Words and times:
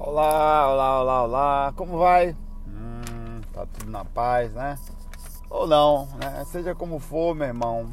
Olá, 0.00 0.72
olá, 0.72 1.00
olá, 1.00 1.22
olá. 1.24 1.72
Como 1.74 1.98
vai? 1.98 2.36
Hum, 2.68 3.40
tá 3.52 3.66
tudo 3.66 3.90
na 3.90 4.04
paz, 4.04 4.54
né? 4.54 4.78
Ou 5.50 5.66
não, 5.66 6.06
né? 6.22 6.44
Seja 6.44 6.72
como 6.72 7.00
for, 7.00 7.34
meu 7.34 7.48
irmão, 7.48 7.92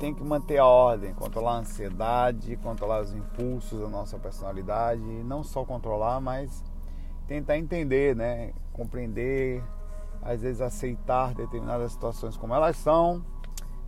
tem 0.00 0.12
que 0.12 0.24
manter 0.24 0.58
a 0.58 0.66
ordem, 0.66 1.14
controlar 1.14 1.52
a 1.52 1.58
ansiedade, 1.58 2.56
controlar 2.56 3.02
os 3.02 3.14
impulsos 3.14 3.80
da 3.80 3.88
nossa 3.88 4.18
personalidade, 4.18 5.00
e 5.00 5.22
não 5.22 5.44
só 5.44 5.64
controlar, 5.64 6.20
mas 6.20 6.64
tentar 7.28 7.56
entender, 7.56 8.16
né? 8.16 8.52
Compreender, 8.72 9.62
às 10.20 10.42
vezes 10.42 10.60
aceitar 10.60 11.34
determinadas 11.34 11.92
situações 11.92 12.36
como 12.36 12.52
elas 12.52 12.76
são 12.78 13.24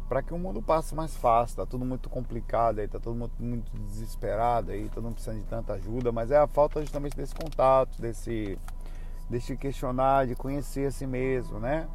para 0.09 0.23
que 0.23 0.33
o 0.33 0.39
mundo 0.39 0.63
passe 0.63 0.95
mais 0.95 1.15
fácil. 1.17 1.57
Tá 1.57 1.67
tudo 1.67 1.85
muito 1.85 2.09
complicado 2.09 2.79
aí, 2.79 2.89
tá 2.89 2.99
todo 2.99 3.15
mundo 3.15 3.33
muito 3.39 3.71
desesperado 3.79 4.73
aí, 4.73 4.89
todo 4.89 5.05
mundo 5.05 5.15
precisando 5.15 5.41
de 5.41 5.47
tanta 5.47 5.75
ajuda, 5.75 6.11
mas 6.11 6.31
é 6.31 6.39
a 6.39 6.47
falta 6.47 6.81
justamente 6.81 7.17
desse 7.17 7.35
contato, 7.35 8.01
desse 8.01 8.59
desse 9.29 9.55
questionar, 9.59 10.27
de 10.27 10.35
conhecer 10.35 10.87
a 10.87 10.91
si 10.91 11.07
mesmo, 11.07 11.61
né? 11.61 11.87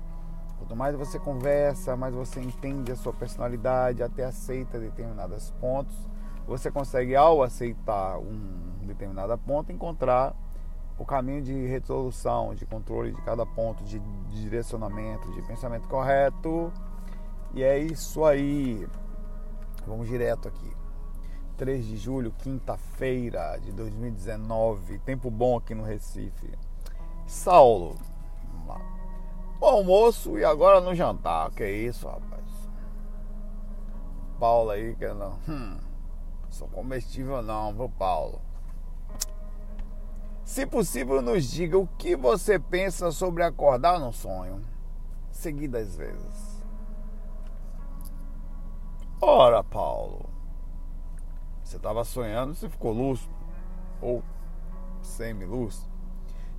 Quanto 0.59 0.75
mais 0.75 0.95
você 0.95 1.17
conversa, 1.17 1.97
mais 1.97 2.13
você 2.13 2.39
entende 2.39 2.91
a 2.91 2.95
sua 2.95 3.11
personalidade, 3.11 4.03
até 4.03 4.23
aceita 4.23 4.77
determinados 4.77 5.49
pontos, 5.59 5.95
você 6.45 6.69
consegue 6.69 7.15
ao 7.15 7.41
aceitar 7.41 8.19
um 8.19 8.85
determinado 8.85 9.35
ponto 9.39 9.71
encontrar 9.71 10.35
o 10.95 11.03
caminho 11.03 11.41
de 11.41 11.65
resolução, 11.65 12.53
de 12.53 12.67
controle 12.67 13.11
de 13.11 13.21
cada 13.23 13.47
ponto, 13.47 13.83
de, 13.83 13.97
de 13.97 14.41
direcionamento, 14.41 15.31
de 15.31 15.41
pensamento 15.41 15.87
correto 15.87 16.71
e 17.53 17.63
é 17.63 17.77
isso 17.77 18.23
aí. 18.25 18.87
Vamos 19.85 20.07
direto 20.07 20.47
aqui. 20.47 20.71
3 21.57 21.85
de 21.85 21.97
julho, 21.97 22.31
quinta-feira 22.39 23.57
de 23.57 23.71
2019. 23.71 24.99
Tempo 24.99 25.29
bom 25.29 25.57
aqui 25.57 25.75
no 25.75 25.83
Recife. 25.83 26.51
Saulo. 27.27 27.95
O 29.61 29.65
almoço 29.65 30.37
e 30.37 30.43
agora 30.43 30.81
no 30.81 30.93
jantar. 30.93 31.51
Que 31.51 31.65
isso, 31.65 32.07
rapaz? 32.07 32.43
Paulo 34.39 34.71
aí 34.71 34.95
que 34.95 35.07
não. 35.07 35.39
Hum, 35.47 35.77
sou 36.49 36.67
comestível 36.67 37.41
não, 37.41 37.73
viu, 37.73 37.87
Paulo? 37.87 38.41
Se 40.43 40.65
possível, 40.65 41.21
nos 41.21 41.49
diga 41.49 41.77
o 41.77 41.87
que 41.87 42.15
você 42.15 42.59
pensa 42.59 43.09
sobre 43.11 43.43
acordar 43.43 43.99
no 43.99 44.11
sonho. 44.11 44.61
Seguidas 45.31 45.95
vezes. 45.95 46.52
Ora, 49.25 49.63
Paulo, 49.63 50.25
você 51.63 51.77
estava 51.77 52.03
sonhando, 52.03 52.53
você 52.53 52.67
ficou 52.67 52.91
lúcido 52.91 53.33
ou 54.01 54.21
semi-lúcido. 55.01 55.89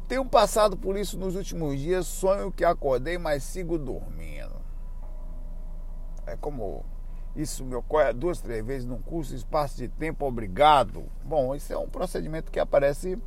Tenho 0.09 0.25
passado 0.25 0.75
por 0.75 0.97
isso 0.97 1.19
nos 1.19 1.37
últimos 1.37 1.79
dias, 1.79 2.07
sonho 2.07 2.51
que 2.51 2.65
acordei, 2.65 3.19
mas 3.19 3.43
sigo 3.43 3.77
dormindo. 3.77 4.57
É 6.27 6.37
como 6.37 6.87
isso 7.37 7.67
me 7.67 7.75
ocorre 7.75 8.15
duas, 8.15 8.41
três 8.41 8.65
vezes 8.65 8.89
num 8.89 9.03
curso, 9.03 9.35
espaço 9.35 9.77
de 9.77 9.87
tempo, 9.87 10.25
obrigado. 10.25 11.05
Bom, 11.23 11.55
isso 11.55 11.71
é 11.71 11.77
um 11.77 11.87
procedimento 11.87 12.51
que 12.51 12.59
aparece 12.59 13.19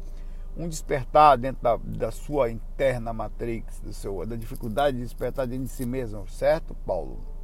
um 0.58 0.68
despertar 0.68 1.38
dentro 1.38 1.62
da, 1.62 1.78
da 1.78 2.12
sua 2.12 2.50
interna 2.50 3.14
matrix, 3.14 3.80
do 3.82 3.94
seu, 3.94 4.26
da 4.26 4.36
dificuldade 4.36 4.98
de 4.98 5.04
despertar 5.04 5.46
dentro 5.46 5.66
de 5.66 5.72
si 5.72 5.86
mesmo, 5.86 6.28
certo, 6.28 6.74
Paulo? 6.88 7.37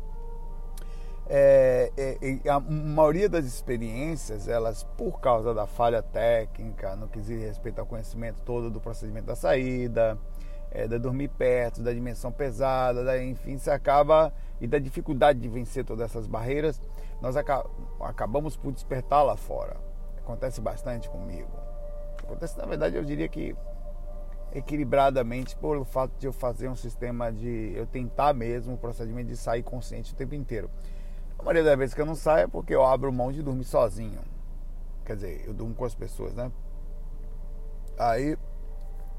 É, 1.30 1.92
é, 1.98 2.50
a 2.50 2.60
maioria 2.60 3.30
das 3.30 3.46
experiências, 3.46 4.48
elas, 4.48 4.84
por 4.98 5.20
causa 5.20 5.54
da 5.54 5.66
falha 5.66 6.02
técnica, 6.02 6.96
no 6.96 7.08
que 7.08 7.20
diz 7.22 7.42
respeito 7.42 7.80
ao 7.80 7.86
conhecimento 7.86 8.42
todo 8.42 8.70
do 8.70 8.82
procedimento 8.82 9.28
da 9.28 9.36
saída, 9.36 10.18
é, 10.72 10.88
da 10.88 10.98
dormir 10.98 11.30
perto, 11.30 11.82
da 11.82 11.94
dimensão 11.94 12.32
pesada, 12.32 13.04
da, 13.04 13.24
enfim, 13.24 13.58
se 13.58 13.70
acaba 13.70 14.34
e 14.60 14.68
da 14.68 14.80
dificuldade 14.80 15.40
de 15.40 15.48
vencer 15.48 15.86
todas 15.86 16.10
essas 16.10 16.28
barreiras, 16.28 16.82
nós 17.22 17.36
acabamos 17.38 18.58
por 18.58 18.72
despertar 18.72 19.24
lá 19.24 19.38
fora. 19.38 19.78
Acontece 20.18 20.60
bastante 20.60 21.10
comigo. 21.10 21.50
Acontece, 22.24 22.58
na 22.58 22.66
verdade, 22.66 22.96
eu 22.96 23.04
diria 23.04 23.28
que 23.28 23.56
equilibradamente 24.54 25.56
pelo 25.56 25.84
fato 25.84 26.12
de 26.20 26.28
eu 26.28 26.34
fazer 26.34 26.70
um 26.70 26.76
sistema 26.76 27.32
de 27.32 27.74
eu 27.76 27.88
tentar 27.88 28.34
mesmo 28.34 28.76
o 28.76 28.78
procedimento 28.78 29.30
de 29.30 29.38
sair 29.38 29.64
consciente 29.64 30.14
o 30.14 30.16
tempo 30.16 30.36
inteiro. 30.36 30.70
A 31.44 31.46
maioria 31.46 31.64
das 31.66 31.78
vezes 31.78 31.94
que 31.94 32.00
eu 32.00 32.06
não 32.06 32.16
saio 32.16 32.46
é 32.46 32.48
porque 32.48 32.74
eu 32.74 32.86
abro 32.86 33.12
mão 33.12 33.30
de 33.30 33.44
dormir 33.44 33.66
sozinho. 33.66 34.22
Quer 35.06 35.18
dizer, 35.18 35.44
eu 35.46 35.54
durmo 35.54 35.76
com 35.76 35.84
as 35.84 35.94
pessoas, 35.94 36.34
né? 36.34 36.50
Aí, 38.00 38.38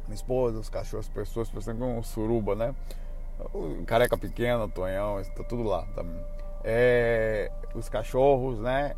minha 0.06 0.14
esposa, 0.14 0.58
os 0.58 0.70
cachorros, 0.70 1.06
as 1.06 1.12
pessoas, 1.12 1.50
parecendo 1.50 1.80
com 1.80 1.98
um 1.98 2.02
suruba, 2.02 2.54
né? 2.54 2.74
O 3.52 3.84
careca 3.84 4.16
pequeno, 4.16 4.66
Tonhão, 4.70 5.20
está 5.20 5.44
tudo 5.44 5.64
lá. 5.64 5.84
Tá? 5.94 6.02
É, 6.64 7.52
os 7.74 7.90
cachorros, 7.90 8.58
né? 8.58 8.94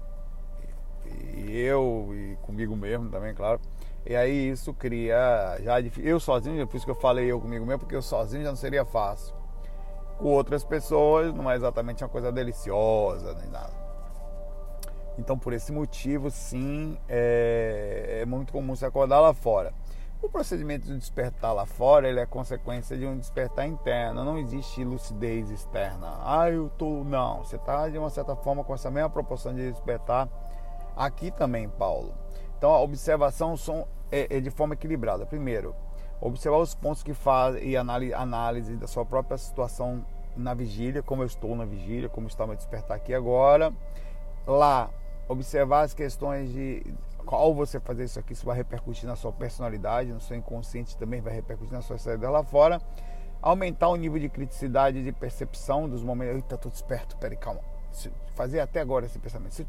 E 1.35 1.51
eu, 1.59 2.09
e 2.13 2.37
comigo 2.43 2.77
mesmo 2.77 3.11
também, 3.11 3.35
claro. 3.35 3.61
E 4.07 4.15
aí 4.15 4.51
isso 4.51 4.73
cria 4.73 5.59
já 5.65 5.81
eu 5.81 6.21
sozinho, 6.21 6.65
por 6.65 6.77
isso 6.77 6.87
que 6.87 6.93
eu 6.93 6.95
falei 6.95 7.27
eu 7.27 7.41
comigo 7.41 7.67
mesmo, 7.67 7.81
porque 7.81 7.97
eu 7.97 8.03
sozinho 8.03 8.45
já 8.45 8.51
não 8.51 8.57
seria 8.57 8.85
fácil 8.85 9.35
com 10.19 10.29
outras 10.29 10.65
pessoas 10.65 11.35
não 11.35 11.51
é 11.51 11.57
exatamente 11.57 12.03
uma 12.03 12.11
coisa 12.11 12.33
deliciosa 12.33 13.35
nem 13.35 13.51
nada. 13.51 13.87
Então, 15.19 15.39
por 15.39 15.53
esse 15.53 15.73
motivo, 15.73 16.31
sim, 16.31 16.99
é, 17.09 18.21
é 18.23 18.27
muito 18.27 18.53
comum 18.53 18.77
se 18.77 18.85
acordar 18.85 19.21
lá 19.21 19.33
fora. 19.33 19.73
O 20.23 20.29
procedimento 20.29 20.87
de 20.87 20.97
despertar 20.97 21.55
lá 21.55 21.67
fora 21.67 22.09
ele 22.09 22.19
é 22.19 22.27
consequência 22.27 22.97
de 22.97 23.07
um 23.07 23.17
despertar 23.19 23.67
interno. 23.67 24.25
Não 24.25 24.39
existe 24.39 24.83
lucidez 24.83 25.51
externa. 25.51 26.19
Ah, 26.23 26.51
eu 26.51 26.71
tô. 26.71 27.05
Não. 27.05 27.45
Você 27.45 27.57
está, 27.57 27.89
de 27.89 27.99
uma 27.99 28.11
certa 28.11 28.35
forma, 28.35 28.65
com 28.65 28.75
essa 28.75 28.91
mesma 28.91 29.11
proporção 29.11 29.55
de 29.55 29.71
despertar 29.71 30.29
aqui 30.97 31.31
também, 31.31 31.69
Paulo. 31.69 32.15
Então, 32.57 32.73
a 32.73 32.81
observação 32.81 33.57
são, 33.57 33.87
é, 34.11 34.37
é 34.37 34.41
de 34.41 34.51
forma 34.51 34.75
equilibrada. 34.75 35.27
Primeiro, 35.27 35.75
observar 36.21 36.59
os 36.59 36.75
pontos 36.75 37.03
que 37.03 37.15
faz 37.15 37.57
e 37.63 37.77
análise, 37.77 38.77
da 38.77 38.87
sua 38.87 39.05
própria 39.05 39.37
situação 39.39 40.05
na 40.37 40.55
vigília, 40.55 41.03
como 41.03 41.23
eu 41.23 41.27
estou 41.27 41.55
na 41.57 41.65
vigília, 41.65 42.09
como 42.09 42.27
está 42.29 42.47
meu 42.47 42.57
despertar 42.57 42.97
aqui 42.97 43.15
agora. 43.15 43.73
Lá, 44.47 44.91
observar 45.29 45.83
as 45.83 45.95
questões 45.95 46.53
de 46.53 46.83
qual 47.25 47.55
você 47.55 47.81
fazer 47.81 48.05
isso 48.05 48.19
aqui, 48.19 48.33
isso 48.33 48.47
vai 48.47 48.57
repercutir 48.57 49.09
na 49.09 49.17
sua 49.17 49.33
personalidade, 49.33 50.13
no 50.13 50.21
seu 50.21 50.37
inconsciente 50.37 50.97
também 50.97 51.21
vai 51.21 51.35
repercutir 51.35 51.73
na 51.73 51.83
sua 51.83 51.99
saída 51.99 52.31
lá 52.31 52.45
fora. 52.45 52.81
Aumentar 53.43 53.89
o 53.89 53.97
nível 53.97 54.19
de 54.19 54.29
criticidade 54.29 55.03
de 55.03 55.13
percepção 55.13 55.89
dos 55.89 56.03
momentos. 56.03 56.37
Eita, 56.37 56.55
estou 56.55 56.71
desperto, 56.71 57.17
peraí, 57.17 57.37
calma. 57.37 57.61
Fazer 58.35 58.61
até 58.61 58.81
agora 58.81 59.07
esse 59.07 59.19
pensamento. 59.19 59.67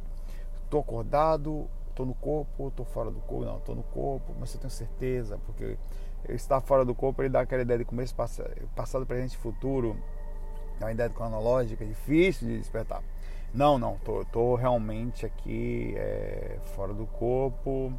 Estou 0.63 0.79
acordado, 0.81 1.67
estou 1.89 2.05
no 2.05 2.13
corpo, 2.13 2.67
estou 2.67 2.85
fora 2.85 3.09
do 3.11 3.19
corpo. 3.21 3.45
Não, 3.45 3.57
estou 3.57 3.75
no 3.75 3.83
corpo, 3.83 4.33
mas 4.39 4.53
eu 4.53 4.59
tenho 4.59 4.71
certeza, 4.71 5.39
porque 5.45 5.77
estar 6.29 6.61
fora 6.61 6.83
do 6.83 6.93
corpo 6.93 7.21
ele 7.21 7.29
dá 7.29 7.41
aquela 7.41 7.61
ideia 7.61 7.79
de 7.79 7.85
começo, 7.85 8.15
passado, 8.15 9.05
presente 9.05 9.33
e 9.33 9.37
futuro. 9.37 9.95
É 10.79 10.83
uma 10.83 10.91
ideia 10.91 11.09
cronológica 11.09 11.85
difícil 11.85 12.47
de 12.47 12.57
despertar. 12.57 13.01
Não, 13.53 13.79
não, 13.79 13.97
tô, 14.03 14.23
tô 14.25 14.55
realmente 14.55 15.25
aqui 15.25 15.93
é, 15.97 16.57
fora 16.75 16.93
do 16.93 17.05
corpo. 17.05 17.91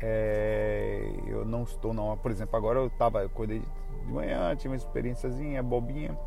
É, 0.00 1.02
eu 1.26 1.44
não 1.44 1.62
estou 1.62 1.92
não. 1.92 2.16
Por 2.16 2.30
exemplo, 2.30 2.56
agora 2.56 2.78
eu 2.78 2.90
tava, 2.90 3.20
eu 3.20 3.26
acordei 3.26 3.60
de 3.60 4.12
manhã, 4.12 4.54
tinha 4.56 4.70
uma 4.70 4.76
experiênciazinha 4.76 5.62
bobinha. 5.62 6.18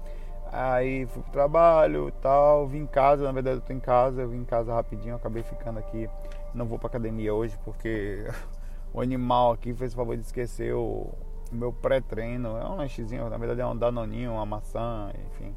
Aí 0.51 1.05
fui 1.07 1.23
pro 1.23 1.31
trabalho 1.31 2.09
e 2.09 2.11
tal, 2.13 2.67
vim 2.67 2.79
em 2.79 2.85
casa, 2.85 3.23
na 3.23 3.31
verdade 3.31 3.57
eu 3.57 3.61
tô 3.61 3.71
em 3.71 3.79
casa, 3.79 4.21
eu 4.21 4.29
vim 4.29 4.39
em 4.39 4.45
casa 4.45 4.73
rapidinho, 4.73 5.15
acabei 5.15 5.43
ficando 5.43 5.79
aqui. 5.79 6.09
Não 6.53 6.65
vou 6.65 6.77
pra 6.77 6.87
academia 6.87 7.33
hoje 7.33 7.57
porque 7.63 8.27
o 8.93 9.01
animal 9.01 9.53
aqui 9.53 9.73
fez 9.73 9.93
o 9.93 9.95
favor 9.95 10.15
de 10.15 10.23
esquecer 10.23 10.73
o, 10.73 11.13
meu 11.51 11.73
pré-treino. 11.73 12.57
É 12.57 12.65
um 12.65 12.75
lanchezinho, 12.75 13.29
na 13.29 13.37
verdade 13.37 13.61
é 13.61 13.65
um 13.65 13.75
danoninho, 13.75 14.33
uma 14.33 14.45
maçã, 14.45 15.11
enfim. 15.27 15.53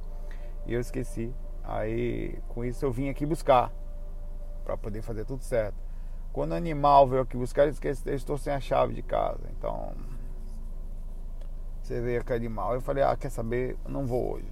E 0.66 0.74
eu 0.74 0.80
esqueci. 0.80 1.32
Aí 1.62 2.38
com 2.48 2.64
isso 2.64 2.84
eu 2.84 2.92
vim 2.92 3.08
aqui 3.08 3.24
buscar 3.24 3.72
para 4.64 4.76
poder 4.76 5.02
fazer 5.02 5.24
tudo 5.24 5.42
certo. 5.42 5.76
Quando 6.32 6.50
o 6.50 6.54
animal 6.54 7.06
veio 7.06 7.22
aqui 7.22 7.36
buscar, 7.36 7.64
eu 7.64 7.70
esqueci, 7.70 8.02
eu 8.06 8.14
estou 8.14 8.36
sem 8.36 8.52
a 8.52 8.60
chave 8.60 8.92
de 8.92 9.02
casa. 9.02 9.40
Então 9.56 9.92
você 11.80 12.00
veio 12.00 12.20
aqui 12.20 12.32
animal. 12.32 12.74
Eu 12.74 12.80
falei, 12.80 13.04
ah, 13.04 13.16
quer 13.16 13.30
saber? 13.30 13.76
Eu 13.84 13.90
não 13.90 14.06
vou 14.06 14.34
hoje. 14.34 14.48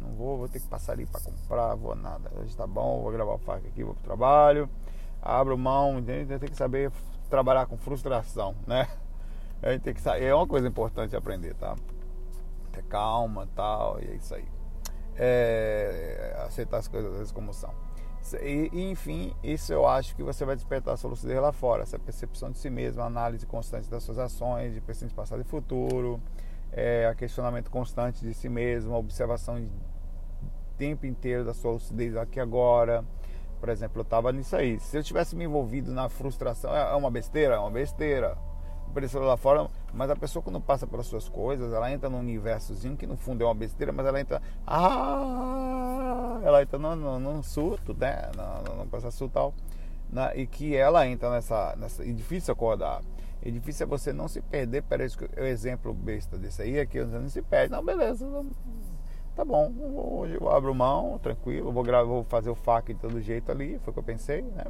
Não 0.00 0.10
vou, 0.10 0.38
vou 0.38 0.48
ter 0.48 0.60
que 0.60 0.66
passar 0.66 0.92
ali 0.92 1.06
para 1.06 1.20
comprar, 1.20 1.74
vou 1.74 1.94
nada. 1.94 2.30
Hoje 2.40 2.56
tá 2.56 2.66
bom, 2.66 3.02
vou 3.02 3.12
gravar 3.12 3.34
o 3.34 3.38
faca 3.38 3.66
aqui, 3.66 3.82
vou 3.82 3.94
pro 3.94 4.04
trabalho. 4.04 4.68
Abro 5.20 5.58
mão, 5.58 6.02
tenho 6.02 6.26
que 6.26 6.56
saber 6.56 6.90
trabalhar 7.28 7.66
com 7.66 7.76
frustração, 7.76 8.54
né? 8.66 8.88
A 9.62 9.72
gente 9.72 9.82
tem 9.82 9.94
que 9.94 10.00
sair. 10.00 10.24
É 10.24 10.34
uma 10.34 10.46
coisa 10.46 10.68
importante 10.68 11.16
aprender, 11.16 11.54
tá? 11.54 11.74
Ter 12.72 12.82
calma 12.84 13.48
tal, 13.56 14.00
e 14.00 14.06
é 14.06 14.14
isso 14.14 14.34
aí. 14.34 14.44
É, 15.16 16.42
aceitar 16.46 16.78
as 16.78 16.86
coisas 16.86 17.10
às 17.10 17.18
vezes 17.18 17.32
como 17.32 17.52
são. 17.52 17.74
E, 18.40 18.90
enfim, 18.90 19.34
isso 19.42 19.72
eu 19.72 19.86
acho 19.86 20.14
que 20.14 20.22
você 20.22 20.44
vai 20.44 20.54
despertar 20.54 20.94
a 20.94 20.96
sua 20.96 21.10
lucidez 21.10 21.40
lá 21.40 21.50
fora, 21.50 21.82
essa 21.82 21.98
percepção 21.98 22.50
de 22.50 22.58
si 22.58 22.68
mesmo, 22.68 23.02
análise 23.02 23.46
constante 23.46 23.88
das 23.88 24.02
suas 24.02 24.18
ações, 24.18 24.74
de 24.74 24.80
presente, 24.80 25.14
passado 25.14 25.40
e 25.40 25.44
futuro, 25.44 26.20
é, 26.72 27.12
questionamento 27.16 27.70
constante 27.70 28.20
de 28.20 28.34
si 28.34 28.48
mesmo, 28.48 28.94
observação 28.94 29.60
de 29.60 29.70
tempo 30.76 31.06
inteiro 31.06 31.44
da 31.44 31.54
sua 31.54 31.72
lucidez 31.72 32.16
aqui 32.16 32.38
agora. 32.38 33.04
Por 33.60 33.68
exemplo, 33.68 34.00
eu 34.00 34.02
estava 34.02 34.32
nisso 34.32 34.56
aí. 34.56 34.78
Se 34.80 34.96
eu 34.96 35.02
tivesse 35.02 35.34
me 35.36 35.44
envolvido 35.44 35.92
na 35.92 36.08
frustração, 36.08 36.74
é, 36.74 36.92
é 36.92 36.94
uma 36.94 37.10
besteira? 37.10 37.54
É 37.54 37.58
uma 37.58 37.70
besteira. 37.70 38.36
Apareceu 38.88 39.20
lá 39.22 39.36
fora, 39.36 39.68
mas 39.92 40.10
a 40.10 40.16
pessoa 40.16 40.42
quando 40.42 40.60
passa 40.60 40.86
pelas 40.86 41.06
suas 41.06 41.28
coisas, 41.28 41.72
ela 41.72 41.92
entra 41.92 42.08
num 42.08 42.20
universozinho 42.20 42.96
que 42.96 43.06
no 43.06 43.16
fundo 43.16 43.42
é 43.42 43.46
uma 43.46 43.54
besteira, 43.54 43.92
mas 43.92 44.06
ela 44.06 44.20
entra. 44.20 44.40
Ah! 44.66 46.40
Ela 46.42 46.62
entra 46.62 46.78
num, 46.78 46.96
num, 46.96 47.18
num 47.18 47.42
surto, 47.42 47.94
né? 47.94 48.30
Num, 48.36 48.76
num 48.76 48.88
processo 48.88 49.28
tal. 49.28 49.52
Na, 50.10 50.34
e 50.34 50.46
que 50.46 50.74
ela 50.74 51.06
entra 51.06 51.30
nessa, 51.30 51.76
nessa. 51.76 52.04
E 52.04 52.12
difícil 52.12 52.52
acordar. 52.52 53.02
E 53.42 53.50
difícil 53.50 53.84
é 53.84 53.88
você 53.88 54.12
não 54.12 54.26
se 54.26 54.40
perder. 54.40 54.82
Que 54.82 55.40
o 55.40 55.44
exemplo 55.44 55.92
besta 55.92 56.38
desse 56.38 56.62
aí 56.62 56.78
é 56.78 56.86
que 56.86 57.04
você 57.04 57.18
não 57.18 57.28
se 57.28 57.42
perde. 57.42 57.70
Não, 57.70 57.84
beleza. 57.84 58.26
Não, 58.26 58.46
tá 59.38 59.44
bom. 59.44 59.72
Hoje 59.94 60.36
eu 60.40 60.50
abro 60.50 60.74
mão, 60.74 61.16
tranquilo. 61.18 61.70
Vou, 61.70 61.84
gravar, 61.84 62.08
vou 62.08 62.24
fazer 62.24 62.50
o 62.50 62.56
FAQ 62.56 62.92
de 62.92 63.00
todo 63.00 63.20
jeito 63.20 63.52
ali. 63.52 63.78
Foi 63.84 63.92
o 63.92 63.94
que 63.94 64.00
eu 64.00 64.02
pensei, 64.02 64.42
né? 64.42 64.64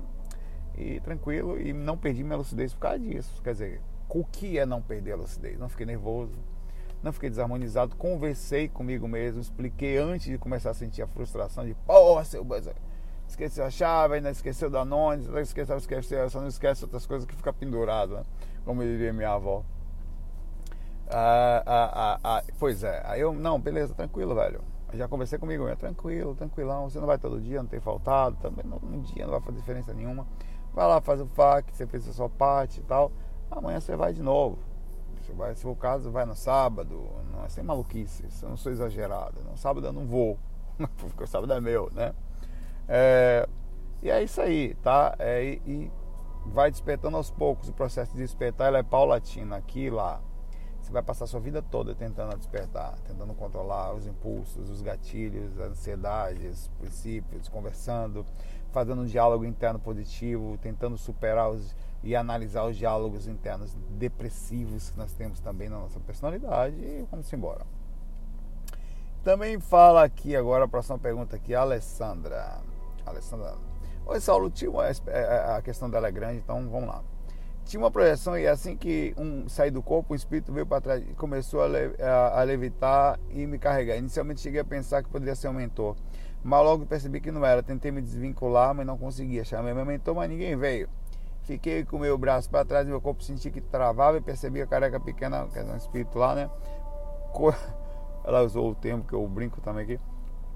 E 0.76 1.00
tranquilo. 1.00 1.58
E 1.58 1.72
não 1.72 1.96
perdi 1.96 2.22
minha 2.22 2.36
lucidez 2.36 2.74
por 2.74 2.80
causa 2.80 2.98
disso. 2.98 3.40
Quer 3.42 3.52
dizer, 3.52 3.80
o 4.10 4.22
que 4.24 4.58
é 4.58 4.66
não 4.66 4.82
perder 4.82 5.12
a 5.12 5.16
lucidez? 5.16 5.58
Não 5.58 5.70
fiquei 5.70 5.86
nervoso. 5.86 6.34
Não 7.02 7.14
fiquei 7.14 7.30
desarmonizado, 7.30 7.94
conversei 7.94 8.68
comigo 8.68 9.06
mesmo, 9.06 9.40
expliquei 9.40 9.98
antes 9.98 10.26
de 10.26 10.36
começar 10.36 10.70
a 10.70 10.74
sentir 10.74 11.00
a 11.00 11.06
frustração 11.06 11.64
de, 11.64 11.72
porra, 11.86 12.24
seu 12.24 12.44
esqueceu 13.28 13.64
a 13.64 13.70
chave, 13.70 14.16
ainda 14.16 14.30
esqueceu 14.30 14.68
da 14.68 14.84
nome, 14.84 15.22
esqueceu, 15.40 15.76
esqueceu, 15.76 16.28
só 16.28 16.40
não 16.40 16.48
esquece 16.48 16.82
outras 16.82 17.06
coisas 17.06 17.24
que 17.24 17.36
fica 17.36 17.52
pendurado, 17.52 18.14
né? 18.16 18.22
como 18.64 18.82
diria 18.82 19.12
minha 19.12 19.30
avó. 19.30 19.64
Ah, 21.10 21.62
ah, 21.66 22.20
ah, 22.22 22.42
pois 22.58 22.82
é, 22.84 23.02
aí 23.06 23.20
eu, 23.20 23.32
não, 23.32 23.58
beleza, 23.58 23.94
tranquilo, 23.94 24.34
velho. 24.34 24.60
Já 24.92 25.06
conversei 25.06 25.38
comigo, 25.38 25.68
é 25.68 25.74
tranquilo, 25.74 26.34
tranquilão, 26.34 26.88
você 26.88 26.98
não 26.98 27.06
vai 27.06 27.18
todo 27.18 27.40
dia, 27.40 27.62
não 27.62 27.68
tem 27.68 27.80
faltado, 27.80 28.36
também 28.36 28.64
não, 28.64 28.78
um 28.82 29.00
dia 29.00 29.24
não 29.24 29.32
vai 29.32 29.40
fazer 29.40 29.58
diferença 29.58 29.92
nenhuma. 29.92 30.26
Vai 30.72 30.86
lá, 30.86 31.00
faz 31.00 31.20
o 31.20 31.26
FAQ, 31.26 31.74
você 31.74 31.86
fez 31.86 32.08
a 32.08 32.12
sua 32.12 32.28
parte 32.28 32.80
e 32.80 32.82
tal. 32.82 33.12
Amanhã 33.50 33.80
você 33.80 33.96
vai 33.96 34.12
de 34.12 34.22
novo. 34.22 34.58
Se 35.54 35.62
for 35.62 35.70
o 35.70 35.76
caso, 35.76 36.10
vai 36.10 36.24
no 36.24 36.34
sábado. 36.34 37.06
Não 37.30 37.44
é 37.44 37.48
sem 37.48 37.62
maluquice, 37.62 38.24
eu 38.42 38.48
não 38.48 38.56
sou 38.56 38.72
exagerado. 38.72 39.42
No 39.42 39.58
sábado 39.58 39.86
eu 39.86 39.92
não 39.92 40.06
vou, 40.06 40.38
porque 40.98 41.24
o 41.24 41.26
sábado 41.26 41.52
é 41.52 41.60
meu, 41.60 41.90
né? 41.92 42.14
É, 42.88 43.46
e 44.02 44.10
é 44.10 44.22
isso 44.22 44.40
aí, 44.40 44.74
tá? 44.76 45.14
É, 45.18 45.44
e, 45.44 45.62
e 45.66 45.92
vai 46.46 46.70
despertando 46.70 47.16
aos 47.16 47.30
poucos. 47.30 47.68
O 47.68 47.72
processo 47.72 48.12
de 48.12 48.18
despertar 48.18 48.72
é 48.74 48.82
paulatino, 48.82 49.54
aqui 49.54 49.84
e 49.86 49.90
lá. 49.90 50.20
Você 50.88 50.92
vai 50.94 51.02
passar 51.02 51.24
a 51.24 51.28
sua 51.28 51.38
vida 51.38 51.60
toda 51.60 51.94
tentando 51.94 52.34
despertar, 52.34 52.96
tentando 53.06 53.34
controlar 53.34 53.92
os 53.92 54.06
impulsos, 54.06 54.70
os 54.70 54.80
gatilhos, 54.80 55.60
as 55.60 55.72
ansiedades, 55.72 56.62
os 56.62 56.68
princípios, 56.78 57.46
conversando, 57.46 58.24
fazendo 58.72 59.02
um 59.02 59.04
diálogo 59.04 59.44
interno 59.44 59.78
positivo, 59.78 60.56
tentando 60.62 60.96
superar 60.96 61.50
os, 61.50 61.76
e 62.02 62.16
analisar 62.16 62.64
os 62.64 62.74
diálogos 62.74 63.28
internos 63.28 63.76
depressivos 63.98 64.88
que 64.88 64.96
nós 64.96 65.12
temos 65.12 65.40
também 65.40 65.68
na 65.68 65.78
nossa 65.78 66.00
personalidade 66.00 66.74
e 66.76 67.06
vamos 67.10 67.30
embora. 67.34 67.66
Também 69.22 69.60
fala 69.60 70.04
aqui 70.04 70.34
agora 70.34 70.64
a 70.64 70.68
próxima 70.68 70.98
pergunta 70.98 71.36
aqui, 71.36 71.54
Alessandra. 71.54 72.62
Alessandra 73.04 73.56
Oi, 74.06 74.20
Saulo, 74.20 74.48
tinha 74.48 74.70
é, 75.08 75.20
é, 75.20 75.54
a 75.54 75.60
questão 75.60 75.90
dela 75.90 76.08
é 76.08 76.10
grande, 76.10 76.38
então 76.38 76.66
vamos 76.70 76.88
lá. 76.88 77.02
Tinha 77.68 77.82
uma 77.82 77.90
projeção 77.90 78.38
e 78.38 78.46
assim 78.46 78.74
que 78.74 79.14
um 79.18 79.46
saí 79.46 79.70
do 79.70 79.82
corpo, 79.82 80.14
o 80.14 80.16
espírito 80.16 80.50
veio 80.50 80.64
para 80.64 80.80
trás 80.80 81.02
e 81.06 81.12
começou 81.12 81.60
a, 81.60 81.66
le, 81.66 81.94
a, 82.02 82.40
a, 82.40 82.42
levitar 82.42 83.20
e 83.28 83.46
me 83.46 83.58
carregar. 83.58 83.98
Inicialmente 83.98 84.40
cheguei 84.40 84.58
a 84.58 84.64
pensar 84.64 85.02
que 85.02 85.10
poderia 85.10 85.34
ser 85.34 85.48
um 85.48 85.52
mentor, 85.52 85.94
mas 86.42 86.64
logo 86.64 86.86
percebi 86.86 87.20
que 87.20 87.30
não 87.30 87.44
era. 87.44 87.62
Tentei 87.62 87.90
me 87.90 88.00
desvincular, 88.00 88.74
mas 88.74 88.86
não 88.86 88.96
conseguia. 88.96 89.44
Chamei 89.44 89.74
meu 89.74 89.84
mentor, 89.84 90.14
mas 90.14 90.30
ninguém 90.30 90.56
veio. 90.56 90.88
Fiquei 91.42 91.84
com 91.84 91.98
meu 91.98 92.16
braço 92.16 92.48
para 92.48 92.64
trás 92.64 92.86
e 92.86 92.90
meu 92.90 93.02
corpo 93.02 93.22
senti 93.22 93.50
que 93.50 93.60
travava 93.60 94.16
e 94.16 94.22
percebi 94.22 94.62
a 94.62 94.66
careca 94.66 94.98
pequena, 94.98 95.46
que 95.52 95.58
é 95.58 95.62
um 95.62 95.76
espírito 95.76 96.18
lá, 96.18 96.34
né? 96.34 96.50
Ela 98.24 98.42
usou 98.44 98.70
o 98.70 98.74
termo 98.74 99.04
que 99.04 99.12
eu 99.12 99.28
brinco 99.28 99.60
também 99.60 99.84
aqui 99.84 100.00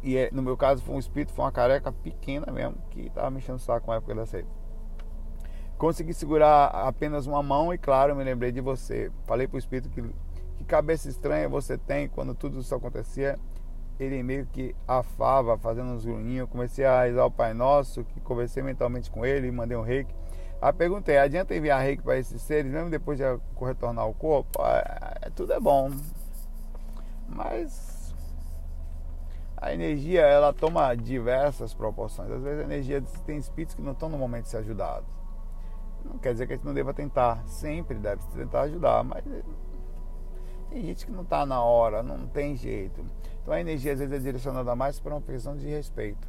e 0.02 0.16
é, 0.16 0.30
no 0.32 0.42
meu 0.42 0.56
caso 0.56 0.82
foi 0.82 0.96
um 0.96 0.98
espírito, 0.98 1.32
foi 1.32 1.44
uma 1.44 1.52
careca 1.52 1.92
pequena 1.92 2.50
mesmo, 2.50 2.74
que 2.90 3.02
estava 3.02 3.30
mexendo 3.30 3.56
o 3.56 3.60
saco 3.60 3.88
na 3.88 3.96
época 3.96 4.14
da 4.14 4.26
seita. 4.26 4.61
Consegui 5.82 6.14
segurar 6.14 6.66
apenas 6.66 7.26
uma 7.26 7.42
mão 7.42 7.74
e, 7.74 7.76
claro, 7.76 8.14
me 8.14 8.22
lembrei 8.22 8.52
de 8.52 8.60
você. 8.60 9.10
Falei 9.26 9.48
para 9.48 9.56
o 9.56 9.58
espírito 9.58 9.88
que, 9.88 10.00
que 10.56 10.64
cabeça 10.64 11.08
estranha 11.08 11.48
você 11.48 11.76
tem 11.76 12.08
quando 12.08 12.36
tudo 12.36 12.60
isso 12.60 12.72
acontecia. 12.72 13.36
Ele 13.98 14.22
meio 14.22 14.46
que 14.46 14.76
afava, 14.86 15.58
fazendo 15.58 15.88
uns 15.88 16.04
grunhinhos. 16.04 16.48
Comecei 16.48 16.84
a 16.84 17.02
rezar 17.02 17.24
o 17.24 17.32
Pai 17.32 17.52
Nosso, 17.52 18.04
que 18.04 18.20
conversei 18.20 18.62
mentalmente 18.62 19.10
com 19.10 19.26
ele, 19.26 19.50
mandei 19.50 19.76
um 19.76 19.82
reiki. 19.82 20.14
Aí 20.60 20.72
perguntei, 20.72 21.18
adianta 21.18 21.52
enviar 21.52 21.82
reiki 21.82 22.00
para 22.00 22.16
esses 22.16 22.40
seres, 22.40 22.70
mesmo 22.70 22.88
depois 22.88 23.18
de 23.18 23.24
retornar 23.60 24.04
ao 24.04 24.14
corpo? 24.14 24.64
É, 24.64 25.30
tudo 25.30 25.52
é 25.52 25.58
bom. 25.58 25.90
Mas 27.28 28.14
a 29.56 29.74
energia 29.74 30.20
ela 30.20 30.52
toma 30.52 30.94
diversas 30.94 31.74
proporções. 31.74 32.30
Às 32.30 32.40
vezes 32.40 32.60
a 32.60 32.62
energia 32.62 33.02
tem 33.26 33.36
espíritos 33.36 33.74
que 33.74 33.82
não 33.82 33.90
estão 33.90 34.08
no 34.08 34.16
momento 34.16 34.44
de 34.44 34.50
ser 34.50 34.58
ajudados. 34.58 35.21
Não 36.04 36.18
quer 36.18 36.32
dizer 36.32 36.46
que 36.46 36.52
a 36.52 36.56
gente 36.56 36.64
não 36.64 36.74
deva 36.74 36.92
tentar, 36.92 37.42
sempre 37.46 37.96
deve 37.98 38.22
tentar 38.34 38.62
ajudar, 38.62 39.02
mas 39.04 39.24
tem 40.70 40.82
gente 40.84 41.06
que 41.06 41.12
não 41.12 41.22
está 41.22 41.44
na 41.44 41.62
hora, 41.62 42.02
não 42.02 42.26
tem 42.26 42.56
jeito. 42.56 43.04
Então 43.42 43.52
a 43.52 43.60
energia 43.60 43.92
às 43.92 43.98
vezes 43.98 44.14
é 44.14 44.18
direcionada 44.18 44.74
mais 44.74 44.98
para 44.98 45.14
uma 45.14 45.20
questão 45.20 45.56
de 45.56 45.66
respeito. 45.68 46.26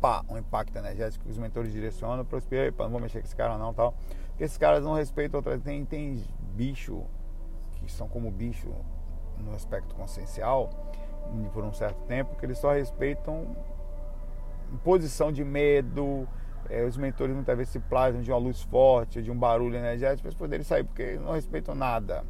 Pá, 0.00 0.24
um 0.28 0.36
impacto 0.36 0.76
energético 0.76 1.24
que 1.24 1.30
os 1.30 1.38
mentores 1.38 1.72
direcionam 1.72 2.24
para 2.24 2.36
os 2.36 2.44
espírito, 2.44 2.82
não 2.82 2.90
vou 2.90 3.00
mexer 3.00 3.20
com 3.20 3.26
esse 3.26 3.34
cara 3.34 3.58
não, 3.58 3.74
tal. 3.74 3.94
Porque 4.28 4.44
esses 4.44 4.58
caras 4.58 4.84
não 4.84 4.94
respeitam 4.94 5.38
outras. 5.38 5.60
Tem, 5.62 5.84
tem 5.84 6.22
bicho 6.54 7.02
que 7.74 7.90
são 7.90 8.06
como 8.08 8.30
bicho 8.30 8.68
no 9.38 9.54
aspecto 9.54 9.94
consciencial 9.94 10.70
por 11.52 11.64
um 11.64 11.72
certo 11.72 12.00
tempo, 12.06 12.36
que 12.36 12.46
eles 12.46 12.58
só 12.58 12.72
respeitam 12.72 13.56
posição 14.84 15.32
de 15.32 15.44
medo. 15.44 16.28
É, 16.70 16.84
os 16.84 16.96
mentores 16.96 17.34
muitas 17.34 17.56
vezes 17.56 17.72
se 17.72 17.80
plasmam 17.80 18.22
de 18.22 18.30
uma 18.30 18.38
luz 18.38 18.62
forte, 18.62 19.22
de 19.22 19.30
um 19.30 19.36
barulho 19.36 19.76
energético, 19.76 20.22
para 20.22 20.28
eles 20.28 20.38
poderem 20.38 20.64
sair, 20.64 20.84
porque 20.84 21.02
eles 21.02 21.20
não 21.20 21.32
respeitam 21.32 21.74
nada. 21.74 22.24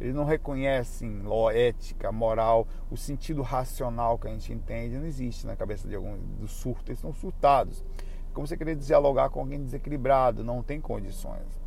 Eles 0.00 0.14
não 0.14 0.24
reconhecem 0.24 1.22
ética, 1.52 2.10
moral, 2.10 2.66
o 2.90 2.96
sentido 2.96 3.42
racional 3.42 4.18
que 4.18 4.26
a 4.26 4.30
gente 4.30 4.52
entende, 4.52 4.98
não 4.98 5.06
existe 5.06 5.46
na 5.46 5.54
cabeça 5.54 5.86
de 5.86 5.94
algum 5.94 6.16
do 6.40 6.48
surto, 6.48 6.90
eles 6.90 6.98
estão 6.98 7.12
surtados. 7.12 7.84
Como 8.32 8.46
você 8.46 8.56
querer 8.56 8.74
dialogar 8.74 9.30
com 9.30 9.38
alguém 9.38 9.62
desequilibrado, 9.62 10.42
não 10.42 10.62
tem 10.62 10.80
condições 10.80 11.64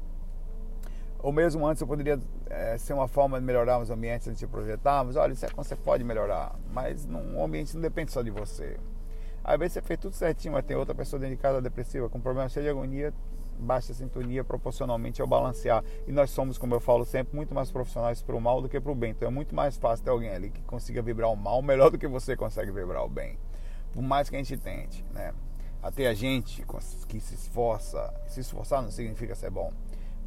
ou 1.20 1.32
mesmo 1.32 1.66
antes 1.66 1.82
eu 1.82 1.88
poderia 1.88 2.20
é, 2.50 2.78
ser 2.78 2.94
uma 2.94 3.08
forma 3.08 3.40
de 3.40 3.46
melhorar 3.46 3.80
os 3.80 3.90
ambientes 3.90 4.28
antes 4.28 4.40
de 4.40 4.48
projetarmos. 4.48 5.16
Olha, 5.16 5.34
isso 5.34 5.46
é 5.46 5.50
como 5.50 5.64
você 5.64 5.76
pode 5.76 6.04
melhorar, 6.04 6.56
mas 6.72 7.06
num, 7.06 7.44
ambiente 7.44 7.74
não 7.74 7.82
depende 7.82 8.12
só 8.12 8.22
de 8.22 8.32
você. 8.32 8.78
Às 9.48 9.58
vezes 9.58 9.74
você 9.74 9.82
fez 9.82 9.98
tudo 9.98 10.14
certinho, 10.14 10.54
mas 10.54 10.66
tem 10.66 10.76
outra 10.76 10.94
pessoa 10.94 11.18
dentro 11.18 11.38
de 11.38 11.42
casa 11.42 11.62
depressiva 11.62 12.10
com 12.10 12.20
problema 12.20 12.50
cheio 12.50 12.66
de 12.66 12.70
agonia, 12.70 13.14
baixa 13.58 13.94
sintonia 13.94 14.44
proporcionalmente 14.44 15.22
ao 15.22 15.28
balancear. 15.28 15.82
E 16.06 16.12
nós 16.12 16.30
somos, 16.32 16.58
como 16.58 16.76
eu 16.76 16.82
falo 16.82 17.06
sempre, 17.06 17.34
muito 17.34 17.56
mais 17.56 17.72
profissionais 17.72 18.22
para 18.22 18.36
o 18.36 18.42
mal 18.42 18.62
do 18.62 18.68
que 18.68 18.78
para 18.78 18.92
o 18.92 18.96
bem. 18.96 19.12
Então 19.12 19.30
é 19.30 19.32
muito 19.32 19.56
mais 19.56 19.78
fácil 19.78 20.04
ter 20.04 20.12
alguém 20.12 20.32
ali 20.32 20.50
que 20.50 20.62
consiga 20.64 21.02
vibrar 21.02 21.32
o 21.32 21.36
mal 21.38 21.62
melhor 21.62 21.90
do 21.90 21.98
que 21.98 22.08
você 22.08 22.36
consegue 22.36 22.72
vibrar 22.72 23.06
o 23.06 23.10
bem. 23.10 23.40
Por 23.94 24.02
mais 24.04 24.30
que 24.30 24.36
a 24.36 24.40
gente 24.40 24.58
tente, 24.58 25.06
né? 25.14 25.34
Até 25.82 26.08
a 26.08 26.14
gente 26.14 26.66
que 27.08 27.20
se 27.22 27.36
esforça, 27.36 28.14
se 28.28 28.42
esforçar 28.42 28.82
não 28.82 28.92
significa 28.92 29.34
ser 29.34 29.50
bom 29.50 29.72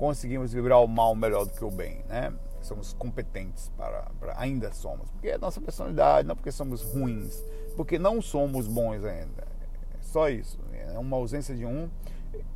conseguimos 0.01 0.51
vibrar 0.51 0.83
o 0.83 0.89
mal 0.89 1.15
melhor 1.15 1.45
do 1.45 1.53
que 1.53 1.63
o 1.63 1.71
bem, 1.71 2.03
né? 2.09 2.33
Somos 2.61 2.93
competentes 2.93 3.71
para, 3.77 4.03
para 4.19 4.39
ainda 4.39 4.73
somos, 4.73 5.11
porque 5.11 5.29
é 5.29 5.39
nossa 5.39 5.61
personalidade, 5.61 6.29
não 6.29 6.37
porque 6.37 6.53
somos 6.53 6.83
ruins, 6.83 7.43
porque 7.75 7.99
não 7.99 8.21
somos 8.21 8.67
bons 8.67 9.05
ainda. 9.05 9.43
É 9.99 10.03
só 10.03 10.29
isso. 10.29 10.59
É 10.73 10.99
uma 10.99 11.17
ausência 11.17 11.55
de 11.55 11.65
um 11.65 11.89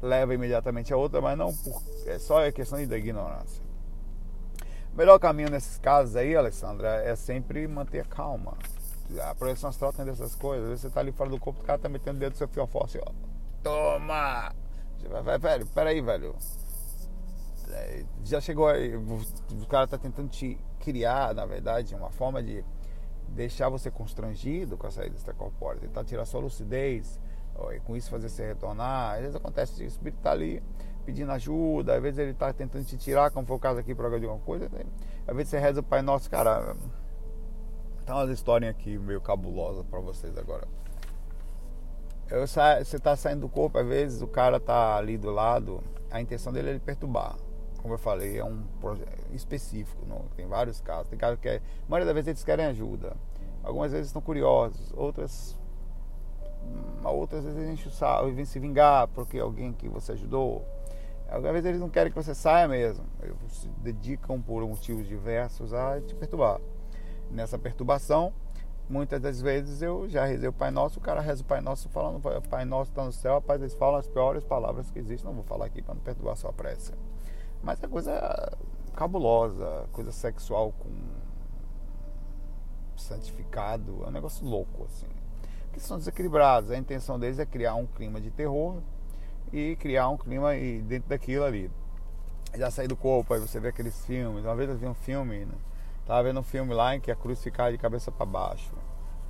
leva 0.02 0.34
imediatamente 0.34 0.92
a 0.92 0.96
outra, 0.96 1.20
mas 1.20 1.36
não 1.36 1.54
por, 1.54 1.82
é 2.06 2.18
só 2.18 2.46
a 2.46 2.52
questão 2.52 2.84
da 2.86 2.98
ignorância. 2.98 3.62
O 4.92 4.96
melhor 4.96 5.18
caminho 5.18 5.50
nesses 5.50 5.78
casos 5.78 6.14
aí, 6.14 6.36
Alessandra, 6.36 7.02
é 7.02 7.16
sempre 7.16 7.66
manter 7.66 8.06
calma. 8.06 8.56
A 9.28 9.34
projeção 9.34 9.70
astral 9.70 9.92
tem 9.92 10.04
dessas 10.04 10.34
coisas. 10.34 10.64
Às 10.64 10.68
vezes 10.70 10.82
você 10.82 10.90
tá 10.90 11.00
ali 11.00 11.12
fora 11.12 11.30
do 11.30 11.38
corpo, 11.38 11.60
o 11.60 11.64
cara 11.64 11.78
tá 11.78 11.88
metendo 11.88 12.16
o 12.16 12.20
dedo 12.20 12.32
no 12.32 12.38
seu 12.38 12.48
fiofó 12.48 12.84
assim, 12.84 12.98
ó. 13.04 13.12
Toma! 13.62 14.54
Vai, 15.10 15.22
vai, 15.22 15.38
velho, 15.38 15.66
peraí, 15.66 16.00
velho 16.00 16.34
já 18.24 18.40
chegou 18.40 18.68
aí, 18.68 18.94
o 18.96 19.66
cara 19.68 19.84
está 19.84 19.98
tentando 19.98 20.28
te 20.28 20.58
criar, 20.80 21.34
na 21.34 21.46
verdade, 21.46 21.94
uma 21.94 22.10
forma 22.10 22.42
de 22.42 22.64
deixar 23.28 23.68
você 23.68 23.90
constrangido 23.90 24.76
com 24.76 24.86
a 24.86 24.90
saída 24.90 25.16
extracorpórea, 25.16 25.80
tentar 25.80 26.04
tirar 26.04 26.24
sua 26.24 26.40
lucidez, 26.40 27.18
E 27.72 27.80
com 27.80 27.96
isso 27.96 28.10
fazer 28.10 28.28
você 28.28 28.46
retornar. 28.46 29.14
Às 29.14 29.20
vezes 29.20 29.36
acontece, 29.36 29.82
o 29.82 29.86
espírito 29.86 30.18
está 30.18 30.32
ali 30.32 30.62
pedindo 31.04 31.30
ajuda, 31.32 31.96
às 31.96 32.02
vezes 32.02 32.18
ele 32.18 32.30
está 32.30 32.52
tentando 32.52 32.84
te 32.84 32.96
tirar, 32.96 33.30
como 33.30 33.46
foi 33.46 33.56
o 33.56 33.60
caso 33.60 33.78
aqui 33.78 33.94
por 33.94 34.02
causa 34.02 34.18
de 34.18 34.26
alguma 34.26 34.44
coisa. 34.44 34.68
Né? 34.70 34.84
Às 35.26 35.36
vezes 35.36 35.50
você 35.50 35.58
reza 35.58 35.80
o 35.80 35.82
Pai 35.82 36.02
Nosso, 36.02 36.30
cara. 36.30 36.76
Tá 38.04 38.16
umas 38.16 38.30
histórias 38.30 38.70
aqui 38.70 38.98
meio 38.98 39.20
cabulosas 39.20 39.84
para 39.86 40.00
vocês 40.00 40.36
agora. 40.36 40.66
Eu 42.30 42.46
sa... 42.46 42.82
Você 42.82 42.96
está 42.96 43.16
saindo 43.16 43.42
do 43.42 43.48
corpo, 43.48 43.78
às 43.78 43.86
vezes 43.86 44.20
o 44.20 44.26
cara 44.26 44.58
tá 44.60 44.96
ali 44.96 45.16
do 45.16 45.30
lado, 45.30 45.82
a 46.10 46.20
intenção 46.20 46.52
dele 46.52 46.68
é 46.68 46.70
ele 46.72 46.80
perturbar. 46.80 47.36
Como 47.84 47.92
eu 47.92 47.98
falei, 47.98 48.38
é 48.38 48.42
um 48.42 48.64
específico, 49.30 50.06
não? 50.06 50.20
tem 50.34 50.46
vários 50.46 50.80
casos. 50.80 51.06
Tem 51.08 51.18
casos 51.18 51.38
que, 51.38 51.46
é... 51.46 51.56
a 51.56 51.60
maioria 51.86 52.06
das 52.06 52.14
vezes, 52.14 52.28
eles 52.28 52.42
querem 52.42 52.64
ajuda. 52.64 53.14
Algumas 53.62 53.92
vezes 53.92 54.06
estão 54.06 54.22
curiosos, 54.22 54.90
outras 54.96 55.54
hum, 56.62 57.06
outras 57.06 57.44
vezes 57.44 57.68
enchem 57.68 57.88
o 57.88 57.90
saco, 57.90 58.32
vêm 58.32 58.46
se 58.46 58.58
vingar 58.58 59.06
porque 59.08 59.38
alguém 59.38 59.74
que 59.74 59.86
você 59.86 60.12
ajudou. 60.12 60.64
Algumas 61.28 61.52
vezes 61.52 61.66
eles 61.66 61.80
não 61.82 61.90
querem 61.90 62.10
que 62.10 62.16
você 62.16 62.34
saia 62.34 62.66
mesmo. 62.66 63.04
Eles 63.22 63.36
se 63.52 63.68
dedicam 63.82 64.40
por 64.40 64.66
motivos 64.66 65.06
diversos 65.06 65.74
a 65.74 66.00
te 66.00 66.14
perturbar. 66.14 66.62
Nessa 67.30 67.58
perturbação, 67.58 68.32
muitas 68.88 69.20
das 69.20 69.42
vezes 69.42 69.82
eu 69.82 70.08
já 70.08 70.24
rezei 70.24 70.48
o 70.48 70.54
Pai 70.54 70.70
Nosso, 70.70 70.98
o 70.98 71.02
cara 71.02 71.20
reza 71.20 71.42
o 71.42 71.44
Pai 71.44 71.60
Nosso 71.60 71.90
falando, 71.90 72.18
Pai 72.48 72.64
Nosso 72.64 72.92
está 72.92 73.04
no 73.04 73.12
céu, 73.12 73.34
rapaz, 73.34 73.60
eles 73.60 73.74
falam 73.74 73.98
as 73.98 74.08
piores 74.08 74.42
palavras 74.42 74.90
que 74.90 74.98
existem, 74.98 75.28
não 75.28 75.34
vou 75.34 75.44
falar 75.44 75.66
aqui 75.66 75.82
para 75.82 75.92
não 75.92 76.00
perturbar 76.00 76.32
a 76.32 76.36
sua 76.36 76.50
prece. 76.50 76.94
Mas 77.64 77.82
é 77.82 77.88
coisa 77.88 78.52
cabulosa, 78.94 79.88
coisa 79.90 80.12
sexual 80.12 80.72
com 80.78 80.90
santificado, 82.96 84.04
é 84.04 84.08
um 84.08 84.10
negócio 84.10 84.46
louco, 84.46 84.84
assim. 84.84 85.06
Que 85.72 85.80
são 85.80 85.96
desequilibrados, 85.96 86.70
a 86.70 86.76
intenção 86.76 87.18
deles 87.18 87.38
é 87.38 87.46
criar 87.46 87.74
um 87.74 87.86
clima 87.86 88.20
de 88.20 88.30
terror 88.30 88.76
e 89.52 89.76
criar 89.76 90.08
um 90.10 90.16
clima 90.16 90.54
e 90.54 90.82
dentro 90.82 91.08
daquilo 91.08 91.44
ali. 91.44 91.70
Já 92.54 92.70
sair 92.70 92.86
do 92.86 92.96
corpo, 92.96 93.32
aí 93.32 93.40
você 93.40 93.58
vê 93.58 93.68
aqueles 93.68 94.04
filmes, 94.04 94.44
uma 94.44 94.54
vez 94.54 94.68
eu 94.68 94.76
vi 94.76 94.86
um 94.86 94.94
filme, 94.94 95.46
né? 95.46 95.54
Tava 96.06 96.22
vendo 96.22 96.40
um 96.40 96.44
filme 96.44 96.74
lá 96.74 96.94
em 96.94 97.00
que 97.00 97.10
a 97.10 97.16
cruz 97.16 97.42
ficava 97.42 97.72
de 97.72 97.78
cabeça 97.78 98.12
para 98.12 98.26
baixo. 98.26 98.72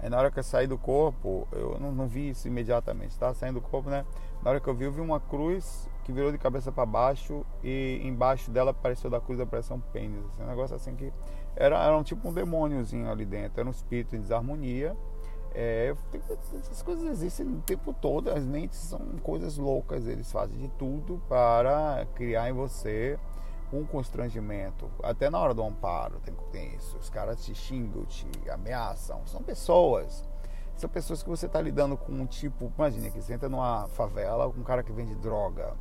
Aí 0.00 0.10
na 0.10 0.18
hora 0.18 0.30
que 0.30 0.40
eu 0.40 0.42
saí 0.42 0.66
do 0.66 0.76
corpo, 0.76 1.46
eu 1.52 1.78
não, 1.78 1.92
não 1.92 2.08
vi 2.08 2.30
isso 2.30 2.48
imediatamente. 2.48 3.12
Estava 3.12 3.32
saindo 3.32 3.60
do 3.60 3.66
corpo, 3.66 3.88
né? 3.88 4.04
Na 4.42 4.50
hora 4.50 4.60
que 4.60 4.68
eu 4.68 4.74
vi, 4.74 4.84
eu 4.84 4.92
vi 4.92 5.00
uma 5.00 5.20
cruz 5.20 5.88
que 6.04 6.12
virou 6.12 6.30
de 6.30 6.38
cabeça 6.38 6.70
para 6.70 6.84
baixo 6.84 7.44
e 7.62 8.00
embaixo 8.04 8.50
dela 8.50 8.70
apareceu 8.70 9.10
da 9.10 9.20
cruz 9.20 9.40
apareceu 9.40 9.76
um 9.76 9.80
pênis. 9.80 10.24
Assim, 10.26 10.42
um 10.42 10.46
negócio 10.46 10.76
assim 10.76 10.94
que 10.94 11.12
era, 11.56 11.82
era 11.82 11.96
um 11.96 12.02
tipo 12.02 12.28
um 12.28 12.32
demôniozinho 12.32 13.10
ali 13.10 13.24
dentro. 13.24 13.60
Era 13.60 13.68
um 13.68 13.72
espírito 13.72 14.14
em 14.14 14.20
desarmonia. 14.20 14.96
É, 15.54 15.94
essas 16.52 16.82
coisas 16.82 17.08
existem 17.08 17.46
o 17.46 17.60
tempo 17.62 17.92
todo. 17.92 18.30
As 18.30 18.44
mentes 18.44 18.78
são 18.78 19.00
coisas 19.22 19.56
loucas. 19.56 20.06
Eles 20.06 20.30
fazem 20.30 20.58
de 20.58 20.68
tudo 20.68 21.20
para 21.28 22.06
criar 22.14 22.50
em 22.50 22.52
você 22.52 23.18
um 23.72 23.84
constrangimento, 23.84 24.88
até 25.02 25.28
na 25.28 25.38
hora 25.38 25.52
do 25.52 25.62
amparo 25.62 26.20
tem, 26.20 26.34
tem 26.52 26.74
isso. 26.76 26.96
Os 26.98 27.10
caras 27.10 27.44
te 27.44 27.54
xingam, 27.54 28.04
te 28.04 28.26
ameaçam. 28.48 29.26
São 29.26 29.42
pessoas. 29.42 30.24
São 30.76 30.88
pessoas 30.88 31.22
que 31.22 31.28
você 31.28 31.46
está 31.46 31.60
lidando 31.60 31.96
com 31.96 32.12
um 32.12 32.26
tipo. 32.26 32.72
Imagina 32.76 33.10
que 33.10 33.20
você 33.20 33.34
entra 33.34 33.48
numa 33.48 33.86
favela 33.88 34.50
com 34.50 34.60
um 34.60 34.64
cara 34.64 34.82
que 34.82 34.92
vende 34.92 35.14
droga. 35.16 35.74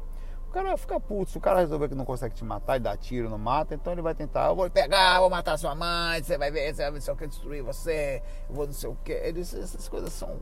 Cara 0.54 0.78
fica 0.78 1.00
puto. 1.00 1.32
Se 1.32 1.38
o 1.40 1.42
cara 1.42 1.62
resolver 1.62 1.90
que 1.90 1.96
não 1.96 2.06
consegue 2.06 2.36
te 2.36 2.46
matar 2.46 2.78
e 2.78 2.80
dar 2.80 2.96
tiro, 2.96 3.28
não 3.28 3.40
mata, 3.40 3.74
então 3.74 3.92
ele 3.92 4.04
vai 4.04 4.14
tentar. 4.14 4.50
Eu 4.50 4.56
vou 4.56 4.70
pegar, 4.70 5.20
vou 5.20 5.28
matar 5.28 5.58
sua 5.58 5.74
mãe, 5.74 6.22
você 6.22 6.38
vai 6.38 6.52
ver, 6.52 6.76
você 6.76 6.84
vai 6.84 6.92
ver 6.92 7.02
se 7.02 7.10
eu 7.10 7.16
quero 7.16 7.32
destruir 7.32 7.64
você, 7.64 8.22
eu 8.48 8.56
vou 8.56 8.68
não 8.68 8.74
sei 8.74 8.88
o 8.88 8.96
que. 9.04 9.14
essas 9.14 9.90
coisas 9.90 10.14
são 10.14 10.40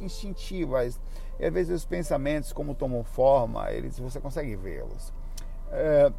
instintivas. 0.00 1.00
E 1.40 1.44
às 1.44 1.52
vezes 1.52 1.74
os 1.74 1.84
pensamentos, 1.84 2.52
como 2.52 2.72
tomam 2.72 3.02
forma, 3.02 3.68
eles, 3.72 3.98
você 3.98 4.20
consegue 4.20 4.54
vê-los. 4.54 5.12
É, 5.72 6.12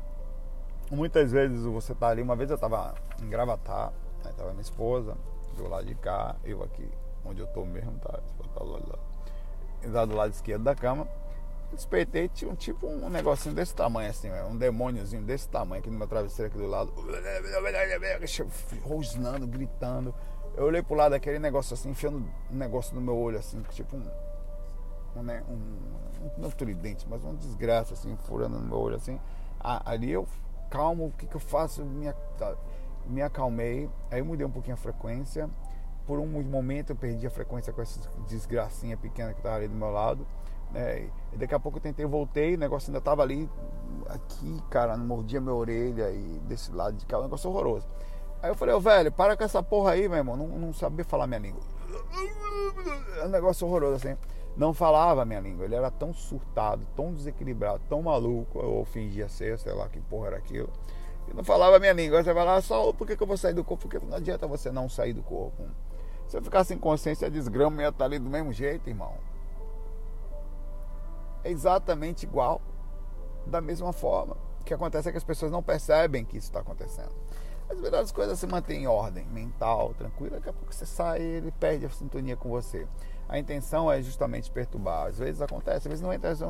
muitas 0.92 1.32
vezes 1.32 1.64
você 1.64 1.96
tá 1.96 2.10
ali, 2.10 2.22
uma 2.22 2.36
vez 2.36 2.52
eu 2.52 2.58
tava 2.58 2.94
em 3.22 3.30
Gravatar, 3.30 3.94
aí 4.26 4.34
tava 4.34 4.50
minha 4.50 4.62
esposa, 4.62 5.16
do 5.56 5.66
lado 5.70 5.86
de 5.86 5.96
cá, 5.96 6.36
eu 6.44 6.62
aqui, 6.62 6.90
onde 7.24 7.40
eu 7.40 7.48
tô 7.48 7.64
mesmo, 7.64 7.94
tá? 8.00 8.20
tá 8.54 8.64
lado, 8.66 9.00
lá, 9.86 10.06
do 10.06 10.16
lado 10.16 10.34
esquerdo 10.34 10.64
da 10.64 10.76
cama. 10.76 11.08
Despertei, 11.74 12.28
tinha 12.28 12.52
um 12.52 12.56
tipo 12.56 12.88
um 12.88 13.10
negocinho 13.10 13.54
desse 13.54 13.76
tamanho, 13.76 14.10
assim, 14.10 14.30
um 14.50 14.58
demôniozinho 14.58 15.22
desse 15.22 15.48
tamanho 15.48 15.82
aqui 15.82 15.90
no 15.90 15.98
meu 15.98 16.08
travesseiro 16.08 16.50
aqui 16.50 16.58
do 16.58 16.68
lado, 16.68 16.92
rosnando, 18.84 19.48
gritando. 19.48 20.14
Eu 20.58 20.66
olhei 20.66 20.82
pro 20.82 20.96
lado 20.96 21.12
daquele 21.12 21.40
negócio 21.40 21.74
assim, 21.74 21.92
enfiando 21.92 22.26
um 22.52 22.56
negócio 22.56 22.94
no 22.96 23.02
meu 23.02 23.16
olho, 23.16 23.38
assim, 23.38 23.62
tipo 23.72 23.96
um. 23.96 24.06
um, 25.16 25.24
né, 25.24 25.44
um 25.48 26.00
não 26.38 26.50
tridente, 26.50 27.08
mas 27.10 27.24
uma 27.24 27.36
desgraça, 27.36 27.94
assim, 27.94 28.18
furando 28.28 28.60
no 28.60 28.66
meu 28.66 28.78
olho, 28.78 28.96
assim. 28.96 29.20
Ali 29.60 30.12
eu 30.12 30.28
calmo, 30.70 31.08
o 31.08 31.12
que, 31.12 31.28
que 31.28 31.36
eu 31.36 31.40
faço? 31.40 31.84
Me, 31.84 32.12
tá, 32.38 32.56
me 33.06 33.22
acalmei, 33.22 33.90
aí 34.12 34.20
eu 34.20 34.26
mudei 34.26 34.46
um 34.46 34.52
pouquinho 34.52 34.74
a 34.74 34.78
frequência. 34.78 35.50
Por 36.06 36.20
um 36.20 36.26
momento 36.44 36.92
eu 36.92 36.96
perdi 36.96 37.28
a 37.28 37.30
frequência 37.30 37.72
com 37.72 37.82
essa 37.82 38.00
desgracinha 38.28 38.98
pequena 38.98 39.32
que 39.32 39.40
estava 39.40 39.58
ali 39.58 39.68
do 39.68 39.76
meu 39.76 39.92
lado. 39.92 40.26
Né? 40.72 41.10
Daqui 41.34 41.54
a 41.54 41.60
pouco 41.60 41.78
eu 41.78 41.82
tentei, 41.82 42.06
voltei, 42.06 42.56
o 42.56 42.58
negócio 42.58 42.90
ainda 42.90 43.00
estava 43.00 43.22
ali, 43.22 43.50
aqui, 44.08 44.62
cara, 44.70 44.96
mordia 44.98 45.40
minha 45.42 45.54
orelha 45.54 46.12
e 46.12 46.40
desse 46.48 46.72
lado 46.72 46.96
de 46.96 47.06
cá, 47.06 47.20
um 47.20 47.24
negócio 47.24 47.50
horroroso. 47.50 47.88
Aí 48.42 48.50
eu 48.50 48.56
falei, 48.56 48.74
ô 48.74 48.78
oh, 48.78 48.82
velho, 48.82 49.12
para 49.12 49.36
com 49.36 49.44
essa 49.44 49.62
porra 49.62 49.92
aí, 49.92 50.08
meu 50.08 50.18
irmão, 50.18 50.38
não, 50.38 50.48
não 50.48 50.74
sabia 50.74 51.04
falar 51.04 51.28
minha 51.28 51.40
língua. 51.40 51.62
É 53.22 53.26
um 53.26 53.30
negócio 53.30 53.68
horroroso 53.68 53.96
assim 53.96 54.16
não 54.60 54.74
falava 54.74 55.24
minha 55.24 55.40
língua. 55.40 55.66
Ele 55.66 55.76
era 55.76 55.90
tão 55.90 56.14
surtado, 56.14 56.86
tão 56.96 57.14
desequilibrado, 57.14 57.82
tão 57.88 58.02
maluco, 58.02 58.60
ou 58.60 58.84
fingia 58.84 59.30
ser, 59.30 59.58
sei 59.58 59.74
lá 59.74 59.88
que 59.88 60.02
porra 60.02 60.28
era 60.28 60.38
aquilo. 60.38 60.70
E 61.30 61.34
não 61.34 61.44
falava 61.44 61.80
minha 61.80 61.94
língua. 61.94 62.22
Você 62.22 62.34
vai 62.34 62.46
lá, 62.46 62.62
só 62.62 62.92
por 62.92 63.08
que, 63.08 63.16
que 63.16 63.24
eu 63.24 63.28
vou 63.28 63.38
sair 63.38 63.54
do 63.54 63.64
corpo? 63.64 63.88
Porque 63.88 64.06
não 64.06 64.18
adianta 64.18 64.46
você 64.46 64.70
não 64.70 64.90
sair 64.90 65.14
do 65.14 65.24
corpo. 65.24 65.64
Se 66.28 66.38
eu 66.38 66.44
ficar 66.44 66.66
sem 66.66 66.78
consciência, 66.78 67.28
a 67.28 67.30
desgrama 67.30 67.82
ia 67.82 67.88
estar 67.88 68.06
ali 68.06 68.20
do 68.20 68.30
mesmo 68.30 68.52
jeito, 68.52 68.90
irmão. 68.90 69.14
É 71.44 71.52
exatamente 71.52 72.24
igual, 72.24 72.62
da 73.46 73.62
mesma 73.62 73.94
forma. 73.94 74.36
O 74.62 74.64
que 74.64 74.74
acontece 74.74 75.10
é 75.10 75.12
que 75.12 75.18
as 75.18 75.24
pessoas 75.24 75.52
não 75.52 75.64
percebem 75.64 76.26
que 76.26 76.38
isso 76.38 76.48
está 76.48 76.60
acontecendo. 76.60 77.14
As 77.70 77.80
melhores 77.80 78.12
coisas 78.12 78.40
se 78.40 78.48
mantêm 78.48 78.84
em 78.84 78.88
ordem 78.88 79.26
mental, 79.28 79.94
tranquilo. 79.94 80.36
Daqui 80.36 80.50
a 80.50 80.54
pouco 80.54 80.74
você 80.74 80.86
sai 80.86 81.22
ele 81.22 81.52
perde 81.52 81.86
a 81.86 81.90
sintonia 81.90 82.36
com 82.36 82.50
você 82.50 82.88
a 83.30 83.38
intenção 83.38 83.92
é 83.92 84.02
justamente 84.02 84.50
perturbar. 84.50 85.06
Às 85.06 85.20
vezes 85.20 85.40
acontece, 85.40 85.78
às 85.78 85.92
vezes 85.92 86.02
não 86.02 86.12
entra, 86.12 86.36
são 86.36 86.50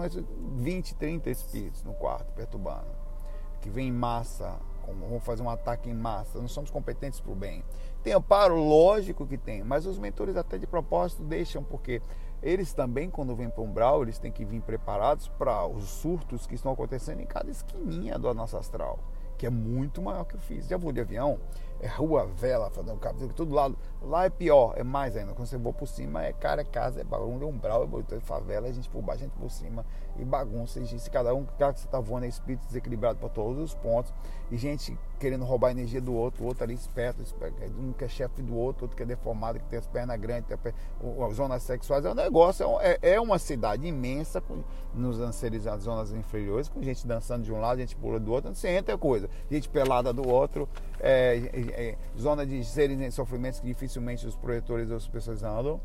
20, 0.56 0.96
30 0.96 1.30
espíritos 1.30 1.84
no 1.84 1.94
quarto 1.94 2.32
perturbando, 2.32 2.88
que 3.62 3.70
vem 3.70 3.90
em 3.90 3.92
massa, 3.92 4.58
vão 5.10 5.20
fazer 5.20 5.44
um 5.44 5.50
ataque 5.50 5.90
em 5.90 5.94
massa. 5.94 6.40
Não 6.40 6.48
somos 6.48 6.72
competentes 6.72 7.20
para 7.20 7.34
o 7.34 7.36
bem. 7.36 7.66
Tem 8.02 8.14
amparo, 8.14 8.56
lógico 8.56 9.28
que 9.28 9.38
tem, 9.38 9.62
mas 9.62 9.86
os 9.86 10.00
mentores 10.00 10.38
até 10.38 10.58
de 10.58 10.66
propósito 10.66 11.22
deixam, 11.22 11.62
porque 11.62 12.02
eles 12.42 12.74
também, 12.74 13.10
quando 13.10 13.36
vêm 13.36 13.50
para 13.50 13.62
o 13.62 13.66
umbral, 13.66 14.02
eles 14.02 14.18
têm 14.18 14.32
que 14.32 14.46
vir 14.46 14.62
preparados 14.62 15.28
para 15.28 15.66
os 15.66 15.86
surtos 15.86 16.48
que 16.48 16.56
estão 16.56 16.72
acontecendo 16.72 17.22
em 17.22 17.26
cada 17.26 17.50
esquininha 17.50 18.18
do 18.18 18.34
nosso 18.34 18.58
astral 18.58 19.00
que 19.40 19.48
é 19.48 19.50
muito 19.50 20.02
maior 20.02 20.26
que 20.26 20.36
eu 20.36 20.40
fiz. 20.42 20.68
Já 20.68 20.76
vou 20.76 20.92
de 20.92 21.00
avião, 21.00 21.40
é 21.80 21.88
rua, 21.88 22.26
vela, 22.26 22.70
fazendo 22.70 23.00
cabo, 23.00 23.26
todo 23.30 23.56
lado. 23.56 23.78
Lá 24.02 24.26
é 24.26 24.30
pior, 24.30 24.74
é 24.76 24.84
mais 24.84 25.16
ainda. 25.16 25.34
Quando 25.34 25.48
você 25.48 25.58
voa 25.58 25.74
por 25.74 25.88
cima, 25.88 26.26
é 26.26 26.34
cara, 26.34 26.62
é 26.62 26.66
casa, 26.66 27.00
é 27.00 27.06
bagunça, 27.06 27.46
é 27.46 27.48
umbral, 27.48 27.90
é 28.12 28.20
favela, 28.20 28.68
é 28.68 28.74
gente 28.74 28.90
por 28.90 29.02
baixo, 29.02 29.24
gente 29.24 29.32
por 29.32 29.50
cima, 29.50 29.86
e 30.18 30.26
bagunça. 30.26 30.82
E 30.82 30.86
gente, 30.86 31.10
cada 31.10 31.34
um, 31.34 31.46
cada 31.58 31.72
que 31.72 31.80
você 31.80 31.88
tá 31.88 32.02
voando 32.02 32.26
é 32.26 32.28
espírito 32.28 32.68
desequilibrado 32.68 33.18
para 33.18 33.30
todos 33.30 33.58
os 33.64 33.74
pontos. 33.74 34.14
E 34.52 34.58
gente 34.58 35.00
querendo 35.20 35.44
roubar 35.44 35.68
a 35.68 35.72
energia 35.72 36.02
do 36.02 36.14
outro, 36.14 36.44
o 36.44 36.48
outro 36.48 36.64
ali 36.64 36.74
esperto, 36.74 37.22
esperto 37.22 37.56
um 37.78 37.92
que 37.92 38.06
é 38.06 38.08
chefe 38.08 38.42
do 38.42 38.56
outro, 38.56 38.86
outro 38.86 38.96
que 38.96 39.04
é 39.04 39.06
deformado, 39.06 39.60
que 39.60 39.66
tem 39.66 39.78
as 39.78 39.88
pernas 39.88 40.20
grandes, 40.20 40.48
tem 40.48 40.74
as 41.24 41.36
zonas 41.36 41.62
sexuais. 41.64 42.06
É 42.06 42.12
um 42.12 42.16
negócio, 42.16 42.66
é, 42.80 42.98
é, 43.02 43.14
é 43.14 43.22
uma 43.22 43.38
cidade 43.38 43.86
imensa, 43.86 44.40
com, 44.40 44.64
nos 44.94 45.36
seres, 45.36 45.68
as 45.68 45.84
zonas 45.84 46.12
inferiores, 46.12 46.70
com 46.70 46.82
gente 46.82 47.06
dançando 47.06 47.44
de 47.44 47.52
um 47.52 47.60
lado, 47.60 47.80
gente 47.80 47.96
pula 47.96 48.20
do 48.20 48.32
outro, 48.32 48.54
você 48.56 48.70
entra 48.70 48.96
é 48.96 48.98
coisa. 48.98 49.30
Gente 49.52 49.68
pelada 49.70 50.14
do 50.14 50.28
outro, 50.28 50.68
é, 51.00 51.50
é, 51.54 51.90
é, 51.90 51.98
zona 52.18 52.46
de 52.46 52.64
seres 52.64 53.00
em 53.00 53.12
sofrimentos 53.12 53.60
que 53.60 53.68
dificilmente 53.68 54.26
os 54.26 54.36
projetores 54.36 54.90
ou 54.90 54.98
as 54.98 55.08
pessoas 55.08 55.44
andam 55.44 55.80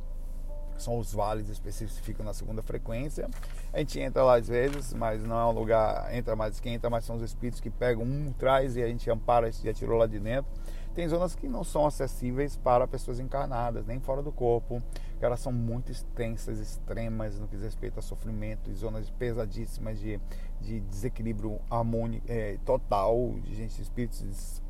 são 0.78 0.98
os 0.98 1.12
vales 1.12 1.48
específicos 1.48 2.00
que 2.00 2.06
ficam 2.06 2.24
na 2.24 2.34
segunda 2.34 2.62
frequência. 2.62 3.28
A 3.72 3.78
gente 3.78 4.00
entra 4.00 4.22
lá 4.22 4.36
às 4.36 4.48
vezes, 4.48 4.92
mas 4.94 5.22
não 5.22 5.38
é 5.38 5.44
um 5.46 5.52
lugar, 5.52 6.14
entra 6.14 6.34
mais 6.36 6.60
quem 6.60 6.74
entra 6.74 6.90
mais 6.90 7.04
são 7.04 7.16
os 7.16 7.22
espíritos 7.22 7.60
que 7.60 7.70
pegam 7.70 8.04
um, 8.04 8.32
traz 8.32 8.76
e 8.76 8.82
a 8.82 8.88
gente 8.88 9.10
ampara 9.10 9.50
e 9.62 9.68
atirou 9.68 9.98
lá 9.98 10.06
de 10.06 10.18
dentro. 10.18 10.50
Tem 10.94 11.08
zonas 11.08 11.34
que 11.34 11.48
não 11.48 11.64
são 11.64 11.86
acessíveis 11.86 12.56
para 12.56 12.86
pessoas 12.86 13.18
encarnadas, 13.18 13.84
nem 13.84 13.98
fora 13.98 14.22
do 14.22 14.30
corpo, 14.30 14.80
que 15.18 15.24
elas 15.24 15.40
são 15.40 15.52
muito 15.52 15.90
extensas, 15.90 16.60
extremas 16.60 17.38
no 17.40 17.48
que 17.48 17.56
diz 17.56 17.64
respeito 17.64 17.98
a 17.98 18.02
sofrimento, 18.02 18.70
e 18.70 18.74
zonas 18.74 19.10
pesadíssimas 19.10 19.98
de, 19.98 20.20
de 20.60 20.78
desequilíbrio 20.80 21.60
harmônico 21.68 22.24
é, 22.28 22.58
total, 22.64 23.34
de 23.42 23.56
gente, 23.56 23.82
espíritos 23.82 24.62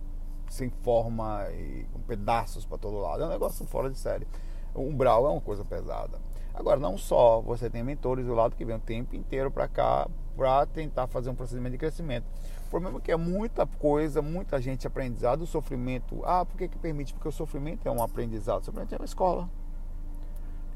sem 0.49 0.70
forma 0.70 1.46
e 1.50 1.84
com 1.92 2.00
pedaços 2.00 2.64
para 2.64 2.78
todo 2.78 2.96
lado. 2.99 3.23
É 3.23 3.26
um 3.26 3.30
negócio 3.30 3.66
fora 3.66 3.90
de 3.90 3.99
série. 3.99 4.26
Umbral 4.75 5.26
é 5.26 5.31
uma 5.31 5.40
coisa 5.40 5.64
pesada. 5.64 6.19
Agora, 6.54 6.78
não 6.78 6.97
só, 6.97 7.40
você 7.40 7.69
tem 7.69 7.83
mentores 7.83 8.26
do 8.26 8.35
lado 8.35 8.54
que 8.54 8.64
vem 8.64 8.76
o 8.76 8.81
tempo 8.81 9.16
inteiro 9.16 9.50
para 9.50 9.66
cá 9.66 10.09
para 10.37 10.66
tentar 10.66 11.07
fazer 11.07 11.31
um 11.31 11.35
procedimento 11.35 11.73
de 11.73 11.78
crescimento. 11.78 12.26
O 12.66 12.71
problema 12.71 12.99
é 12.99 13.00
que 13.00 13.12
é 13.12 13.16
muita 13.16 13.66
coisa, 13.66 14.23
muita 14.23 14.61
gente 14.61 14.87
aprendizado, 14.87 15.43
o 15.43 15.47
sofrimento. 15.47 16.23
Ah, 16.25 16.45
por 16.45 16.57
que, 16.57 16.69
que 16.69 16.78
permite? 16.78 17.12
Porque 17.12 17.28
o 17.28 17.33
sofrimento 17.33 17.87
é 17.87 17.90
um 17.90 18.02
aprendizado, 18.02 18.62
o 18.62 18.64
sofrimento 18.64 18.95
é 18.95 18.99
uma 18.99 19.04
escola. 19.04 19.49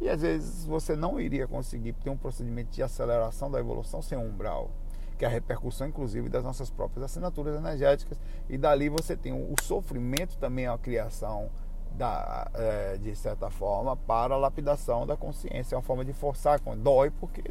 E 0.00 0.08
às 0.08 0.22
vezes 0.22 0.64
você 0.64 0.94
não 0.94 1.20
iria 1.20 1.46
conseguir 1.46 1.92
ter 1.92 2.10
um 2.10 2.16
procedimento 2.16 2.70
de 2.70 2.82
aceleração 2.82 3.50
da 3.50 3.58
evolução 3.58 4.00
sem 4.00 4.16
um 4.16 4.28
umbral, 4.28 4.70
que 5.16 5.24
é 5.24 5.28
a 5.28 5.30
repercussão, 5.30 5.88
inclusive, 5.88 6.28
das 6.28 6.44
nossas 6.44 6.70
próprias 6.70 7.04
assinaturas 7.04 7.56
energéticas. 7.56 8.18
E 8.48 8.56
dali 8.56 8.88
você 8.88 9.16
tem 9.16 9.32
o 9.32 9.54
sofrimento 9.60 10.36
também, 10.38 10.68
a 10.68 10.78
criação 10.78 11.50
da, 11.94 12.50
é, 12.54 12.96
de 12.96 13.14
certa 13.16 13.50
forma, 13.50 13.96
para 13.96 14.34
a 14.34 14.38
lapidação 14.38 15.06
da 15.06 15.16
consciência. 15.16 15.74
É 15.74 15.76
uma 15.76 15.82
forma 15.82 16.04
de 16.04 16.12
forçar, 16.12 16.60
dói 16.76 17.10
porque 17.10 17.42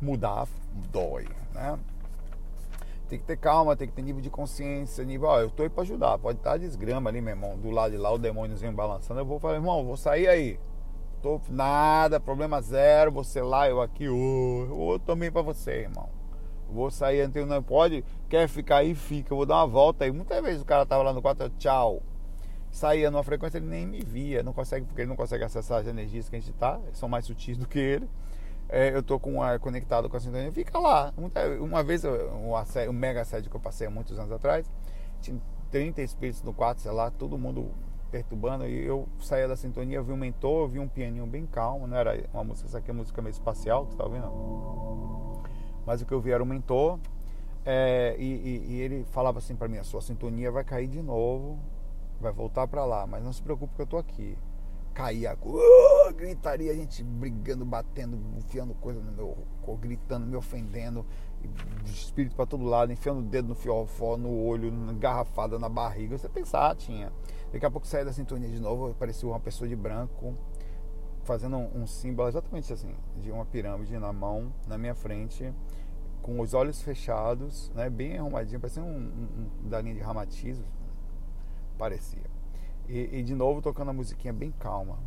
mudar 0.00 0.46
dói, 0.90 1.26
né? 1.54 1.78
Tem 3.08 3.18
que 3.18 3.24
ter 3.24 3.36
calma, 3.36 3.76
tem 3.76 3.86
que 3.86 3.94
ter 3.94 4.02
nível 4.02 4.20
de 4.20 4.28
consciência, 4.28 5.04
nível, 5.04 5.28
ó, 5.28 5.40
eu 5.40 5.48
tô 5.48 5.62
aí 5.62 5.68
para 5.68 5.82
ajudar, 5.82 6.18
pode 6.18 6.38
estar 6.38 6.58
desgrama 6.58 7.08
ali, 7.08 7.20
meu 7.20 7.34
irmão, 7.34 7.56
do 7.56 7.70
lado 7.70 7.92
de 7.92 7.96
lá 7.96 8.10
o 8.10 8.18
demôniozinho 8.18 8.72
balançando, 8.72 9.20
eu 9.20 9.24
vou 9.24 9.38
falar, 9.38 9.54
irmão, 9.54 9.84
vou 9.84 9.96
sair 9.96 10.26
aí. 10.26 10.58
Tô 11.22 11.40
nada, 11.48 12.18
problema 12.18 12.60
zero, 12.60 13.12
você 13.12 13.40
lá, 13.40 13.68
eu 13.68 13.80
aqui, 13.80 14.08
ô, 14.08 14.94
oh, 14.94 14.98
também 14.98 15.30
para 15.30 15.40
você, 15.40 15.82
irmão. 15.82 16.08
Vou 16.68 16.90
sair, 16.90 17.30
não 17.46 17.62
pode, 17.62 18.04
quer 18.28 18.48
ficar 18.48 18.78
aí, 18.78 18.92
fica, 18.92 19.32
eu 19.32 19.36
vou 19.36 19.46
dar 19.46 19.58
uma 19.58 19.66
volta 19.68 20.04
aí. 20.04 20.10
Muitas 20.10 20.42
vezes 20.42 20.62
o 20.62 20.64
cara 20.64 20.84
tava 20.84 21.04
lá 21.04 21.12
no 21.12 21.22
quarto, 21.22 21.48
tchau 21.58 22.02
saía 22.76 23.10
numa 23.10 23.22
frequência, 23.22 23.56
ele 23.56 23.66
nem 23.66 23.86
me 23.86 24.00
via, 24.00 24.42
não 24.42 24.52
consegue, 24.52 24.84
porque 24.84 25.00
ele 25.00 25.08
não 25.08 25.16
consegue 25.16 25.42
acessar 25.42 25.80
as 25.80 25.86
energias 25.86 26.28
que 26.28 26.36
a 26.36 26.38
gente 26.38 26.50
está, 26.50 26.78
são 26.92 27.08
mais 27.08 27.24
sutis 27.24 27.56
do 27.56 27.66
que 27.66 27.78
ele. 27.78 28.08
É, 28.68 28.92
eu 28.92 29.00
estou 29.00 29.18
com 29.18 29.42
a, 29.42 29.58
conectado 29.58 30.10
com 30.10 30.16
a 30.16 30.20
sintonia, 30.20 30.52
fica 30.52 30.78
lá. 30.78 31.14
Uma 31.58 31.82
vez, 31.82 32.04
um, 32.04 32.10
um 32.90 32.92
mega 32.92 33.22
assédio 33.22 33.48
que 33.48 33.56
eu 33.56 33.60
passei 33.60 33.86
há 33.86 33.90
muitos 33.90 34.18
anos 34.18 34.30
atrás, 34.30 34.70
tinha 35.22 35.40
30 35.70 36.02
espíritos 36.02 36.42
no 36.42 36.52
quarto, 36.52 36.82
sei 36.82 36.90
lá, 36.90 37.10
todo 37.10 37.38
mundo 37.38 37.70
perturbando, 38.10 38.66
e 38.66 38.84
eu 38.84 39.08
saía 39.20 39.48
da 39.48 39.56
sintonia, 39.56 40.02
vi 40.02 40.12
um 40.12 40.16
mentor, 40.16 40.68
vi 40.68 40.78
um 40.78 40.88
pianinho 40.88 41.26
bem 41.26 41.46
calmo, 41.46 41.86
não 41.86 41.96
era 41.96 42.28
uma 42.32 42.44
música, 42.44 42.68
essa 42.68 42.78
aqui 42.78 42.90
é 42.90 42.94
música 42.94 43.22
meio 43.22 43.32
espacial, 43.32 43.86
tu 43.86 43.96
tá 43.96 44.04
ouvindo? 44.04 45.42
Mas 45.86 46.02
o 46.02 46.06
que 46.06 46.12
eu 46.12 46.20
vi 46.20 46.30
era 46.30 46.42
um 46.42 46.46
mentor, 46.46 46.98
é, 47.64 48.14
e, 48.18 48.24
e, 48.24 48.66
e, 48.74 48.80
ele 48.80 49.04
falava 49.10 49.38
assim 49.38 49.56
para 49.56 49.66
mim: 49.66 49.78
a 49.78 49.84
sua 49.84 50.00
sintonia 50.00 50.52
vai 50.52 50.62
cair 50.62 50.86
de 50.86 51.02
novo, 51.02 51.58
vai 52.20 52.32
voltar 52.32 52.66
para 52.66 52.84
lá, 52.84 53.06
mas 53.06 53.22
não 53.22 53.32
se 53.32 53.42
preocupe 53.42 53.74
que 53.74 53.82
eu 53.82 53.86
tô 53.86 53.96
aqui. 53.96 54.36
Caía, 54.94 55.36
uh, 55.42 56.14
gritaria, 56.14 56.72
a 56.72 56.74
gente 56.74 57.02
brigando, 57.04 57.66
batendo, 57.66 58.18
enfiando 58.38 58.74
coisa 58.74 58.98
no 58.98 59.12
meu 59.12 59.36
gritando, 59.78 60.26
me 60.26 60.36
ofendendo, 60.36 61.04
espírito 61.84 62.34
para 62.34 62.46
todo 62.46 62.64
lado, 62.64 62.92
enfiando 62.92 63.20
o 63.20 63.22
dedo 63.22 63.48
no 63.48 63.54
fiofó, 63.54 64.16
no 64.16 64.32
olho, 64.32 64.68
engarrafada 64.68 65.58
na 65.58 65.68
barriga. 65.68 66.16
Você 66.16 66.28
pensar, 66.28 66.74
tinha. 66.76 67.12
Daqui 67.52 67.66
a 67.66 67.70
pouco 67.70 67.86
saía 67.86 68.04
da 68.04 68.12
sintonia 68.12 68.48
de 68.48 68.60
novo, 68.60 68.90
apareceu 68.90 69.30
uma 69.30 69.40
pessoa 69.40 69.68
de 69.68 69.76
branco, 69.76 70.34
fazendo 71.24 71.56
um, 71.56 71.82
um, 71.82 71.86
símbolo 71.86 72.28
exatamente 72.28 72.72
assim, 72.72 72.94
de 73.20 73.30
uma 73.30 73.44
pirâmide 73.44 73.98
na 73.98 74.12
mão, 74.12 74.52
na 74.66 74.78
minha 74.78 74.94
frente, 74.94 75.52
com 76.22 76.40
os 76.40 76.54
olhos 76.54 76.80
fechados, 76.82 77.70
né, 77.74 77.90
bem 77.90 78.18
arrumadinho, 78.18 78.60
parecendo 78.60 78.86
um, 78.86 78.98
um, 78.98 79.50
um 79.64 79.68
da 79.68 79.80
linha 79.80 79.94
de 79.94 80.00
ramatismo, 80.00 80.64
parecia. 81.76 82.24
E, 82.88 83.18
e, 83.18 83.22
de 83.22 83.34
novo 83.34 83.60
tocando 83.60 83.90
a 83.90 83.92
musiquinha 83.92 84.32
bem 84.32 84.52
calma. 84.52 84.98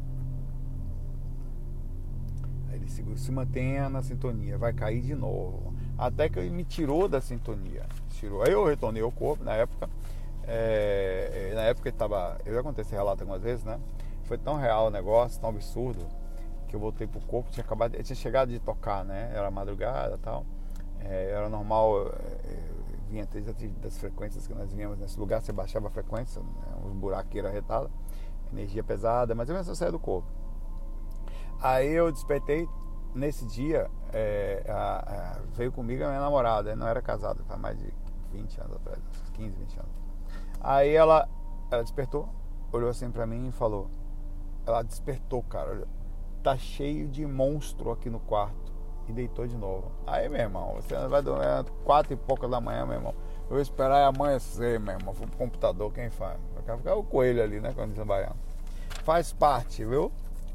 Aí 2.70 2.76
ele 2.76 2.90
se, 2.90 3.04
se 3.18 3.32
mantenha 3.32 3.90
na 3.90 4.02
sintonia, 4.02 4.58
vai 4.58 4.74
cair 4.74 5.02
de 5.02 5.16
novo. 5.16 5.74
Até 5.98 6.30
que 6.30 6.40
ele 6.40 6.50
me 6.50 6.64
tirou 6.64 7.08
da 7.08 7.22
sintonia. 7.22 7.86
Tirou. 8.12 8.44
Aí 8.44 8.52
eu 8.52 8.66
retornei 8.66 9.02
ao 9.02 9.12
corpo 9.12 9.44
na 9.44 9.54
época. 9.54 9.90
É, 10.44 11.52
na 11.56 11.62
época 11.64 11.90
ele 11.90 11.96
estava. 11.96 12.38
Eu 12.46 12.54
já 12.56 12.64
contei 12.64 12.82
esse 12.82 12.94
relato 12.94 13.22
algumas 13.22 13.42
vezes, 13.42 13.64
né? 13.64 13.80
Foi 14.24 14.38
tão 14.38 14.56
real 14.56 14.88
o 14.88 14.90
negócio, 14.90 15.40
tão 15.40 15.50
absurdo, 15.50 16.06
que 16.68 16.76
eu 16.76 16.80
voltei 16.80 17.08
pro 17.08 17.20
corpo, 17.22 17.52
tinha 17.52 17.64
acabado. 17.64 18.02
Tinha 18.02 18.16
chegado 18.16 18.50
de 18.50 18.60
tocar, 18.60 19.06
né? 19.06 19.32
Era 19.34 19.50
madrugada 19.52 20.18
tal. 20.18 20.46
É, 21.02 21.32
era 21.32 21.50
normal. 21.50 22.14
Vinha 23.10 23.28
das 23.82 23.98
frequências 23.98 24.46
que 24.46 24.54
nós 24.54 24.72
vinhamos 24.72 25.00
nesse 25.00 25.20
lugar, 25.20 25.42
você 25.42 25.52
baixava 25.52 25.88
a 25.88 25.90
frequência, 25.90 26.42
né, 26.42 26.76
uns 26.86 26.94
buraqueiros 26.94 27.50
arretados, 27.50 27.92
energia 28.54 28.84
pesada, 28.84 29.34
mas 29.34 29.50
eu 29.50 29.56
mesmo 29.56 29.76
saía 29.76 29.92
do 29.92 30.00
corpo. 30.00 30.28
Aí 31.60 31.92
eu 31.92 32.12
despertei, 32.12 32.70
nesse 33.16 33.46
dia, 33.48 33.90
é, 34.14 34.64
a, 34.70 35.34
a, 35.34 35.40
veio 35.56 35.72
comigo 35.72 36.04
a 36.04 36.08
minha 36.08 36.20
namorada, 36.20 36.76
não 36.76 36.88
era 36.88 37.02
casada, 37.02 37.44
faz 37.46 37.60
mais 37.60 37.80
de 37.80 37.92
20 38.32 38.62
anos 38.62 38.76
atrás, 38.76 39.00
15, 39.34 39.56
20 39.58 39.80
anos. 39.80 39.92
Aí 40.62 40.94
ela, 40.94 41.28
ela 41.72 41.82
despertou, 41.82 42.30
olhou 42.72 42.90
assim 42.90 43.10
pra 43.10 43.26
mim 43.26 43.48
e 43.48 43.52
falou, 43.52 43.90
ela 44.68 44.84
despertou, 44.84 45.42
cara, 45.42 45.88
tá 46.44 46.56
cheio 46.58 47.08
de 47.08 47.26
monstro 47.26 47.92
aqui 47.92 48.08
no 48.08 48.20
quarto 48.20 48.79
e 49.10 49.14
deitou 49.14 49.48
de 49.48 49.58
novo. 49.58 49.92
Aí, 50.06 50.30
meu 50.30 50.40
irmão, 50.40 50.74
você 50.76 50.96
vai 51.08 51.22
dormir 51.22 51.46
quatro 51.84 52.14
e 52.14 52.16
pouca 52.16 52.48
da 52.48 52.62
manhã, 52.62 52.86
meu 52.86 52.96
irmão. 52.96 53.16
Eu 53.44 53.50
vou 53.50 53.62
esperar 53.62 54.06
amanhecer, 54.06 54.80
meu 54.80 54.94
irmão. 54.94 55.14
Pro 55.14 55.28
computador, 55.38 55.92
quem 55.92 56.10
faz? 56.10 56.40
Vai 56.66 56.78
ficar 56.78 56.96
o 56.96 57.04
coelho 57.04 57.42
ali, 57.42 57.60
né? 57.60 57.74
Quando 57.74 57.94
trabalhando. 57.94 58.38
Faz 59.04 59.34
parte, 59.34 59.84
viu? 59.84 60.12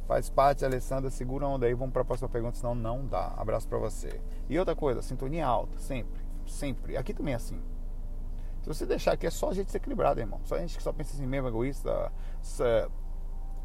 Faz 0.06 0.30
parte, 0.30 0.64
Alessandra. 0.64 1.10
Segura 1.10 1.46
a 1.46 1.48
onda 1.48 1.66
aí. 1.66 1.74
Vamos 1.74 1.92
para 1.92 2.02
a 2.02 2.04
próxima 2.04 2.28
pergunta, 2.28 2.56
senão 2.56 2.74
não 2.74 3.04
dá. 3.04 3.34
Abraço 3.36 3.66
para 3.68 3.78
você. 3.78 4.20
E 4.48 4.58
outra 4.58 4.76
coisa, 4.76 5.02
sintonia 5.02 5.46
alta, 5.46 5.76
sempre. 5.78 6.22
Sempre. 6.46 6.96
Aqui 6.96 7.12
também 7.12 7.32
é 7.32 7.36
assim. 7.36 7.60
Se 8.62 8.68
você 8.68 8.86
deixar 8.86 9.12
aqui, 9.12 9.26
é 9.26 9.30
só 9.30 9.50
a 9.50 9.54
gente 9.54 9.76
equilibrado, 9.76 10.20
irmão. 10.20 10.40
Só 10.44 10.54
a 10.54 10.58
gente 10.58 10.76
que 10.76 10.82
só 10.82 10.92
pensa 10.92 11.14
assim 11.14 11.26
mesmo, 11.26 11.48
egoísta, 11.48 12.12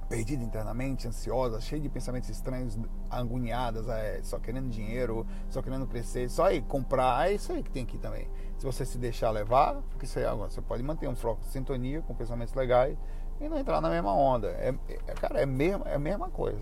perdida 0.09 0.43
internamente, 0.43 1.07
ansiosa, 1.07 1.61
cheia 1.61 1.79
de 1.79 1.87
pensamentos 1.87 2.29
estranhos, 2.29 2.77
agoniadas, 3.11 3.87
é, 3.87 4.19
só 4.23 4.39
querendo 4.39 4.67
dinheiro, 4.67 5.25
só 5.49 5.61
querendo 5.61 5.85
crescer, 5.85 6.27
só 6.29 6.45
aí 6.45 6.61
comprar, 6.61 7.29
é 7.29 7.35
isso 7.35 7.53
aí 7.53 7.61
que 7.61 7.69
tem 7.69 7.83
aqui 7.83 7.99
também. 7.99 8.27
Se 8.57 8.65
você 8.65 8.83
se 8.83 8.97
deixar 8.97 9.29
levar, 9.29 9.75
porque 9.91 10.05
isso 10.05 10.17
aí 10.17 10.25
agora, 10.25 10.49
você 10.49 10.61
pode 10.61 10.81
manter 10.81 11.07
um 11.07 11.15
foco 11.15 11.41
de 11.41 11.47
sintonia 11.47 12.01
com 12.01 12.15
pensamentos 12.15 12.55
legais 12.55 12.97
e 13.39 13.47
não 13.47 13.57
entrar 13.57 13.79
na 13.79 13.89
mesma 13.89 14.11
onda. 14.11 14.47
É, 14.47 14.73
é 14.89 15.13
cara, 15.13 15.39
é, 15.41 15.45
mesmo, 15.45 15.85
é 15.85 15.93
a 15.93 15.99
mesma 15.99 16.29
coisa. 16.29 16.59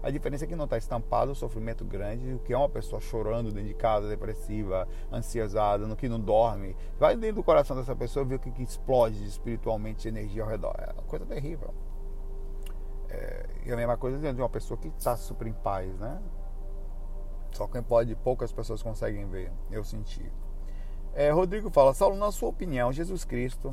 A 0.00 0.10
diferença 0.10 0.44
é 0.44 0.46
que 0.46 0.54
não 0.54 0.66
está 0.66 0.78
estampado 0.78 1.32
o 1.32 1.34
sofrimento 1.34 1.84
grande, 1.84 2.34
o 2.34 2.38
que 2.38 2.52
é 2.52 2.56
uma 2.56 2.68
pessoa 2.68 3.00
chorando 3.00 3.50
dentro 3.50 3.66
de 3.66 3.74
casa, 3.74 4.08
depressiva, 4.08 4.86
ansiosada, 5.12 5.84
no 5.86 5.96
que 5.96 6.08
não 6.08 6.20
dorme. 6.20 6.76
Vai 6.96 7.16
dentro 7.16 7.36
do 7.36 7.42
coração 7.42 7.76
dessa 7.76 7.96
pessoa 7.96 8.24
ver 8.24 8.36
o 8.36 8.38
que, 8.38 8.52
que 8.52 8.62
explode 8.62 9.26
espiritualmente 9.26 10.06
energia 10.06 10.44
ao 10.44 10.48
redor. 10.48 10.76
É 10.78 10.92
uma 10.92 11.02
coisa 11.02 11.26
terrível. 11.26 11.74
É, 13.08 13.46
e 13.64 13.72
a 13.72 13.76
mesma 13.76 13.96
coisa 13.96 14.18
de 14.32 14.40
uma 14.40 14.48
pessoa 14.48 14.78
que 14.78 14.88
está 14.88 15.16
super 15.16 15.46
em 15.46 15.52
paz, 15.52 15.98
né? 15.98 16.20
Só 17.52 17.66
quem 17.66 17.82
pode, 17.82 18.14
poucas 18.16 18.52
pessoas 18.52 18.82
conseguem 18.82 19.26
ver. 19.26 19.52
Eu 19.70 19.82
senti. 19.82 20.30
É, 21.14 21.30
Rodrigo 21.30 21.70
fala, 21.70 21.94
Saulo, 21.94 22.16
na 22.16 22.30
sua 22.30 22.50
opinião, 22.50 22.92
Jesus 22.92 23.24
Cristo 23.24 23.72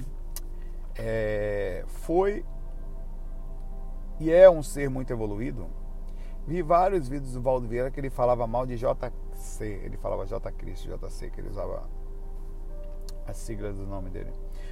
é, 0.96 1.84
foi 1.88 2.46
e 4.20 4.32
é 4.32 4.50
um 4.50 4.64
ser 4.64 4.90
muito 4.90 5.12
evoluído? 5.12 5.68
Vi 6.46 6.62
vários 6.62 7.08
vídeos 7.08 7.34
do 7.34 7.42
Valdo 7.42 7.68
Vieira 7.68 7.90
que 7.90 8.00
ele 8.00 8.10
falava 8.10 8.46
mal 8.48 8.66
de 8.66 8.78
JC, 8.78 9.66
ele 9.66 9.98
falava 9.98 10.26
J 10.26 10.52
Cristo, 10.52 10.88
JC, 10.88 11.30
que 11.30 11.42
ele 11.42 11.50
usava 11.50 11.84
as 13.28 13.38
siglas 13.38 13.76
do 13.76 13.86
nome 13.86 14.10
dele. 14.10 14.32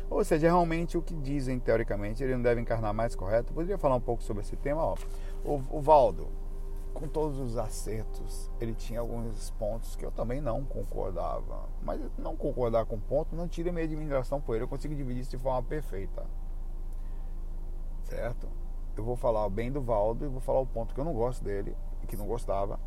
Ou 0.10 0.24
seja, 0.24 0.48
realmente 0.48 0.98
o 0.98 1.02
que 1.02 1.14
dizem 1.16 1.60
teoricamente, 1.60 2.24
ele 2.24 2.34
não 2.36 2.42
deve 2.42 2.60
encarnar 2.62 2.94
mais 2.94 3.16
correto. 3.16 3.54
Poderia 3.54 3.78
falar 3.78 3.96
um 3.96 4.02
pouco 4.02 4.22
sobre 4.24 4.44
esse 4.44 4.56
tema? 4.58 4.84
Ó, 4.84 4.96
o, 5.46 5.62
o 5.70 5.82
Valdo, 5.82 6.28
com 6.94 7.08
todos 7.08 7.40
os 7.40 7.58
acertos, 7.58 8.52
ele 8.60 8.74
tinha 8.74 9.00
alguns 9.00 9.52
pontos 9.52 9.96
que 9.96 10.06
eu 10.06 10.12
também 10.12 10.42
não 10.42 10.66
concordava. 10.66 11.70
Mas 11.82 12.02
não 12.18 12.36
concordar 12.36 12.86
com 12.86 13.00
ponto 13.00 13.36
não 13.36 13.48
tira 13.48 13.72
minha 13.72 13.86
admiração 13.86 14.42
por 14.42 14.56
ele. 14.56 14.66
Eu 14.66 14.68
consigo 14.68 14.94
dividir 14.94 15.22
isso 15.22 15.32
de 15.32 15.38
forma 15.38 15.64
perfeita. 15.64 16.26
Certo? 18.04 18.48
Eu 18.98 19.06
vou 19.06 19.16
falar 19.16 19.50
bem 19.50 19.72
do 19.72 19.82
Valdo 19.82 20.26
e 20.26 20.28
vou 20.28 20.42
falar 20.42 20.60
o 20.60 20.68
ponto 20.68 20.94
que 20.94 21.00
eu 21.00 21.06
não 21.06 21.14
gosto 21.14 21.42
dele 21.44 21.76
que 22.12 22.18
não 22.18 22.28
gostava. 22.28 22.80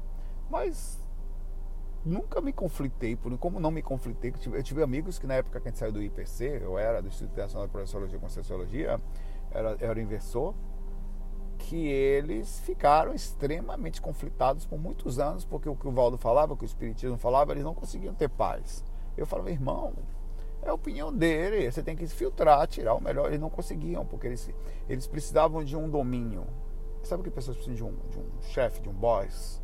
Mas 0.50 1.02
nunca 2.04 2.40
me 2.40 2.52
conflitei, 2.52 3.16
por 3.16 3.36
como 3.38 3.58
não 3.58 3.70
me 3.70 3.82
conflitei, 3.82 4.30
eu 4.30 4.38
tive, 4.38 4.58
eu 4.58 4.62
tive, 4.62 4.82
amigos 4.82 5.18
que 5.18 5.26
na 5.26 5.34
época 5.34 5.60
que 5.60 5.68
a 5.68 5.70
gente 5.70 5.78
saiu 5.78 5.92
do 5.92 6.02
IPC, 6.02 6.60
eu 6.62 6.78
era 6.78 7.00
do 7.00 7.08
Instituto 7.08 7.32
Internacional 7.32 7.66
de 7.66 7.72
Professologia 7.72 8.16
e 8.16 8.20
Conscienciologia, 8.20 9.00
era, 9.50 9.76
era 9.80 10.00
inversor, 10.00 10.54
que 11.58 11.86
eles 11.86 12.60
ficaram 12.60 13.14
extremamente 13.14 14.00
conflitados 14.00 14.66
por 14.66 14.78
muitos 14.78 15.18
anos, 15.18 15.44
porque 15.44 15.68
o 15.68 15.76
que 15.76 15.88
o 15.88 15.92
Valdo 15.92 16.18
falava, 16.18 16.52
o 16.52 16.56
que 16.56 16.64
o 16.64 16.66
Espiritismo 16.66 17.16
falava, 17.16 17.52
eles 17.52 17.64
não 17.64 17.74
conseguiam 17.74 18.14
ter 18.14 18.28
paz. 18.28 18.84
Eu 19.16 19.26
falava, 19.26 19.50
irmão, 19.50 19.94
é 20.62 20.68
a 20.68 20.74
opinião 20.74 21.12
dele, 21.12 21.70
você 21.70 21.82
tem 21.82 21.96
que 21.96 22.06
filtrar, 22.06 22.66
tirar 22.66 22.94
o 22.94 23.02
melhor. 23.02 23.28
Eles 23.28 23.40
não 23.40 23.50
conseguiam, 23.50 24.04
porque 24.04 24.26
eles, 24.26 24.50
eles 24.88 25.06
precisavam 25.06 25.62
de 25.62 25.76
um 25.76 25.88
domínio. 25.88 26.44
Sabe 27.02 27.22
que 27.22 27.30
pessoas 27.30 27.56
precisam 27.56 27.76
de 27.76 27.84
um, 27.84 28.08
de 28.10 28.18
um 28.18 28.42
chefe, 28.42 28.80
de 28.80 28.88
um 28.88 28.92
boss? 28.92 29.62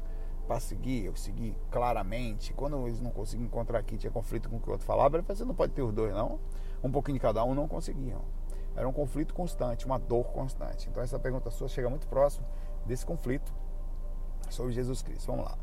Para 0.51 0.59
seguir, 0.59 1.05
eu 1.05 1.15
segui 1.15 1.55
claramente. 1.71 2.53
Quando 2.55 2.85
eles 2.89 3.01
não 3.01 3.13
conseguiam 3.13 3.47
encontrar 3.47 3.79
aqui, 3.79 3.97
tinha 3.97 4.11
conflito 4.11 4.51
com 4.51 4.57
o 4.57 4.61
que 4.61 4.69
o 4.69 4.73
outro 4.73 4.85
falava, 4.85 5.17
ele 5.17 5.23
falou, 5.23 5.37
você 5.37 5.45
não 5.45 5.55
pode 5.55 5.73
ter 5.75 5.83
os 5.83 5.93
dois, 5.93 6.13
não. 6.13 6.41
Um 6.83 6.91
pouquinho 6.91 7.15
de 7.15 7.21
cada 7.21 7.45
um, 7.45 7.55
não 7.55 7.69
conseguiam. 7.69 8.21
Era 8.75 8.89
um 8.89 8.93
conflito 8.93 9.33
constante, 9.33 9.87
uma 9.87 9.97
dor 9.97 10.25
constante. 10.33 10.89
Então 10.89 11.01
essa 11.01 11.21
pergunta 11.21 11.53
sua 11.53 11.69
chega 11.69 11.89
muito 11.89 12.09
próximo 12.09 12.45
desse 12.85 13.07
conflito 13.07 13.53
sobre 14.49 14.73
Jesus 14.73 15.03
Cristo. 15.03 15.29
Vamos 15.29 15.45
lá. 15.45 15.57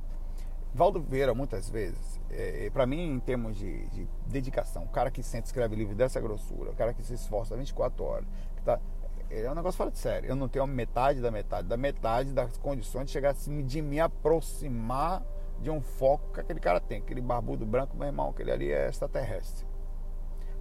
Valdo 0.73 1.02
Vieira, 1.02 1.34
muitas 1.34 1.67
vezes, 1.67 2.21
é, 2.30 2.69
para 2.69 2.86
mim, 2.86 3.12
em 3.15 3.19
termos 3.19 3.58
de, 3.58 3.88
de, 3.88 4.08
dedicação, 4.28 4.84
o 4.84 4.89
cara 4.89 5.12
que 5.12 5.21
sente 5.21 5.47
escreve 5.47 5.76
livro 5.76 5.95
dessa 5.95 6.21
grossura, 6.21 6.71
o 6.71 6.76
cara 6.76 6.93
que 6.93 7.04
se 7.04 7.13
esforça 7.13 7.58
24 7.58 8.06
horas, 8.06 8.28
que 8.56 8.62
tá, 8.62 8.80
é 9.29 9.51
um 9.51 9.55
negócio 9.55 9.77
fora 9.77 9.91
de 9.91 9.97
sério. 9.97 10.29
Eu 10.29 10.35
não 10.35 10.47
tenho 10.47 10.63
a 10.63 10.67
metade 10.67 11.21
da 11.21 11.31
metade, 11.31 11.67
da 11.67 11.77
metade 11.77 12.33
das 12.33 12.57
condições 12.57 13.05
de 13.05 13.11
chegar 13.11 13.31
assim, 13.31 13.63
de 13.63 13.81
me 13.81 13.99
aproximar 13.99 15.23
de 15.59 15.69
um 15.69 15.81
foco 15.81 16.33
que 16.33 16.39
aquele 16.39 16.59
cara 16.59 16.79
tem. 16.79 16.99
Aquele 16.99 17.21
barbudo 17.21 17.65
branco, 17.65 17.95
meu 17.97 18.07
irmão, 18.07 18.29
aquele 18.29 18.51
ali 18.51 18.71
é 18.71 18.87
extraterrestre. 18.87 19.65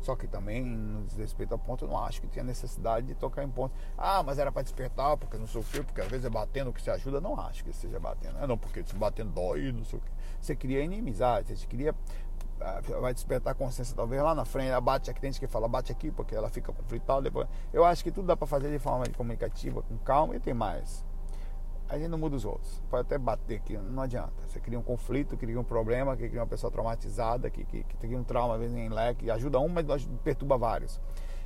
Só 0.01 0.15
que 0.15 0.29
também, 0.29 0.65
no 0.65 1.05
desrespeito 1.05 1.53
ao 1.53 1.59
ponto, 1.59 1.85
eu 1.85 1.89
não 1.89 1.99
acho 1.99 2.21
que 2.21 2.29
tinha 2.29 2.45
necessidade 2.45 3.07
de 3.07 3.15
tocar 3.15 3.43
em 3.43 3.49
ponto. 3.49 3.75
Ah, 3.99 4.23
mas 4.23 4.39
era 4.39 4.53
para 4.53 4.63
despertar, 4.63 5.17
porque 5.17 5.37
não 5.37 5.49
sei 5.49 5.61
o 5.61 5.65
quê, 5.65 5.83
porque 5.83 6.01
às 6.01 6.07
vezes 6.07 6.25
é 6.25 6.31
batendo 6.31 6.73
que 6.73 6.81
se 6.81 6.91
ajuda. 6.91 7.21
Não 7.21 7.39
acho 7.41 7.65
que 7.65 7.73
seja 7.73 7.99
batendo. 7.99 8.39
É 8.39 8.47
não, 8.47 8.57
porque 8.57 8.85
se 8.85 8.95
batendo 8.95 9.33
dói, 9.33 9.73
não 9.73 9.85
sei 9.85 9.99
o 9.99 10.03
quê. 10.03 10.11
Você 10.41 10.55
cria 10.55 10.81
inimizade, 10.81 11.57
você 11.57 11.67
cria 11.67 11.93
ah, 11.93 11.95
vai 13.01 13.13
despertar 13.13 13.55
consciência 13.55 13.95
talvez 13.95 14.23
lá 14.23 14.35
na 14.35 14.45
frente, 14.45 14.71
ela 14.71 14.81
bate 14.81 15.11
aqui, 15.11 15.21
tem 15.21 15.31
gente 15.31 15.41
que 15.41 15.47
fala 15.47 15.69
bate 15.69 15.93
aqui 15.93 16.11
porque 16.11 16.35
ela 16.35 16.49
fica 16.49 16.73
conflital 16.73 17.21
depois. 17.21 17.49
Eu 17.73 17.85
acho 17.85 18.03
que 18.03 18.11
tudo 18.11 18.27
dá 18.27 18.37
para 18.37 18.47
fazer 18.47 18.71
de 18.71 18.79
forma 18.79 19.05
comunicativa, 19.17 19.83
com 19.83 19.97
calma 19.99 20.37
e 20.37 20.41
tem 20.41 20.55
mais 20.55 21.05
a 21.89 21.97
gente 21.99 22.09
não 22.09 22.19
muda 22.19 22.37
os 22.37 22.45
outros. 22.45 22.83
Pode 22.91 23.03
até 23.03 23.19
bater 23.19 23.57
aqui, 23.57 23.77
não 23.77 24.03
adianta. 24.03 24.33
Você 24.49 24.61
cria 24.61 24.79
um 24.79 24.83
conflito, 24.83 25.37
cria 25.37 25.59
um 25.59 25.65
problema, 25.65 26.17
cria 26.17 26.41
uma 26.41 26.47
pessoa 26.47 26.71
traumatizada, 26.71 27.49
que, 27.49 27.65
que, 27.65 27.85
que 27.85 27.97
cria 27.97 28.19
um 28.19 28.25
trauma 28.25 28.55
às 28.55 28.61
vezes 28.61 28.77
em 28.77 28.89
leque, 28.89 29.31
ajuda 29.31 29.61
um, 29.61 29.69
mas 29.69 29.87
perturba 30.25 30.59
vários. 30.59 31.01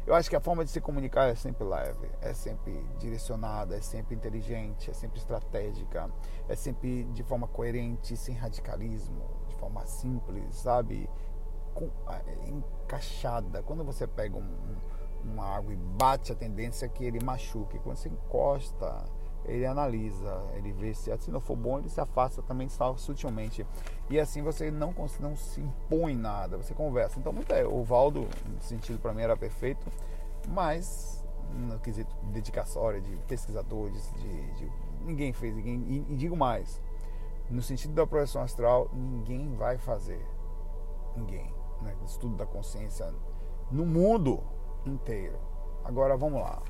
Eu 0.07 0.15
acho 0.15 0.31
que 0.31 0.37
a 0.37 0.41
forma 0.41 0.65
de 0.65 0.71
se 0.71 0.81
comunicar 0.81 1.29
é 1.29 1.35
sempre 1.35 1.63
leve, 1.63 2.11
é 2.23 2.33
sempre 2.33 2.73
direcionada, 2.99 3.77
é 3.77 3.83
sempre 3.83 4.15
inteligente, 4.15 4.91
é 4.91 4.95
sempre 4.95 5.19
estratégica, 5.19 6.11
é 6.49 6.57
sempre 6.57 7.05
de 7.05 7.23
forma 7.23 7.47
coerente, 7.47 8.17
sem 8.17 8.35
radicalismo, 8.35 9.23
forma 9.61 9.87
simples, 9.87 10.57
sabe? 10.57 11.09
Com, 11.75 11.89
é, 12.09 12.49
encaixada. 12.49 13.63
Quando 13.63 13.85
você 13.85 14.07
pega 14.07 14.37
um, 14.37 14.41
um, 14.43 15.31
uma 15.33 15.45
água 15.45 15.73
e 15.73 15.77
bate, 15.77 16.33
a 16.33 16.35
tendência 16.35 16.87
é 16.87 16.89
que 16.89 17.05
ele 17.05 17.23
machuque. 17.23 17.79
Quando 17.79 17.97
você 17.97 18.09
encosta, 18.09 19.05
ele 19.45 19.67
analisa, 19.67 20.43
ele 20.55 20.73
vê 20.73 20.95
se, 20.95 21.17
se 21.19 21.31
não 21.31 21.41
for 21.41 21.57
bom, 21.57 21.79
ele 21.79 21.89
se 21.89 22.01
afasta 22.01 22.43
também 22.43 22.69
sutilmente. 22.97 23.67
E 24.09 24.19
assim 24.19 24.43
você 24.43 24.71
não, 24.71 24.95
não 25.21 25.37
se 25.37 25.61
impõe 25.61 26.17
nada, 26.17 26.57
você 26.57 26.75
conversa. 26.75 27.19
Então, 27.19 27.33
muito 27.33 27.53
é, 27.53 27.65
o 27.65 27.83
Valdo, 27.83 28.27
no 28.47 28.61
sentido 28.61 28.99
para 28.99 29.13
mim, 29.13 29.23
era 29.23 29.37
perfeito, 29.37 29.87
mas 30.49 31.25
no 31.53 31.79
quesito 31.79 32.15
dedicatória, 32.25 33.01
de 33.01 33.17
pesquisadores, 33.29 34.13
de, 34.17 34.53
de, 34.53 34.73
ninguém 35.05 35.33
fez, 35.33 35.55
ninguém, 35.55 35.83
e, 35.89 36.13
e 36.13 36.17
digo 36.17 36.37
mais, 36.37 36.81
no 37.51 37.61
sentido 37.61 37.95
da 37.95 38.07
projeção 38.07 38.43
astral, 38.43 38.89
ninguém 38.93 39.55
vai 39.57 39.77
fazer. 39.77 40.25
Ninguém. 41.17 41.53
Né? 41.83 41.97
Estudo 42.05 42.37
da 42.37 42.47
consciência 42.47 43.13
no 43.71 43.85
mundo 43.85 44.43
inteiro. 44.87 45.39
Agora 45.85 46.17
vamos 46.17 46.41
lá. 46.41 46.63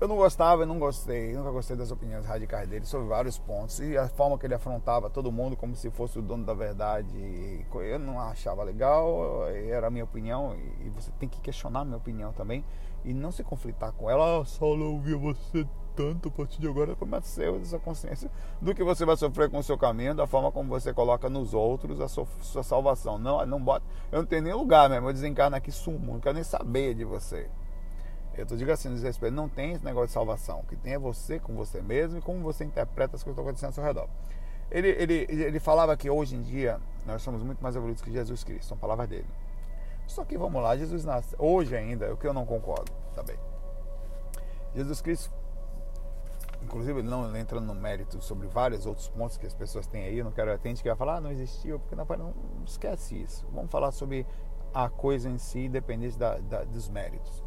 Eu 0.00 0.06
não 0.06 0.14
gostava, 0.14 0.62
eu 0.62 0.66
não 0.66 0.78
gostei, 0.78 1.32
nunca 1.32 1.50
gostei 1.50 1.76
das 1.76 1.90
opiniões 1.90 2.24
radicais 2.24 2.68
dele 2.68 2.86
sobre 2.86 3.08
vários 3.08 3.36
pontos. 3.36 3.80
E 3.80 3.98
a 3.98 4.08
forma 4.08 4.38
que 4.38 4.46
ele 4.46 4.54
afrontava 4.54 5.10
todo 5.10 5.32
mundo 5.32 5.56
como 5.56 5.74
se 5.74 5.90
fosse 5.90 6.20
o 6.20 6.22
dono 6.22 6.44
da 6.44 6.54
verdade, 6.54 7.66
eu 7.74 7.98
não 7.98 8.20
achava 8.20 8.62
legal, 8.62 9.48
era 9.48 9.88
a 9.88 9.90
minha 9.90 10.04
opinião, 10.04 10.54
e 10.80 10.88
você 10.90 11.10
tem 11.18 11.28
que 11.28 11.40
questionar 11.40 11.80
a 11.80 11.84
minha 11.84 11.96
opinião 11.96 12.32
também, 12.32 12.64
e 13.04 13.12
não 13.12 13.32
se 13.32 13.42
conflitar 13.42 13.90
com 13.92 14.08
ela. 14.08 14.40
Ah, 14.40 14.44
Saulo, 14.44 14.84
eu 14.84 14.92
ouvia 14.92 15.16
você 15.16 15.66
tanto 15.98 16.28
a 16.28 16.30
partir 16.30 16.60
de 16.60 16.68
agora, 16.68 16.94
como 16.94 17.16
é 17.16 17.20
seu, 17.22 17.56
essa 17.56 17.76
consciência 17.76 18.30
do 18.62 18.72
que 18.72 18.84
você 18.84 19.04
vai 19.04 19.16
sofrer 19.16 19.50
com 19.50 19.58
o 19.58 19.62
seu 19.64 19.76
caminho, 19.76 20.14
da 20.14 20.28
forma 20.28 20.52
como 20.52 20.68
você 20.68 20.94
coloca 20.94 21.28
nos 21.28 21.52
outros 21.52 22.00
a 22.00 22.06
sua, 22.06 22.24
sua 22.40 22.62
salvação. 22.62 23.18
Não, 23.18 23.44
não 23.44 23.60
bota, 23.60 23.84
eu 24.12 24.20
não 24.20 24.26
tenho 24.26 24.42
nem 24.42 24.52
lugar 24.52 24.88
mesmo, 24.88 25.08
eu 25.08 25.12
desencarno 25.12 25.56
aqui 25.56 25.72
sumo, 25.72 26.12
não 26.12 26.20
quero 26.20 26.36
nem 26.36 26.44
saber 26.44 26.94
de 26.94 27.04
você. 27.04 27.50
Eu 28.36 28.46
tô 28.46 28.54
digo 28.54 28.70
assim, 28.70 28.94
desrespeito, 28.94 29.34
não 29.34 29.48
tem 29.48 29.72
esse 29.72 29.84
negócio 29.84 30.06
de 30.06 30.12
salvação. 30.12 30.60
O 30.60 30.62
que 30.62 30.76
tem 30.76 30.92
é 30.92 30.98
você 30.98 31.40
com 31.40 31.56
você 31.56 31.82
mesmo 31.82 32.18
e 32.18 32.22
como 32.22 32.38
você 32.44 32.64
interpreta 32.64 33.16
as 33.16 33.24
coisas 33.24 33.24
que 33.24 33.30
estão 33.30 33.44
acontecendo 33.44 33.70
ao 33.70 33.72
seu 33.72 33.82
redor. 33.82 34.08
Ele, 34.70 34.90
ele, 34.90 35.26
ele 35.28 35.58
falava 35.58 35.96
que 35.96 36.08
hoje 36.08 36.36
em 36.36 36.42
dia 36.42 36.78
nós 37.04 37.22
somos 37.22 37.42
muito 37.42 37.60
mais 37.60 37.74
evoluídos 37.74 38.00
que 38.00 38.12
Jesus 38.12 38.44
Cristo, 38.44 38.68
são 38.68 38.78
palavras 38.78 39.08
dele. 39.08 39.26
Só 40.06 40.24
que 40.24 40.38
vamos 40.38 40.62
lá, 40.62 40.76
Jesus 40.76 41.04
nasce, 41.04 41.34
hoje 41.36 41.74
ainda, 41.74 42.14
o 42.14 42.16
que 42.16 42.28
eu 42.28 42.32
não 42.32 42.46
concordo 42.46 42.92
também. 43.16 43.36
Jesus 44.76 45.00
Cristo, 45.00 45.32
inclusive 46.62 47.02
não 47.02 47.36
entrando 47.36 47.66
no 47.66 47.74
mérito 47.74 48.20
sobre 48.22 48.46
vários 48.46 48.86
outros 48.86 49.08
pontos 49.08 49.36
que 49.36 49.46
as 49.46 49.54
pessoas 49.54 49.86
têm 49.86 50.04
aí, 50.04 50.18
eu 50.18 50.24
não 50.24 50.32
quero 50.32 50.52
atender 50.52 50.82
que 50.82 50.88
vai 50.88 50.96
falar, 50.96 51.16
ah, 51.16 51.20
não 51.20 51.30
existiu, 51.30 51.78
porque 51.78 51.94
não, 51.94 52.04
não 52.04 52.34
esquece 52.64 53.20
isso. 53.20 53.46
Vamos 53.52 53.70
falar 53.70 53.90
sobre 53.92 54.26
a 54.72 54.88
coisa 54.88 55.28
em 55.28 55.38
si, 55.38 55.66
independente 55.66 56.18
da, 56.18 56.38
da, 56.38 56.64
dos 56.64 56.88
méritos. 56.88 57.42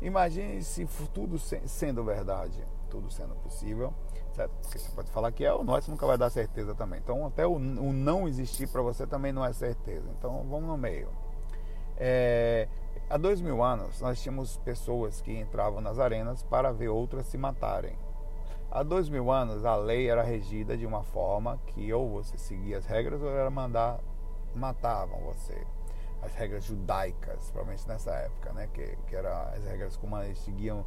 Imagine 0.00 0.62
se 0.62 0.86
tudo 1.12 1.38
sendo 1.38 2.04
verdade, 2.04 2.64
tudo 2.88 3.10
sendo 3.10 3.34
possível, 3.36 3.92
certo? 4.32 4.52
Porque 4.62 4.78
você 4.78 4.90
pode 4.92 5.10
falar 5.10 5.32
que 5.32 5.44
é, 5.44 5.52
o 5.52 5.64
nosso 5.64 5.90
nunca 5.90 6.06
vai 6.06 6.16
dar 6.16 6.30
certeza 6.30 6.74
também. 6.74 7.00
Então, 7.00 7.26
até 7.26 7.46
o, 7.46 7.54
o 7.54 7.92
não 7.92 8.28
existir 8.28 8.68
para 8.68 8.80
você 8.80 9.06
também 9.06 9.32
não 9.32 9.44
é 9.44 9.52
certeza. 9.52 10.08
Então, 10.16 10.46
vamos 10.48 10.68
no 10.68 10.76
meio. 10.76 11.08
É, 11.96 12.68
há 13.10 13.16
dois 13.16 13.40
mil 13.40 13.62
anos, 13.62 14.00
nós 14.00 14.22
tínhamos 14.22 14.56
pessoas 14.58 15.20
que 15.20 15.36
entravam 15.36 15.80
nas 15.80 15.98
arenas 15.98 16.44
para 16.44 16.70
ver 16.70 16.88
outras 16.88 17.26
se 17.26 17.36
matarem. 17.36 17.98
Há 18.70 18.82
dois 18.82 19.08
mil 19.08 19.30
anos, 19.30 19.64
a 19.64 19.76
lei 19.76 20.10
era 20.10 20.22
regida 20.22 20.76
de 20.76 20.84
uma 20.84 21.02
forma 21.02 21.58
que 21.68 21.90
ou 21.90 22.10
você 22.10 22.36
seguia 22.36 22.76
as 22.76 22.84
regras 22.84 23.22
ou 23.22 23.30
era 23.30 23.50
mandar 23.50 23.98
matavam 24.54 25.20
você 25.20 25.66
as 26.20 26.34
regras 26.34 26.64
judaicas, 26.64 27.50
provavelmente 27.50 27.88
nessa 27.88 28.10
época, 28.12 28.52
né? 28.52 28.68
Que, 28.74 28.96
que 29.06 29.16
eram 29.16 29.30
as 29.54 29.64
regras 29.64 29.96
como 29.96 30.18
eles 30.18 30.38
seguiam, 30.38 30.84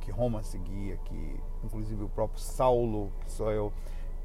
que 0.00 0.10
Roma 0.10 0.42
seguia, 0.42 0.96
que 0.98 1.40
inclusive 1.64 2.04
o 2.04 2.08
próprio 2.08 2.40
Saulo, 2.40 3.10
que 3.24 3.32
sou 3.32 3.50
eu, 3.50 3.72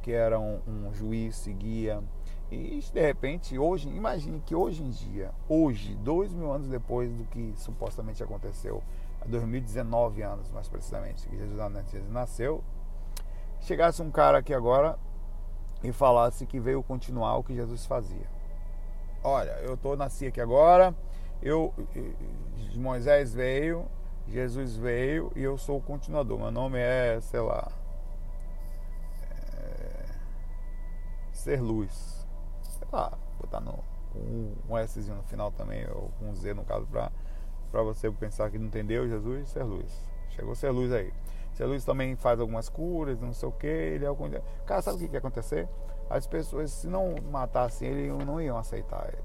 que 0.01 0.11
era 0.11 0.39
um, 0.39 0.59
um 0.67 0.93
juiz, 0.93 1.37
seguia. 1.37 2.03
E 2.51 2.83
de 2.93 3.01
repente, 3.01 3.57
hoje, 3.57 3.87
imagine 3.89 4.41
que 4.45 4.53
hoje 4.53 4.83
em 4.83 4.89
dia, 4.89 5.31
hoje, 5.47 5.95
dois 5.95 6.33
mil 6.33 6.51
anos 6.51 6.67
depois 6.67 7.11
do 7.13 7.23
que 7.25 7.53
supostamente 7.55 8.21
aconteceu, 8.21 8.83
há 9.21 9.25
2019 9.27 10.21
anos 10.21 10.51
mais 10.51 10.67
precisamente, 10.67 11.27
que 11.27 11.37
Jesus 11.37 11.57
nasceu, 12.09 12.63
chegasse 13.61 14.01
um 14.01 14.11
cara 14.11 14.39
aqui 14.39 14.53
agora 14.53 14.97
e 15.83 15.91
falasse 15.91 16.45
que 16.45 16.59
veio 16.59 16.83
continuar 16.83 17.37
o 17.37 17.43
que 17.43 17.53
Jesus 17.53 17.85
fazia 17.85 18.39
olha, 19.23 19.51
eu 19.61 19.75
tô 19.77 19.95
nasci 19.95 20.27
aqui 20.27 20.41
agora, 20.41 20.95
eu 21.41 21.73
Moisés 22.75 23.33
veio, 23.33 23.85
Jesus 24.27 24.75
veio 24.75 25.31
e 25.35 25.43
eu 25.43 25.57
sou 25.57 25.77
o 25.77 25.81
continuador. 25.81 26.39
Meu 26.39 26.51
nome 26.51 26.79
é, 26.79 27.19
sei 27.21 27.39
lá, 27.39 27.71
é, 29.57 30.05
Ser 31.31 31.61
Luz. 31.61 32.27
Sei 32.61 32.87
lá, 32.91 33.17
botar 33.39 33.59
no, 33.59 33.83
um, 34.15 34.53
um 34.69 35.15
no 35.15 35.23
final 35.23 35.51
também, 35.51 35.85
ou 35.89 36.11
um 36.21 36.33
Z 36.35 36.53
no 36.53 36.63
caso, 36.63 36.85
para 36.87 37.11
para 37.71 37.81
você 37.83 38.09
pensar 38.11 38.49
que 38.49 38.57
não 38.57 38.67
entendeu 38.67 39.07
Jesus, 39.07 39.49
Ser 39.49 39.63
Luz. 39.63 39.91
Chegou 40.29 40.55
Ser 40.55 40.71
Luz 40.71 40.91
aí. 40.91 41.11
Ser 41.53 41.65
Luz 41.65 41.83
também 41.83 42.15
faz 42.15 42.39
algumas 42.39 42.69
curas, 42.69 43.19
não 43.19 43.33
sei 43.33 43.49
o 43.49 43.51
que. 43.51 43.67
Ele 43.67 44.05
é 44.05 44.11
o... 44.11 44.17
Cara, 44.65 44.81
sabe 44.81 44.97
o 44.97 44.99
que, 44.99 45.07
que 45.07 45.13
ia 45.13 45.19
acontecer? 45.19 45.67
as 46.09 46.25
pessoas, 46.25 46.71
se 46.71 46.87
não 46.87 47.15
matassem 47.31 47.87
ele, 47.87 48.25
não 48.25 48.41
iam 48.41 48.57
aceitar 48.57 49.07
ele. 49.13 49.21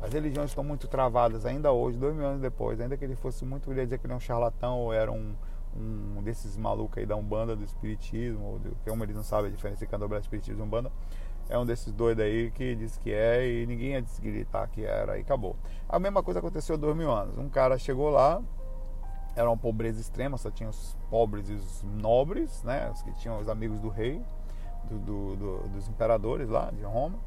As 0.00 0.12
religiões 0.12 0.50
estão 0.50 0.64
muito 0.64 0.88
travadas 0.88 1.46
ainda 1.46 1.72
hoje, 1.72 1.96
dois 1.96 2.14
mil 2.14 2.26
anos 2.26 2.40
depois, 2.40 2.80
ainda 2.80 2.96
que 2.96 3.04
ele 3.04 3.14
fosse 3.14 3.44
muito, 3.44 3.70
ele 3.70 3.80
ia 3.80 3.86
dizer 3.86 3.98
que 3.98 4.06
ele 4.06 4.12
é 4.12 4.16
um 4.16 4.20
charlatão 4.20 4.80
ou 4.80 4.92
era 4.92 5.10
um, 5.10 5.34
um 5.74 6.20
desses 6.22 6.56
malucos 6.56 6.98
aí 6.98 7.06
da 7.06 7.14
Umbanda, 7.14 7.54
do 7.54 7.64
Espiritismo, 7.64 8.44
ou 8.44 8.58
do, 8.58 8.76
como 8.86 9.04
eles 9.04 9.14
não 9.14 9.22
sabem 9.22 9.50
a 9.50 9.54
diferença 9.54 9.84
entre 9.84 9.96
Candomblé, 9.96 10.18
Espiritismo 10.18 10.62
e 10.62 10.66
Umbanda, 10.66 10.90
é 11.48 11.58
um 11.58 11.66
desses 11.66 11.92
doidos 11.92 12.24
aí 12.24 12.50
que 12.50 12.74
diz 12.74 12.96
que 12.96 13.12
é 13.12 13.46
e 13.46 13.66
ninguém 13.66 13.92
ia 13.92 14.02
desgritar 14.02 14.68
que 14.68 14.84
era 14.84 15.18
e 15.18 15.20
acabou. 15.20 15.56
A 15.88 15.98
mesma 15.98 16.22
coisa 16.22 16.40
aconteceu 16.40 16.76
dois 16.78 16.96
mil 16.96 17.10
anos. 17.10 17.36
Um 17.38 17.48
cara 17.48 17.78
chegou 17.78 18.10
lá, 18.10 18.42
era 19.36 19.48
uma 19.48 19.56
pobreza 19.56 20.00
extrema, 20.00 20.38
só 20.38 20.50
tinha 20.50 20.68
os 20.68 20.96
pobres 21.10 21.48
e 21.48 21.52
os 21.52 21.82
nobres, 21.82 22.62
né, 22.62 22.90
os 22.92 23.02
que 23.02 23.12
tinham 23.12 23.38
os 23.38 23.48
amigos 23.48 23.78
do 23.80 23.88
rei, 23.88 24.20
do, 24.84 24.98
do, 24.98 25.36
do, 25.36 25.68
dos 25.68 25.88
imperadores 25.88 26.48
lá 26.48 26.70
de 26.70 26.82
Roma. 26.82 27.18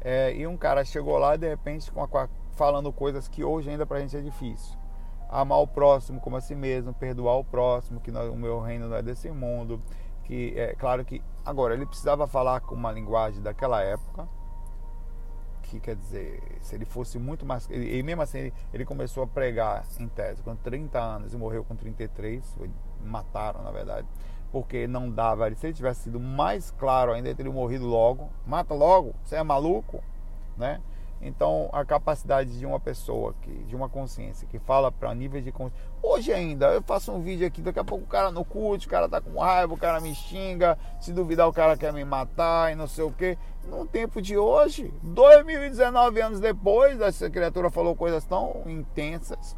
É, 0.00 0.32
e 0.34 0.46
um 0.46 0.56
cara 0.56 0.84
chegou 0.84 1.18
lá 1.18 1.36
de 1.36 1.48
repente 1.48 1.90
com 1.90 2.02
a, 2.02 2.28
falando 2.52 2.92
coisas 2.92 3.26
que 3.26 3.42
hoje 3.42 3.70
ainda 3.70 3.84
pra 3.84 4.00
gente 4.00 4.16
é 4.16 4.20
difícil. 4.20 4.76
Amar 5.28 5.58
o 5.58 5.66
próximo 5.66 6.20
como 6.20 6.36
a 6.36 6.40
si 6.40 6.54
mesmo, 6.54 6.94
perdoar 6.94 7.36
o 7.36 7.44
próximo, 7.44 8.00
que 8.00 8.10
o 8.10 8.36
meu 8.36 8.60
reino 8.60 8.88
não 8.88 8.96
é 8.96 9.02
desse 9.02 9.30
mundo, 9.30 9.82
que 10.28 10.52
é 10.56 10.74
claro 10.74 11.04
que 11.04 11.22
agora 11.44 11.74
ele 11.74 11.86
precisava 11.86 12.26
falar 12.26 12.60
com 12.60 12.74
uma 12.74 12.92
linguagem 12.92 13.42
daquela 13.42 13.82
época 13.82 14.28
que 15.62 15.80
quer 15.80 15.96
dizer 15.96 16.42
se 16.60 16.74
ele 16.74 16.84
fosse 16.84 17.18
muito 17.18 17.44
mais 17.44 17.68
e 17.70 18.02
mesmo 18.02 18.22
assim 18.22 18.38
ele, 18.38 18.54
ele, 18.72 18.84
começou 18.84 19.22
a 19.22 19.26
pregar 19.26 19.84
em 19.98 20.08
tese 20.08 20.42
com 20.42 20.54
30 20.54 20.98
anos 20.98 21.34
e 21.34 21.36
morreu 21.36 21.64
com 21.64 21.74
33 21.74 22.56
mataram 23.02 23.62
na 23.62 23.70
verdade 23.70 24.06
porque 24.50 24.86
não 24.86 25.10
dava. 25.10 25.54
Se 25.54 25.66
ele 25.66 25.74
tivesse 25.74 26.04
sido 26.04 26.18
mais 26.18 26.70
claro 26.70 27.12
ainda 27.12 27.28
ele 27.28 27.36
teria 27.36 27.52
morrido 27.52 27.86
logo. 27.86 28.30
Mata 28.46 28.74
logo 28.74 29.14
você 29.24 29.36
é 29.36 29.42
maluco 29.42 30.02
né 30.56 30.80
então, 31.20 31.68
a 31.72 31.84
capacidade 31.84 32.58
de 32.58 32.64
uma 32.64 32.78
pessoa, 32.78 33.34
que, 33.42 33.50
de 33.64 33.74
uma 33.74 33.88
consciência, 33.88 34.46
que 34.46 34.58
fala 34.58 34.90
para 34.92 35.12
nível 35.14 35.40
de 35.40 35.50
consciência. 35.50 35.88
Hoje 36.00 36.32
ainda, 36.32 36.66
eu 36.66 36.82
faço 36.82 37.10
um 37.10 37.20
vídeo 37.20 37.46
aqui, 37.46 37.60
daqui 37.60 37.78
a 37.78 37.84
pouco 37.84 38.04
o 38.04 38.08
cara 38.08 38.30
no 38.30 38.44
curte, 38.44 38.86
o 38.86 38.90
cara 38.90 39.08
tá 39.08 39.20
com 39.20 39.38
raiva, 39.40 39.74
o 39.74 39.78
cara 39.78 40.00
me 40.00 40.14
xinga, 40.14 40.78
se 41.00 41.12
duvidar 41.12 41.48
o 41.48 41.52
cara 41.52 41.76
quer 41.76 41.92
me 41.92 42.04
matar 42.04 42.72
e 42.72 42.76
não 42.76 42.86
sei 42.86 43.04
o 43.04 43.10
que. 43.10 43.36
No 43.66 43.84
tempo 43.84 44.22
de 44.22 44.38
hoje, 44.38 44.92
2019 45.02 46.20
anos 46.20 46.40
depois, 46.40 47.00
essa 47.00 47.28
criatura 47.28 47.68
falou 47.68 47.96
coisas 47.96 48.24
tão 48.24 48.62
intensas. 48.66 49.56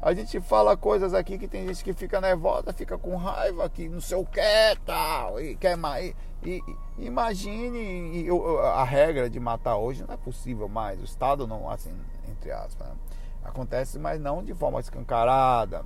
A 0.00 0.14
gente 0.14 0.40
fala 0.40 0.76
coisas 0.76 1.12
aqui 1.12 1.36
que 1.38 1.48
tem 1.48 1.66
gente 1.66 1.82
que 1.82 1.92
fica 1.92 2.20
nervosa, 2.20 2.72
fica 2.72 2.96
com 2.96 3.16
raiva, 3.16 3.68
que 3.68 3.88
não 3.88 4.00
sei 4.00 4.16
o 4.16 4.24
que 4.24 4.40
tal, 4.86 5.40
e 5.40 5.56
quer 5.56 5.76
mais. 5.76 6.14
E, 6.42 6.62
imagine 6.98 8.28
a 8.72 8.84
regra 8.84 9.28
de 9.28 9.40
matar 9.40 9.76
hoje 9.76 10.04
não 10.06 10.14
é 10.14 10.16
possível 10.16 10.68
mais. 10.68 11.00
O 11.00 11.04
Estado 11.04 11.46
não, 11.46 11.68
assim, 11.68 11.94
entre 12.28 12.52
aspas, 12.52 12.86
né? 12.86 12.94
acontece, 13.42 13.98
mas 13.98 14.20
não 14.20 14.42
de 14.42 14.54
forma 14.54 14.80
escancarada. 14.80 15.84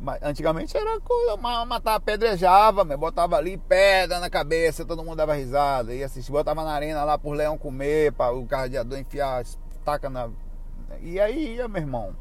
Mas, 0.00 0.22
antigamente 0.22 0.74
era 0.76 0.98
coisa, 1.00 1.36
matar, 1.36 1.96
apedrejava, 1.96 2.84
botava 2.96 3.36
ali 3.36 3.58
pedra 3.58 4.18
na 4.18 4.30
cabeça, 4.30 4.84
todo 4.84 5.04
mundo 5.04 5.16
dava 5.16 5.34
risada, 5.34 5.94
ia 5.94 6.06
assistir, 6.06 6.32
botava 6.32 6.64
na 6.64 6.72
arena 6.72 7.04
lá 7.04 7.18
por 7.18 7.34
leão 7.34 7.58
comer, 7.58 8.12
para 8.12 8.34
o 8.34 8.46
cardeador 8.46 8.98
enfiar, 8.98 9.44
taca 9.84 10.08
na. 10.08 10.30
E 11.02 11.20
aí 11.20 11.56
ia, 11.56 11.68
meu 11.68 11.82
irmão. 11.82 12.16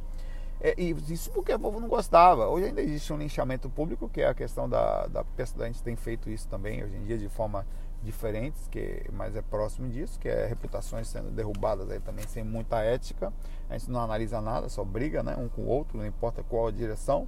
É, 0.62 0.76
e 0.78 0.92
isso 1.10 1.32
porque 1.32 1.54
o 1.54 1.60
povo 1.60 1.80
não 1.80 1.88
gostava. 1.88 2.48
Hoje 2.48 2.66
ainda 2.66 2.82
existe 2.82 3.12
um 3.14 3.18
linchamento 3.18 3.70
público, 3.70 4.10
que 4.10 4.22
é 4.22 4.28
a 4.28 4.34
questão 4.34 4.68
da, 4.68 5.08
da 5.08 5.26
a 5.60 5.66
gente 5.66 5.82
tem 5.82 5.96
feito 5.96 6.30
isso 6.30 6.48
também 6.48 6.84
hoje 6.84 6.98
em 6.98 7.04
dia 7.04 7.18
de 7.18 7.30
forma 7.30 7.66
diferente, 8.04 8.58
que 8.70 9.06
mas 9.12 9.36
é 9.36 9.42
próximo 9.42 9.90
disso, 9.90 10.20
que 10.20 10.28
é 10.28 10.46
reputações 10.46 11.08
sendo 11.08 11.32
derrubadas 11.32 11.90
aí 11.90 12.00
também 12.00 12.28
sem 12.28 12.44
muita 12.44 12.82
ética. 12.82 13.32
A 13.70 13.78
gente 13.78 13.90
não 13.90 14.02
analisa 14.02 14.42
nada, 14.42 14.70
só 14.70 14.84
briga, 14.84 15.24
né, 15.24 15.36
um 15.38 15.48
com 15.48 15.64
o 15.64 15.68
outro, 15.68 15.98
não 15.98 16.06
importa 16.06 16.44
qual 16.44 16.68
a 16.68 16.72
direção. 16.72 17.28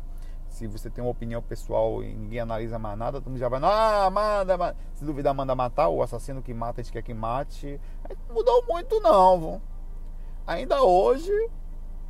Se 0.49 0.67
você 0.67 0.89
tem 0.89 1.01
uma 1.01 1.11
opinião 1.11 1.41
pessoal 1.41 2.03
e 2.03 2.13
ninguém 2.13 2.41
analisa 2.41 2.77
mais 2.77 2.97
nada, 2.97 3.21
todo 3.21 3.29
mundo 3.29 3.39
já 3.39 3.47
vai, 3.47 3.61
ah, 3.63 4.09
manda, 4.09 4.57
manda. 4.57 4.77
se 4.93 5.05
duvidar, 5.05 5.33
manda 5.33 5.55
matar, 5.55 5.87
o 5.87 6.03
assassino 6.03 6.41
que 6.41 6.53
mata, 6.53 6.81
a 6.81 6.83
gente 6.83 6.91
quer 6.91 7.01
que 7.01 7.13
mate. 7.13 7.79
Não 8.27 8.35
mudou 8.35 8.65
muito 8.67 8.99
não? 8.99 9.61
Ainda 10.45 10.83
hoje 10.83 11.31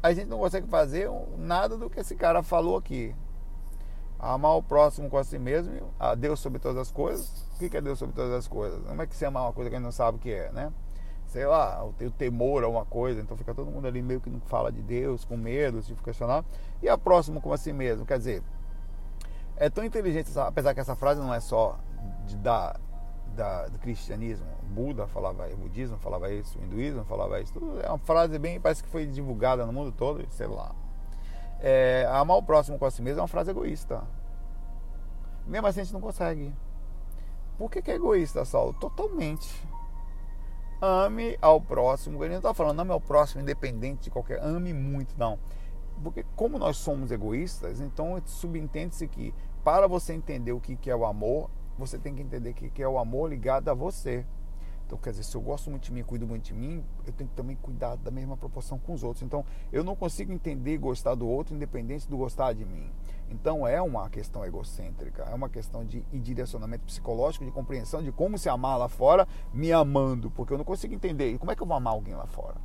a 0.01 0.13
gente 0.13 0.27
não 0.27 0.39
consegue 0.39 0.67
fazer 0.67 1.09
nada 1.37 1.77
do 1.77 1.89
que 1.89 1.99
esse 1.99 2.15
cara 2.15 2.41
falou 2.41 2.77
aqui. 2.77 3.15
Amar 4.19 4.55
o 4.55 4.63
próximo 4.63 5.09
com 5.09 5.17
a 5.17 5.23
si 5.23 5.39
mesmo, 5.39 5.91
a 5.99 6.13
Deus 6.13 6.39
sobre 6.39 6.59
todas 6.59 6.77
as 6.77 6.91
coisas. 6.91 7.47
O 7.55 7.57
que 7.57 7.75
é 7.75 7.81
Deus 7.81 7.97
sobre 7.97 8.15
todas 8.15 8.31
as 8.33 8.47
coisas? 8.47 8.83
Como 8.85 9.01
é 9.01 9.07
que 9.07 9.15
se 9.15 9.25
ama 9.25 9.41
uma 9.41 9.53
coisa 9.53 9.69
que 9.69 9.75
a 9.75 9.79
gente 9.79 9.85
não 9.85 9.91
sabe 9.91 10.17
o 10.17 10.19
que 10.19 10.31
é, 10.31 10.51
né? 10.51 10.71
Sei 11.27 11.45
lá, 11.45 11.83
o 11.83 11.93
temor 12.11 12.63
a 12.63 12.67
uma 12.67 12.85
coisa, 12.85 13.21
então 13.21 13.37
fica 13.37 13.53
todo 13.53 13.71
mundo 13.71 13.87
ali 13.87 14.01
meio 14.01 14.19
que 14.19 14.29
não 14.29 14.41
fala 14.41 14.71
de 14.71 14.81
Deus, 14.81 15.23
com 15.23 15.37
medo, 15.37 15.81
se 15.81 15.93
questionar. 15.95 16.43
E 16.81 16.89
a 16.89 16.97
próximo 16.97 17.39
com 17.39 17.53
a 17.53 17.57
si 17.57 17.71
mesmo, 17.71 18.05
quer 18.05 18.17
dizer, 18.17 18.43
é 19.55 19.69
tão 19.69 19.83
inteligente, 19.83 20.29
apesar 20.37 20.73
que 20.73 20.79
essa 20.79 20.95
frase 20.95 21.21
não 21.21 21.33
é 21.33 21.39
só 21.39 21.79
de 22.25 22.35
dar 22.35 22.79
da, 23.35 23.67
do 23.67 23.77
cristianismo. 23.79 24.47
Buda 24.63 25.07
falava, 25.07 25.47
o 25.47 25.57
budismo 25.57 25.97
falava 25.97 26.31
isso, 26.31 26.57
o 26.59 26.63
hinduísmo 26.63 27.03
falava 27.05 27.39
isso. 27.41 27.53
Tudo 27.53 27.81
é 27.81 27.87
uma 27.87 27.97
frase 27.97 28.37
bem, 28.39 28.59
parece 28.59 28.83
que 28.83 28.89
foi 28.89 29.05
divulgada 29.05 29.65
no 29.65 29.73
mundo 29.73 29.91
todo, 29.91 30.25
sei 30.31 30.47
lá. 30.47 30.73
É, 31.59 32.07
amar 32.11 32.37
o 32.37 32.43
próximo 32.43 32.79
com 32.79 32.85
a 32.85 32.91
si 32.91 33.01
mesmo 33.01 33.19
é 33.19 33.21
uma 33.21 33.27
frase 33.27 33.51
egoísta. 33.51 34.03
Mesmo 35.45 35.67
assim 35.67 35.81
a 35.81 35.83
gente 35.83 35.93
não 35.93 36.01
consegue. 36.01 36.53
Por 37.57 37.69
que, 37.69 37.81
que 37.81 37.91
é 37.91 37.95
egoísta, 37.95 38.43
Saulo? 38.45 38.73
Totalmente. 38.73 39.67
Ame 40.81 41.37
ao 41.41 41.61
próximo. 41.61 42.23
Ele 42.23 42.31
não 42.31 42.39
está 42.39 42.53
falando 42.53 42.79
ame 42.79 42.91
ao 42.91 42.99
próximo 42.99 43.41
independente 43.41 44.03
de 44.03 44.09
qualquer. 44.09 44.41
Ame 44.41 44.73
muito, 44.73 45.13
não. 45.17 45.37
Porque 46.03 46.25
como 46.35 46.57
nós 46.57 46.77
somos 46.77 47.11
egoístas, 47.11 47.79
então 47.79 48.19
subentende-se 48.25 49.07
que 49.07 49.33
para 49.63 49.87
você 49.87 50.13
entender 50.13 50.51
o 50.51 50.59
que 50.59 50.89
é 50.89 50.95
o 50.95 51.05
amor, 51.05 51.49
você 51.81 51.97
tem 51.97 52.15
que 52.15 52.21
entender 52.21 52.53
que, 52.53 52.69
que 52.69 52.81
é 52.81 52.87
o 52.87 52.97
amor 52.97 53.29
ligado 53.29 53.67
a 53.69 53.73
você. 53.73 54.25
Então, 54.85 54.99
quer 54.99 55.11
dizer, 55.11 55.23
se 55.23 55.35
eu 55.35 55.41
gosto 55.41 55.69
muito 55.69 55.83
de 55.83 55.93
mim, 55.93 56.03
cuido 56.03 56.27
muito 56.27 56.43
de 56.43 56.53
mim, 56.53 56.83
eu 57.07 57.13
tenho 57.13 57.29
que 57.29 57.35
também 57.35 57.55
cuidar 57.55 57.95
da 57.95 58.11
mesma 58.11 58.35
proporção 58.35 58.77
com 58.77 58.93
os 58.93 59.03
outros. 59.03 59.23
Então, 59.23 59.45
eu 59.71 59.85
não 59.85 59.95
consigo 59.95 60.33
entender 60.33 60.73
e 60.73 60.77
gostar 60.77 61.15
do 61.15 61.27
outro 61.27 61.55
independente 61.55 62.09
do 62.09 62.17
gostar 62.17 62.51
de 62.51 62.65
mim. 62.65 62.91
Então, 63.29 63.65
é 63.65 63.81
uma 63.81 64.09
questão 64.09 64.45
egocêntrica, 64.45 65.23
é 65.23 65.33
uma 65.33 65.47
questão 65.47 65.85
de 65.85 66.01
direcionamento 66.11 66.83
psicológico, 66.83 67.45
de 67.45 67.51
compreensão 67.51 68.03
de 68.03 68.11
como 68.11 68.37
se 68.37 68.49
amar 68.49 68.77
lá 68.77 68.89
fora, 68.89 69.25
me 69.53 69.71
amando, 69.71 70.29
porque 70.29 70.51
eu 70.51 70.57
não 70.57 70.65
consigo 70.65 70.93
entender. 70.93 71.37
Como 71.37 71.51
é 71.51 71.55
que 71.55 71.63
eu 71.63 71.67
vou 71.67 71.77
amar 71.77 71.93
alguém 71.93 72.13
lá 72.13 72.27
fora? 72.27 72.57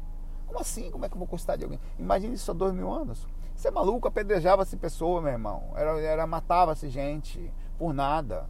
Como 0.49 0.59
assim? 0.59 0.91
Como 0.91 1.05
é 1.05 1.09
que 1.09 1.15
eu 1.15 1.19
vou 1.21 1.29
gostar 1.29 1.55
de 1.55 1.63
alguém? 1.63 1.79
Imagine 1.97 2.35
isso 2.35 2.51
há 2.51 2.55
dois 2.55 2.75
mil 2.75 2.93
anos. 2.93 3.25
Você 3.55 3.69
é 3.69 3.71
maluco, 3.71 4.09
apedrejava-se 4.09 4.77
pessoa, 4.77 5.23
meu 5.23 5.31
irmão. 5.31 5.73
Era, 5.77 6.01
era 6.01 6.27
matava-se 6.27 6.89
gente 6.89 7.53
por 7.79 7.95
nada. 7.95 8.49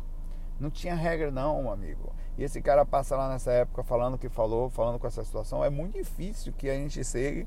Não 0.58 0.70
tinha 0.70 0.94
regra 0.94 1.30
não, 1.30 1.70
amigo. 1.70 2.14
E 2.38 2.44
esse 2.44 2.60
cara 2.62 2.84
passa 2.84 3.16
lá 3.16 3.28
nessa 3.28 3.50
época 3.52 3.82
falando 3.82 4.14
o 4.14 4.18
que 4.18 4.28
falou, 4.28 4.70
falando 4.70 4.98
com 4.98 5.06
essa 5.06 5.22
situação. 5.22 5.64
É 5.64 5.70
muito 5.70 5.94
difícil 5.94 6.52
que 6.52 6.68
a 6.68 6.74
gente 6.74 7.02
segue. 7.04 7.46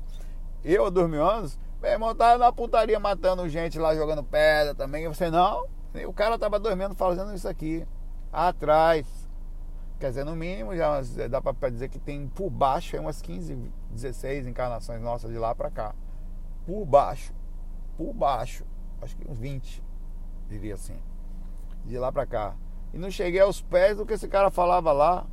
Eu, 0.64 0.90
dois 0.90 1.08
mil 1.08 1.24
anos, 1.24 1.58
meu 1.80 1.90
irmão 1.90 2.14
tava 2.14 2.38
na 2.38 2.52
putaria 2.52 2.98
matando 3.00 3.48
gente 3.48 3.78
lá, 3.78 3.94
jogando 3.94 4.22
pedra 4.22 4.74
também. 4.74 5.04
E 5.04 5.08
você, 5.08 5.30
não. 5.30 5.66
O 6.06 6.12
cara 6.12 6.38
tava 6.38 6.58
dormindo 6.58 6.94
fazendo 6.94 7.34
isso 7.34 7.48
aqui. 7.48 7.86
Atrás. 8.32 9.06
Quer 9.98 10.08
dizer, 10.08 10.24
no 10.24 10.34
mínimo, 10.34 10.74
já 10.76 11.00
dá 11.28 11.42
pra 11.42 11.68
dizer 11.68 11.88
que 11.88 11.98
tem 11.98 12.28
por 12.28 12.48
baixo 12.48 12.96
umas 12.96 13.20
15, 13.20 13.58
16 13.90 14.46
encarnações 14.46 15.02
nossas 15.02 15.30
de 15.30 15.38
lá 15.38 15.54
pra 15.54 15.70
cá. 15.70 15.94
Por 16.64 16.86
baixo. 16.86 17.34
Por 17.96 18.14
baixo. 18.14 18.64
Acho 19.02 19.16
que 19.16 19.30
uns 19.30 19.38
20, 19.38 19.82
diria 20.48 20.74
assim. 20.74 20.98
De 21.84 21.98
lá 21.98 22.10
pra 22.12 22.24
cá 22.24 22.54
e 22.92 22.98
não 22.98 23.10
cheguei 23.10 23.40
aos 23.40 23.60
pés 23.60 23.96
do 23.96 24.06
que 24.06 24.14
esse 24.14 24.28
cara 24.28 24.50
falava 24.50 24.92
lá. 24.92 25.26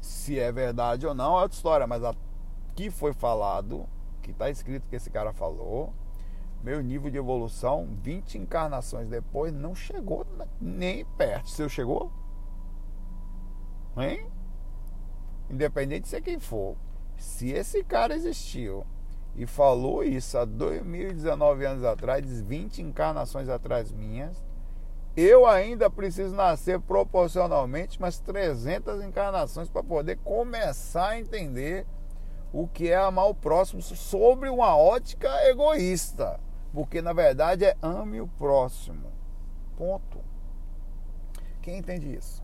Se 0.00 0.38
é 0.38 0.52
verdade 0.52 1.06
ou 1.06 1.14
não 1.14 1.38
é 1.38 1.42
outra 1.42 1.56
história, 1.56 1.86
mas 1.86 2.02
aqui 2.04 2.90
foi 2.90 3.12
falado, 3.12 3.88
que 4.22 4.30
está 4.30 4.50
escrito 4.50 4.88
que 4.88 4.96
esse 4.96 5.10
cara 5.10 5.32
falou, 5.32 5.92
meu 6.62 6.80
nível 6.82 7.10
de 7.10 7.18
evolução, 7.18 7.88
20 8.02 8.38
encarnações 8.38 9.08
depois, 9.08 9.52
não 9.52 9.74
chegou 9.74 10.26
nem 10.60 11.04
perto. 11.04 11.50
Seu 11.50 11.68
chegou? 11.68 12.10
Hein? 13.96 14.26
Independente 15.50 16.02
de 16.02 16.08
ser 16.08 16.22
quem 16.22 16.38
for. 16.38 16.76
Se 17.16 17.50
esse 17.50 17.84
cara 17.84 18.14
existiu 18.14 18.86
e 19.36 19.46
falou 19.46 20.02
isso 20.02 20.38
há 20.38 20.44
2019 20.44 21.66
anos 21.66 21.84
atrás, 21.84 22.40
20 22.40 22.82
encarnações 22.82 23.48
atrás 23.48 23.92
minhas, 23.92 24.42
eu 25.16 25.46
ainda 25.46 25.88
preciso 25.88 26.34
nascer 26.34 26.80
proporcionalmente 26.80 27.98
umas 27.98 28.18
300 28.18 29.02
encarnações 29.04 29.68
para 29.68 29.82
poder 29.82 30.18
começar 30.18 31.10
a 31.10 31.18
entender 31.18 31.86
o 32.52 32.66
que 32.66 32.90
é 32.90 32.96
amar 32.96 33.28
o 33.28 33.34
próximo 33.34 33.80
sobre 33.82 34.48
uma 34.48 34.76
ótica 34.76 35.28
egoísta. 35.48 36.40
Porque 36.72 37.00
na 37.00 37.12
verdade 37.12 37.64
é 37.64 37.76
ame 37.80 38.20
o 38.20 38.26
próximo. 38.26 39.12
Ponto. 39.76 40.18
Quem 41.62 41.78
entende 41.78 42.12
isso? 42.12 42.42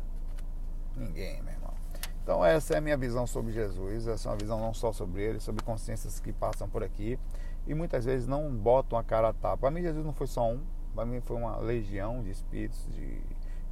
Ninguém, 0.97 1.43
meu 1.43 1.53
irmão. 1.53 1.75
Então 2.23 2.45
essa 2.45 2.75
é 2.75 2.79
a 2.79 2.81
minha 2.81 2.97
visão 2.97 3.27
sobre 3.27 3.53
Jesus. 3.53 4.07
Essa 4.07 4.29
é 4.29 4.33
uma 4.33 4.39
visão 4.39 4.61
não 4.61 4.73
só 4.73 4.93
sobre 4.93 5.23
ele, 5.23 5.41
sobre 5.41 5.65
consciências 5.65 6.21
que 6.21 6.33
passam 6.33 6.69
por 6.69 6.85
aqui 6.85 7.19
e 7.67 7.75
muitas 7.75 8.05
vezes 8.05 8.27
não 8.27 8.51
botam 8.55 8.99
a 8.99 9.03
cara 9.03 9.29
a 9.29 9.33
tapa. 9.33 9.59
Para 9.59 9.71
mim 9.71 9.83
Jesus 9.83 10.05
não 10.05 10.13
foi 10.13 10.27
só 10.27 10.49
um, 10.49 10.61
para 10.95 11.05
mim 11.05 11.21
foi 11.21 11.37
uma 11.37 11.57
legião 11.59 12.23
de 12.23 12.31
espíritos 12.31 12.87
de, 12.93 13.21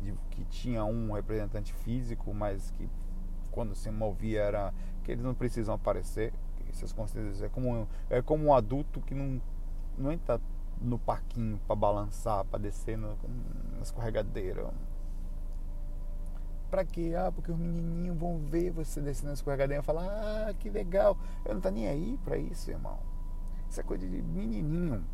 de, 0.02 0.14
que 0.30 0.44
tinha 0.44 0.84
um 0.84 1.12
representante 1.12 1.72
físico, 1.72 2.32
mas 2.32 2.70
que 2.72 2.88
quando 3.50 3.74
se 3.74 3.90
movia 3.90 4.42
era 4.42 4.74
que 5.04 5.12
eles 5.12 5.24
não 5.24 5.34
precisam 5.34 5.74
aparecer. 5.74 6.32
Essas 6.68 6.92
consciências 6.92 7.42
é 7.42 7.48
como 7.48 7.88
é 8.10 8.20
como 8.20 8.44
um 8.44 8.54
adulto 8.54 9.00
que 9.00 9.14
não 9.14 9.40
não 9.96 10.12
entra 10.12 10.40
no 10.80 10.98
parquinho 10.98 11.58
para 11.66 11.74
balançar, 11.74 12.44
para 12.44 12.58
descer 12.58 12.96
no, 12.96 13.16
na 13.74 13.82
escorregadeira. 13.82 14.70
Pra 16.70 16.84
quê? 16.84 17.14
Ah, 17.16 17.32
porque 17.32 17.50
os 17.50 17.58
menininhos 17.58 18.16
vão 18.16 18.38
ver 18.38 18.70
você 18.70 19.00
descendo 19.00 19.28
na 19.28 19.34
escorregadeira 19.34 19.82
e 19.82 19.84
falar: 19.84 20.04
Ah, 20.04 20.54
que 20.54 20.68
legal. 20.68 21.16
Eu 21.44 21.54
não 21.54 21.60
tá 21.60 21.70
nem 21.70 21.88
aí 21.88 22.18
para 22.22 22.36
isso, 22.36 22.70
irmão. 22.70 22.98
Isso 23.68 23.80
é 23.80 23.82
coisa 23.82 24.06
de 24.06 24.22
menininho 24.22 25.04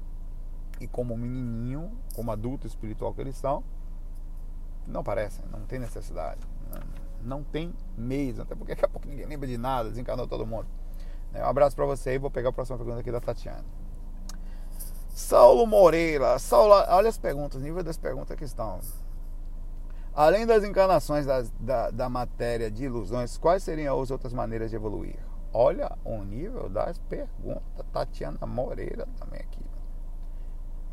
e 0.81 0.87
como 0.87 1.17
menininho, 1.17 1.91
como 2.15 2.31
adulto 2.31 2.67
espiritual 2.67 3.15
que 3.15 3.21
eles 3.21 3.37
são, 3.37 3.63
Não 4.87 5.01
aparecem, 5.01 5.45
não 5.51 5.61
tem 5.61 5.79
necessidade. 5.79 6.41
Não, 6.71 7.39
não 7.39 7.45
tem 7.45 7.73
mesmo, 7.97 8.43
até 8.43 8.55
porque 8.55 8.75
daqui 8.75 8.85
a 8.85 8.89
pouco 8.89 9.09
ninguém 9.09 9.27
lembra 9.27 9.49
de 9.49 9.57
nada, 9.57 9.89
desencanou 9.89 10.29
todo 10.29 10.47
mundo. 10.47 10.67
Né, 11.33 11.43
um 11.43 11.49
abraço 11.49 11.75
para 11.75 11.87
você 11.87 12.15
e 12.15 12.19
vou 12.19 12.31
pegar 12.31 12.51
a 12.51 12.53
próxima 12.53 12.77
pergunta 12.77 13.01
aqui 13.01 13.11
da 13.11 13.21
Tatiana. 13.21 13.65
Saulo 15.09 15.67
Moreira. 15.67 16.39
Saulo, 16.39 16.75
olha 16.89 17.09
as 17.09 17.17
perguntas, 17.17 17.63
nível 17.63 17.83
das 17.83 17.97
perguntas 17.97 18.37
que 18.37 18.45
estão. 18.45 18.81
Além 20.15 20.47
das 20.47 20.63
encarnações 20.65 21.25
da, 21.59 21.91
da 21.91 22.09
matéria 22.09 22.71
de 22.71 22.85
ilusões, 22.85 23.39
quais 23.39 23.63
seriam 23.63 24.01
as 24.01 24.11
outras 24.11 24.33
maneiras 24.33 24.71
de 24.71 24.77
evoluir? 24.77 25.17
Olha 25.53 25.97
o 26.05 26.23
nível 26.25 26.69
das 26.69 26.99
perguntas. 26.99 27.87
Tatiana 27.93 28.45
Moreira 28.47 29.09
também 29.19 29.41
aqui. 29.41 29.64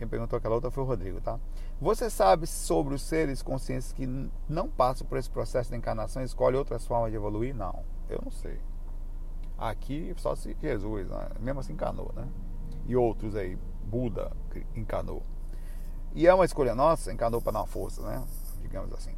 Quem 0.01 0.07
perguntou 0.07 0.35
aquela 0.35 0.55
outra 0.55 0.71
foi 0.71 0.83
o 0.83 0.87
Rodrigo, 0.87 1.21
tá? 1.21 1.39
Você 1.79 2.09
sabe 2.09 2.47
sobre 2.47 2.95
os 2.95 3.03
seres 3.03 3.43
conscientes 3.43 3.93
que 3.93 4.07
não 4.49 4.67
passam 4.67 5.05
por 5.05 5.15
esse 5.15 5.29
processo 5.29 5.69
de 5.69 5.77
encarnação 5.77 6.23
e 6.23 6.25
escolhem 6.25 6.57
outras 6.57 6.87
formas 6.87 7.11
de 7.11 7.17
evoluir? 7.17 7.55
Não, 7.55 7.83
eu 8.09 8.19
não 8.25 8.31
sei. 8.31 8.59
Aqui 9.55 10.11
só 10.17 10.33
se 10.33 10.57
Jesus, 10.59 11.07
né? 11.07 11.29
mesmo 11.39 11.59
assim 11.59 11.73
encarnou, 11.73 12.11
né? 12.15 12.27
E 12.87 12.95
outros 12.95 13.35
aí, 13.35 13.55
Buda 13.83 14.31
encarnou. 14.75 15.21
E 16.15 16.25
é 16.25 16.33
uma 16.33 16.45
escolha 16.45 16.73
nossa, 16.73 17.13
encarnou 17.13 17.39
para 17.39 17.51
dar 17.51 17.59
uma 17.59 17.67
força, 17.67 18.01
né? 18.01 18.25
Digamos 18.59 18.91
assim. 18.93 19.13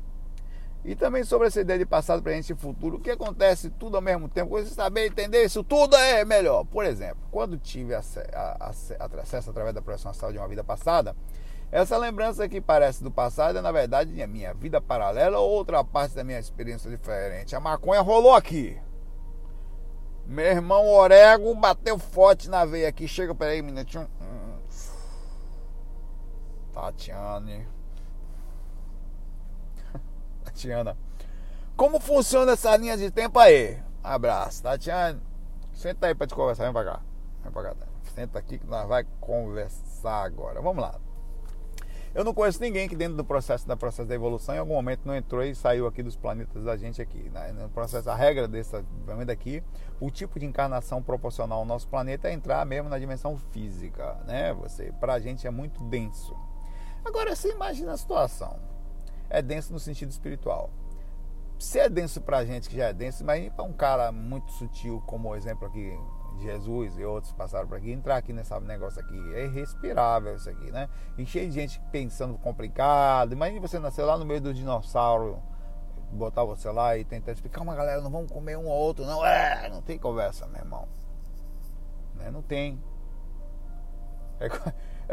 E 0.86 0.96
também 0.96 1.24
sobre 1.24 1.48
essa 1.48 1.62
ideia 1.62 1.80
de 1.80 1.86
passado, 1.86 2.22
presente 2.22 2.52
e 2.52 2.56
futuro, 2.56 2.98
o 2.98 3.00
que 3.00 3.10
acontece 3.10 3.70
tudo 3.70 3.96
ao 3.96 4.02
mesmo 4.02 4.28
tempo, 4.28 4.50
você 4.50 4.70
saber 4.70 5.08
entender 5.08 5.44
isso 5.44 5.64
tudo 5.64 5.96
é 5.96 6.26
melhor. 6.26 6.66
Por 6.66 6.84
exemplo, 6.84 7.24
quando 7.32 7.58
tive 7.58 7.96
acesso, 7.96 8.94
através 9.00 9.74
da 9.74 9.82
projeção 9.82 10.12
astral 10.12 10.34
de 10.34 10.38
uma 10.38 10.48
vida 10.48 10.64
passada, 10.64 11.16
essa 11.72 11.98
lembrança 11.98 12.50
que 12.50 12.60
parece 12.60 13.02
do 13.02 13.10
passado 13.10 13.58
é 13.58 13.62
na 13.62 13.72
verdade 13.72 14.22
a 14.22 14.28
minha 14.28 14.54
vida 14.54 14.82
paralela 14.82 15.40
ou 15.40 15.50
outra 15.50 15.84
parte 15.84 16.16
da 16.16 16.24
minha 16.24 16.38
experiência 16.38 16.90
diferente. 16.90 17.56
A 17.56 17.60
maconha 17.60 18.02
rolou 18.02 18.36
aqui. 18.36 18.78
Meu 20.26 20.46
irmão 20.46 20.88
Orego 20.88 21.56
bateu 21.56 21.98
forte 21.98 22.50
na 22.50 22.64
veia 22.64 22.90
aqui. 22.90 23.08
Chega, 23.08 23.34
peraí, 23.34 23.62
minutinho. 23.62 24.08
Tatiane. 26.74 27.73
Tatiana. 30.54 30.96
Como 31.76 32.00
funciona 32.00 32.52
essa 32.52 32.76
linha 32.78 32.96
de 32.96 33.10
tempo 33.10 33.40
aí? 33.40 33.82
Abraço, 34.04 34.62
Tatiana. 34.62 35.20
Senta 35.74 36.08
aí 36.08 36.16
pra 36.16 36.28
te 36.28 36.36
conversar. 36.36 36.66
Vem 36.66 36.74
pra 36.74 36.86
cá. 36.86 37.02
Vem 37.44 37.52
pra 37.52 37.64
cá. 37.64 37.76
Senta 38.16 38.38
aqui 38.38 38.60
que 38.60 38.68
nós 38.68 38.88
vai 38.88 39.06
conversar 39.20 40.24
agora. 40.24 40.62
Vamos 40.62 40.82
lá. 40.82 41.00
Eu 42.14 42.24
não 42.24 42.32
conheço 42.32 42.62
ninguém 42.62 42.88
que 42.88 42.96
dentro 42.96 43.18
do 43.18 43.26
processo 43.26 43.68
da 43.68 43.76
processo 43.76 44.08
da 44.08 44.14
evolução 44.14 44.54
em 44.54 44.60
algum 44.60 44.76
momento 44.76 45.02
não 45.04 45.16
entrou 45.16 45.44
e 45.44 45.56
saiu 45.56 45.88
aqui 45.88 46.04
dos 46.04 46.16
planetas 46.16 46.64
da 46.64 46.78
gente 46.78 47.02
aqui. 47.02 47.28
Né? 47.32 47.52
No 47.54 47.68
processo, 47.70 48.08
a 48.08 48.16
regra 48.16 48.48
dessa 48.48 48.86
daqui, 49.26 49.64
o 50.00 50.12
tipo 50.12 50.40
de 50.40 50.46
encarnação 50.46 51.02
proporcional 51.02 51.60
ao 51.60 51.66
nosso 51.66 51.88
planeta 51.88 52.28
é 52.28 52.34
entrar 52.34 52.64
mesmo 52.68 52.88
na 52.88 53.00
dimensão 53.00 53.36
física, 53.52 54.14
né? 54.28 54.54
Você, 54.54 54.94
pra 55.00 55.20
gente 55.20 55.48
é 55.48 55.50
muito 55.50 55.84
denso. 55.86 56.38
Agora 57.04 57.36
você 57.36 57.50
imagina 57.50 57.94
a 57.94 57.98
situação 57.98 58.73
é 59.34 59.42
denso 59.42 59.74
no 59.74 59.80
sentido 59.80 60.12
espiritual. 60.12 60.70
Se 61.58 61.80
é 61.80 61.90
denso 61.90 62.22
pra 62.22 62.46
gente 62.46 62.70
que 62.70 62.78
já 62.78 62.90
é 62.90 62.94
denso, 62.94 63.24
imagine 63.24 63.50
para 63.50 63.66
um 63.66 63.74
cara 63.74 64.12
muito 64.12 64.52
sutil, 64.52 65.02
como 65.08 65.30
o 65.30 65.36
exemplo 65.36 65.68
aqui 65.68 65.98
de 66.38 66.44
Jesus 66.44 66.98
e 66.98 67.04
outros 67.04 67.34
passaram 67.34 67.68
por 67.68 67.78
aqui, 67.78 67.92
entrar 67.92 68.18
aqui 68.18 68.32
nesse 68.32 68.54
negócio 68.60 69.02
aqui. 69.02 69.34
É 69.34 69.46
irrespirável 69.46 70.36
isso 70.36 70.50
aqui, 70.50 70.72
né? 70.72 70.88
E 71.18 71.26
cheio 71.26 71.50
de 71.50 71.56
gente 71.56 71.82
pensando 71.92 72.38
complicado. 72.38 73.34
Imagine 73.34 73.60
você 73.60 73.80
nascer 73.80 74.04
lá 74.04 74.18
no 74.18 74.26
meio 74.26 74.40
do 74.40 74.54
dinossauro, 74.54 75.42
botar 76.12 76.44
você 76.44 76.70
lá 76.70 76.96
e 76.96 77.04
tentar 77.04 77.32
explicar, 77.32 77.62
uma 77.62 77.76
galera, 77.76 78.02
não 78.02 78.12
vamos 78.12 78.32
comer 78.32 78.56
um 78.58 78.68
ou 78.68 78.78
outro, 78.78 79.04
não. 79.04 79.26
É, 79.26 79.68
não 79.70 79.82
tem 79.82 79.98
conversa, 79.98 80.46
meu 80.46 80.62
irmão. 80.62 80.88
Né? 82.16 82.30
Não 82.30 82.44
tem. 82.44 82.80
É, 84.40 84.48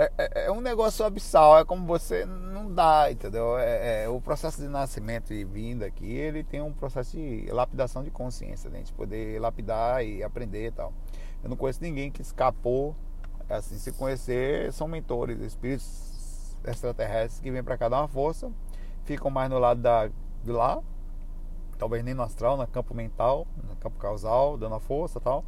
é, 0.00 0.10
é, 0.16 0.46
é, 0.46 0.50
um 0.50 0.62
negócio 0.62 1.04
abissal, 1.04 1.58
é 1.58 1.64
como 1.64 1.84
você 1.84 2.24
não 2.24 2.72
dá, 2.72 3.12
entendeu? 3.12 3.58
É, 3.58 4.04
é, 4.04 4.08
o 4.08 4.18
processo 4.18 4.58
de 4.58 4.66
nascimento 4.66 5.34
e 5.34 5.44
vinda 5.44 5.84
aqui, 5.84 6.10
ele 6.10 6.42
tem 6.42 6.62
um 6.62 6.72
processo 6.72 7.18
de 7.18 7.46
lapidação 7.50 8.02
de 8.02 8.10
consciência, 8.10 8.70
né? 8.70 8.76
a 8.76 8.78
gente 8.78 8.94
poder 8.94 9.38
lapidar 9.38 10.02
e 10.02 10.22
aprender 10.22 10.68
e 10.68 10.70
tal. 10.70 10.90
Eu 11.44 11.50
não 11.50 11.56
conheço 11.56 11.82
ninguém 11.82 12.10
que 12.10 12.22
escapou, 12.22 12.96
assim, 13.46 13.76
se 13.76 13.92
conhecer, 13.92 14.72
são 14.72 14.88
mentores, 14.88 15.38
espíritos 15.40 16.56
extraterrestres 16.64 17.38
que 17.38 17.50
vêm 17.50 17.62
para 17.62 17.76
cá 17.76 17.90
dar 17.90 17.98
uma 17.98 18.08
força, 18.08 18.50
ficam 19.04 19.30
mais 19.30 19.50
no 19.50 19.58
lado 19.58 19.82
da, 19.82 20.06
de 20.06 20.50
lá, 20.50 20.80
talvez 21.78 22.02
nem 22.02 22.14
no 22.14 22.22
astral, 22.22 22.56
no 22.56 22.66
campo 22.66 22.94
mental, 22.94 23.46
no 23.68 23.76
campo 23.76 23.98
causal, 23.98 24.56
dando 24.56 24.76
a 24.76 24.80
força 24.80 25.18
e 25.18 25.22
tal. 25.22 25.44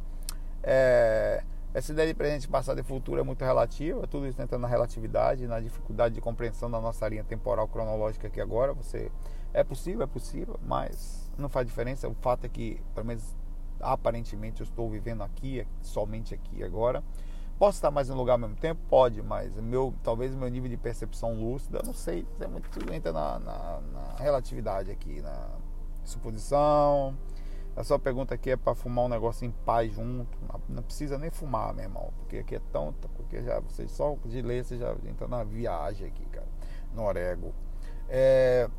É, 0.61 1.43
essa 1.73 1.91
ideia 1.91 2.07
de 2.07 2.13
presente, 2.13 2.47
passado 2.47 2.79
e 2.79 2.83
futuro 2.83 3.19
é 3.19 3.23
muito 3.23 3.43
relativa, 3.43 4.05
tudo 4.05 4.27
isso 4.27 4.39
entra 4.39 4.59
na 4.59 4.67
relatividade, 4.67 5.47
na 5.47 5.59
dificuldade 5.59 6.13
de 6.13 6.21
compreensão 6.21 6.69
da 6.69 6.79
nossa 6.79 7.07
linha 7.07 7.23
temporal 7.23 7.67
cronológica 7.67 8.27
aqui 8.27 8.39
agora. 8.39 8.73
Você 8.73 9.11
é 9.51 9.63
possível, 9.63 10.03
é 10.03 10.07
possível, 10.07 10.59
mas 10.65 11.31
não 11.35 11.49
faz 11.49 11.65
diferença. 11.65 12.07
O 12.07 12.13
fato 12.13 12.45
é 12.45 12.49
que, 12.49 12.79
pelo 12.93 13.07
menos 13.07 13.35
aparentemente, 13.79 14.61
eu 14.61 14.65
estou 14.65 14.87
vivendo 14.87 15.23
aqui, 15.23 15.65
somente 15.81 16.35
aqui 16.35 16.63
agora. 16.63 17.03
Posso 17.57 17.77
estar 17.77 17.89
mais 17.89 18.07
em 18.07 18.13
um 18.13 18.17
lugar 18.17 18.33
ao 18.33 18.39
mesmo 18.39 18.55
tempo? 18.55 18.79
Pode, 18.87 19.21
mas 19.23 19.55
meu, 19.55 19.95
talvez 20.03 20.35
meu 20.35 20.49
nível 20.49 20.69
de 20.69 20.77
percepção 20.77 21.33
lúcida, 21.33 21.81
não 21.83 21.93
sei, 21.93 22.25
é 22.39 22.47
muito, 22.47 22.69
tudo 22.69 22.93
entra 22.93 23.11
na, 23.11 23.39
na, 23.39 23.81
na 23.81 24.15
relatividade 24.17 24.91
aqui, 24.91 25.21
na 25.21 25.49
suposição 26.03 27.15
a 27.75 27.83
sua 27.83 27.97
pergunta 27.97 28.35
aqui 28.35 28.51
é 28.51 28.55
para 28.55 28.75
fumar 28.75 29.05
um 29.05 29.09
negócio 29.09 29.45
em 29.45 29.51
paz 29.51 29.91
junto. 29.93 30.37
Não 30.69 30.83
precisa 30.83 31.17
nem 31.17 31.31
fumar, 31.31 31.73
meu 31.73 31.83
irmão. 31.85 32.13
Porque 32.19 32.37
aqui 32.37 32.55
é 32.55 32.61
tão. 32.71 32.93
Porque 33.15 33.41
já, 33.41 33.59
você, 33.59 33.87
só 33.87 34.15
de 34.25 34.41
ler 34.41 34.63
você 34.63 34.77
já 34.77 34.95
entra 35.05 35.27
na 35.27 35.43
viagem 35.43 36.07
aqui, 36.07 36.25
cara. 36.25 36.47
No 36.93 37.03
Orego. 37.03 37.53
É, 38.07 38.69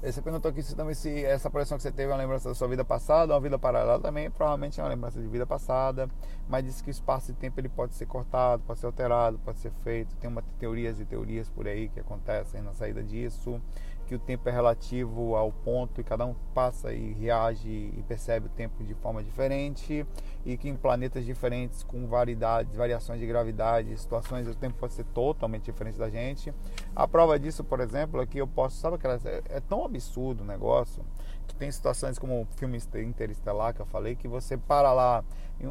você 0.00 0.22
perguntou 0.22 0.48
aqui 0.48 0.62
se 0.62 0.76
também 0.76 0.94
se 0.94 1.24
essa 1.24 1.50
projeção 1.50 1.76
que 1.76 1.82
você 1.82 1.90
teve 1.90 2.04
é 2.10 2.14
uma 2.14 2.20
lembrança 2.20 2.48
da 2.48 2.54
sua 2.54 2.68
vida 2.68 2.84
passada, 2.84 3.34
uma 3.34 3.40
vida 3.40 3.58
paralela 3.58 3.98
também, 3.98 4.30
provavelmente 4.30 4.78
é 4.78 4.82
uma 4.82 4.88
lembrança 4.88 5.20
de 5.20 5.26
vida 5.26 5.44
passada, 5.44 6.08
mas 6.48 6.64
disse 6.64 6.84
que 6.84 6.88
o 6.88 6.92
espaço 6.92 7.32
e 7.32 7.34
tempo 7.34 7.58
ele 7.58 7.68
pode 7.68 7.94
ser 7.94 8.06
cortado, 8.06 8.62
pode 8.64 8.78
ser 8.78 8.86
alterado, 8.86 9.40
pode 9.40 9.58
ser 9.58 9.72
feito. 9.82 10.14
Tem 10.16 10.30
uma 10.30 10.42
teorias 10.60 11.00
e 11.00 11.04
teorias 11.04 11.48
por 11.48 11.66
aí 11.66 11.88
que 11.88 11.98
acontecem 11.98 12.62
na 12.62 12.72
saída 12.74 13.02
disso 13.02 13.60
que 14.08 14.14
o 14.14 14.18
tempo 14.18 14.48
é 14.48 14.52
relativo 14.52 15.36
ao 15.36 15.52
ponto 15.52 16.00
e 16.00 16.04
cada 16.04 16.24
um 16.24 16.34
passa 16.54 16.94
e 16.94 17.12
reage 17.12 17.68
e 17.68 18.02
percebe 18.08 18.46
o 18.46 18.48
tempo 18.48 18.82
de 18.82 18.94
forma 18.94 19.22
diferente 19.22 20.06
e 20.46 20.56
que 20.56 20.66
em 20.66 20.74
planetas 20.74 21.26
diferentes 21.26 21.82
com 21.82 22.06
variedades, 22.06 22.74
variações 22.74 23.20
de 23.20 23.26
gravidade, 23.26 23.94
situações 23.98 24.48
o 24.48 24.54
tempo 24.54 24.78
pode 24.78 24.94
ser 24.94 25.04
totalmente 25.04 25.64
diferente 25.64 25.98
da 25.98 26.08
gente. 26.08 26.54
A 26.96 27.06
prova 27.06 27.38
disso, 27.38 27.62
por 27.62 27.80
exemplo, 27.80 28.22
é 28.22 28.26
que 28.26 28.38
eu 28.38 28.46
posso, 28.46 28.78
sabe 28.78 28.96
aquela 28.96 29.20
é, 29.26 29.42
é 29.50 29.60
tão 29.60 29.84
absurdo 29.84 30.42
o 30.42 30.46
negócio 30.46 31.04
que 31.46 31.54
tem 31.54 31.70
situações 31.70 32.18
como 32.18 32.42
o 32.42 32.46
filme 32.56 32.78
Interestelar 33.04 33.74
que 33.74 33.80
eu 33.80 33.86
falei 33.86 34.16
que 34.16 34.26
você 34.26 34.56
para 34.56 34.90
lá 34.92 35.22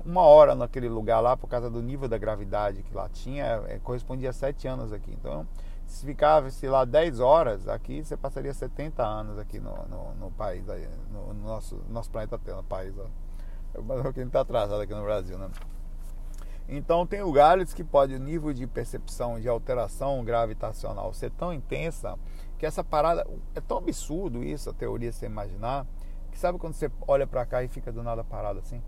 uma 0.06 0.22
hora 0.22 0.54
naquele 0.54 0.90
lugar 0.90 1.22
lá 1.22 1.36
por 1.36 1.48
causa 1.48 1.70
do 1.72 1.82
nível 1.82 2.08
da 2.08 2.20
gravidade 2.20 2.84
que 2.84 2.94
lá 2.94 3.10
tinha, 3.10 3.64
é, 3.68 3.80
correspondia 3.80 4.30
a 4.30 4.34
sete 4.34 4.68
anos 4.68 4.94
aqui. 4.94 5.12
Então 5.12 5.48
se 5.88 6.06
ficasse 6.06 6.68
lá 6.68 6.84
10 6.84 7.20
horas, 7.22 7.68
aqui 7.68 8.04
você 8.04 8.18
passaria 8.18 8.54
70 8.54 9.04
anos 9.04 9.40
aqui 9.40 9.60
no, 9.60 9.74
no, 9.88 10.14
no 10.16 10.32
país, 10.32 10.66
no, 11.12 11.34
no, 11.34 11.48
nosso, 11.48 11.82
nosso 11.90 12.12
planeta 12.12 12.38
Terra, 12.38 12.58
no 12.58 12.64
país. 12.64 12.94
Mas 13.84 14.00
a 14.00 14.04
gente 14.04 14.20
está 14.24 14.42
atrasado 14.42 14.82
aqui 14.82 14.94
no 14.94 15.04
Brasil, 15.04 15.38
né? 15.38 15.50
Então 16.68 17.08
tem 17.08 17.24
lugares 17.24 17.74
que 17.74 17.84
pode 17.84 18.14
o 18.14 18.20
nível 18.20 18.52
de 18.52 18.68
percepção 18.68 19.40
de 19.40 19.48
alteração 19.48 20.24
gravitacional 20.26 21.14
ser 21.14 21.32
tão 21.32 21.54
intensa 21.54 22.20
que 22.58 22.66
essa 22.66 22.84
parada 22.84 23.26
é 23.56 23.62
tão 23.62 23.78
absurdo 23.78 24.44
isso, 24.44 24.70
a 24.70 24.74
teoria 24.74 25.14
você 25.14 25.26
imaginar, 25.26 25.88
que 26.30 26.38
sabe 26.38 26.60
quando 26.60 26.74
você 26.74 26.92
olha 27.08 27.26
para 27.26 27.46
cá 27.46 27.64
e 27.64 27.70
fica 27.70 27.92
do 27.92 28.04
nada 28.04 28.24
parado 28.24 28.60
assim? 28.60 28.84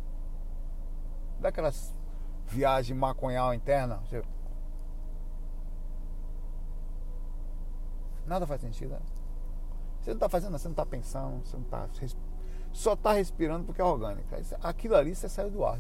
Daquelas 1.40 1.96
viagens 2.48 2.98
maconhal 2.98 3.54
interna, 3.54 4.02
você 4.10 4.22
Nada 8.30 8.46
faz 8.46 8.62
sentido. 8.62 8.92
Né? 8.92 9.00
Você 10.00 10.12
não 10.12 10.18
está 10.18 10.30
fazendo, 10.30 10.52
você 10.52 10.68
não 10.68 10.74
está 10.74 10.86
pensando, 10.86 11.44
você 11.44 11.58
não 11.58 11.64
está. 11.64 11.90
Só 12.72 12.94
está 12.94 13.14
respirando 13.14 13.66
porque 13.66 13.82
é 13.82 13.84
orgânico. 13.84 14.28
Aquilo 14.62 14.96
ali 14.96 15.16
você 15.16 15.28
saiu 15.28 15.50
do 15.50 15.66
ar. 15.66 15.80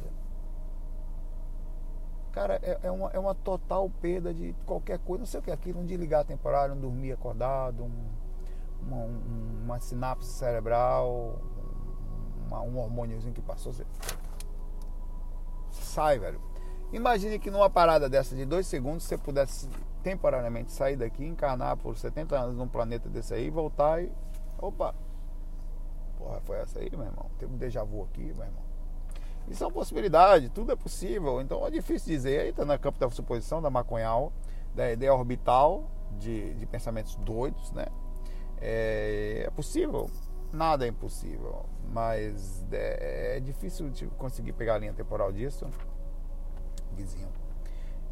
Cara, 2.32 2.60
é, 2.64 2.80
é, 2.84 2.92
uma, 2.92 3.12
é 3.12 3.20
uma 3.20 3.36
total 3.36 3.88
perda 4.02 4.34
de 4.34 4.56
qualquer 4.66 4.98
coisa. 4.98 5.20
Não 5.20 5.26
sei 5.28 5.40
o 5.40 5.44
que 5.44 5.52
é 5.52 5.54
aquilo, 5.54 5.80
um 5.80 5.86
desligar 5.86 6.26
temporário, 6.26 6.74
um 6.74 6.80
dormir 6.80 7.12
acordado, 7.12 7.84
um, 7.84 8.08
uma, 8.82 8.98
um, 8.98 9.62
uma 9.66 9.80
sinapse 9.80 10.32
cerebral, 10.32 11.40
uma, 12.48 12.62
um 12.62 12.80
hormôniozinho 12.80 13.34
que 13.34 13.42
passou. 13.42 13.72
Você 13.72 13.86
sai, 15.70 16.18
velho. 16.18 16.42
Imagine 16.92 17.38
que 17.38 17.52
numa 17.52 17.70
parada 17.70 18.10
dessa 18.10 18.36
de 18.36 18.44
dois 18.44 18.66
segundos 18.66 19.04
você 19.04 19.16
pudesse 19.16 19.70
temporariamente 20.04 20.72
sair 20.72 20.96
daqui, 20.96 21.26
encarnar 21.26 21.78
por 21.78 21.98
70 21.98 22.38
anos 22.38 22.56
num 22.56 22.68
planeta 22.68 23.10
desse 23.10 23.34
aí, 23.34 23.50
voltar 23.50 24.04
e. 24.04 24.12
Opa! 24.58 24.94
Porra, 26.18 26.42
foi 26.42 26.58
essa 26.58 26.80
aí, 26.80 26.90
meu 26.92 27.06
irmão? 27.06 27.30
Teve 27.38 27.54
um 27.54 27.58
déjà 27.58 27.84
vu 27.84 28.04
aqui, 28.04 28.22
meu 28.22 28.46
irmão. 28.46 28.70
Isso 29.48 29.64
é 29.64 29.68
uma 29.68 29.74
possibilidade, 29.74 30.50
tudo 30.50 30.72
é 30.72 30.76
possível. 30.76 31.42
Então 31.42 31.66
é 31.66 31.72
difícil 31.72 32.14
dizer. 32.14 32.42
Aí 32.42 32.50
está 32.50 32.66
na 32.66 32.78
campo 32.78 33.00
da 33.00 33.10
suposição, 33.10 33.62
da 33.62 33.70
maconhal, 33.70 34.32
da 34.76 34.92
ideia 34.92 35.14
orbital, 35.14 35.90
de, 36.20 36.54
de 36.56 36.66
pensamentos 36.66 37.16
doidos, 37.16 37.72
né? 37.72 37.86
É, 38.62 39.44
é 39.48 39.50
possível, 39.52 40.10
nada 40.52 40.86
é 40.86 40.90
impossível, 40.90 41.66
mas 41.92 42.66
é, 42.72 43.38
é 43.38 43.40
difícil 43.40 43.90
de 43.90 44.06
conseguir 44.08 44.54
pegar 44.54 44.76
a 44.76 44.78
linha 44.78 44.94
temporal 44.94 45.32
disso, 45.32 45.66
vizinho. 46.94 47.30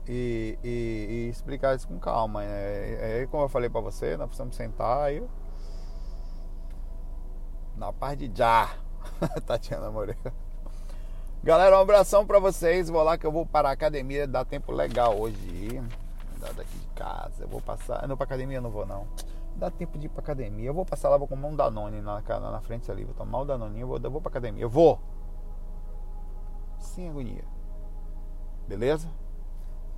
E, 0.07 0.57
e, 0.63 0.67
e, 0.69 1.29
explicar 1.29 1.75
isso 1.75 1.87
com 1.87 1.99
calma. 1.99 2.41
Né? 2.41 3.21
É, 3.21 3.27
como 3.29 3.43
eu 3.43 3.49
falei 3.49 3.69
para 3.69 3.81
você, 3.81 4.15
nós 4.15 4.27
precisamos 4.27 4.55
sentar 4.55 5.03
aí 5.03 5.21
na 7.77 7.93
parte 7.93 8.27
de 8.27 8.37
já, 8.37 8.69
Tatiana 9.45 9.91
Moreira. 9.91 10.33
Galera, 11.43 11.77
um 11.77 11.81
abração 11.81 12.25
para 12.25 12.39
vocês. 12.39 12.89
Vou 12.89 13.03
lá 13.03 13.17
que 13.17 13.25
eu 13.25 13.31
vou 13.31 13.45
para 13.45 13.69
a 13.69 13.71
academia, 13.71 14.27
dá 14.27 14.43
tempo 14.43 14.71
legal 14.71 15.17
hoje. 15.17 15.81
Dá 16.39 16.51
daqui 16.51 16.77
de 16.77 16.87
casa. 16.87 17.43
Eu 17.43 17.47
vou 17.47 17.61
passar. 17.61 18.07
Não, 18.07 18.17
para 18.17 18.25
academia 18.25 18.57
eu 18.57 18.61
não 18.61 18.71
vou 18.71 18.85
não. 18.85 19.07
Dá 19.55 19.71
tempo 19.71 19.97
de 19.97 20.07
ir 20.07 20.09
para 20.09 20.21
academia. 20.21 20.67
Eu 20.67 20.73
vou 20.73 20.85
passar 20.85 21.09
lá, 21.09 21.17
vou 21.17 21.27
comer 21.27 21.47
um 21.47 21.55
Danone 21.55 22.01
na, 22.01 22.21
na 22.21 22.61
frente 22.61 22.91
ali. 22.91 23.03
Vou 23.05 23.13
tomar 23.13 23.39
o 23.39 23.43
um 23.43 23.45
Danoninho, 23.45 23.83
eu 23.83 23.87
vou, 23.87 23.99
eu 24.03 24.11
vou 24.11 24.21
para 24.21 24.29
academia. 24.29 24.63
Eu 24.63 24.69
vou. 24.69 24.99
Sem 26.79 27.09
agonia. 27.09 27.45
Beleza? 28.67 29.07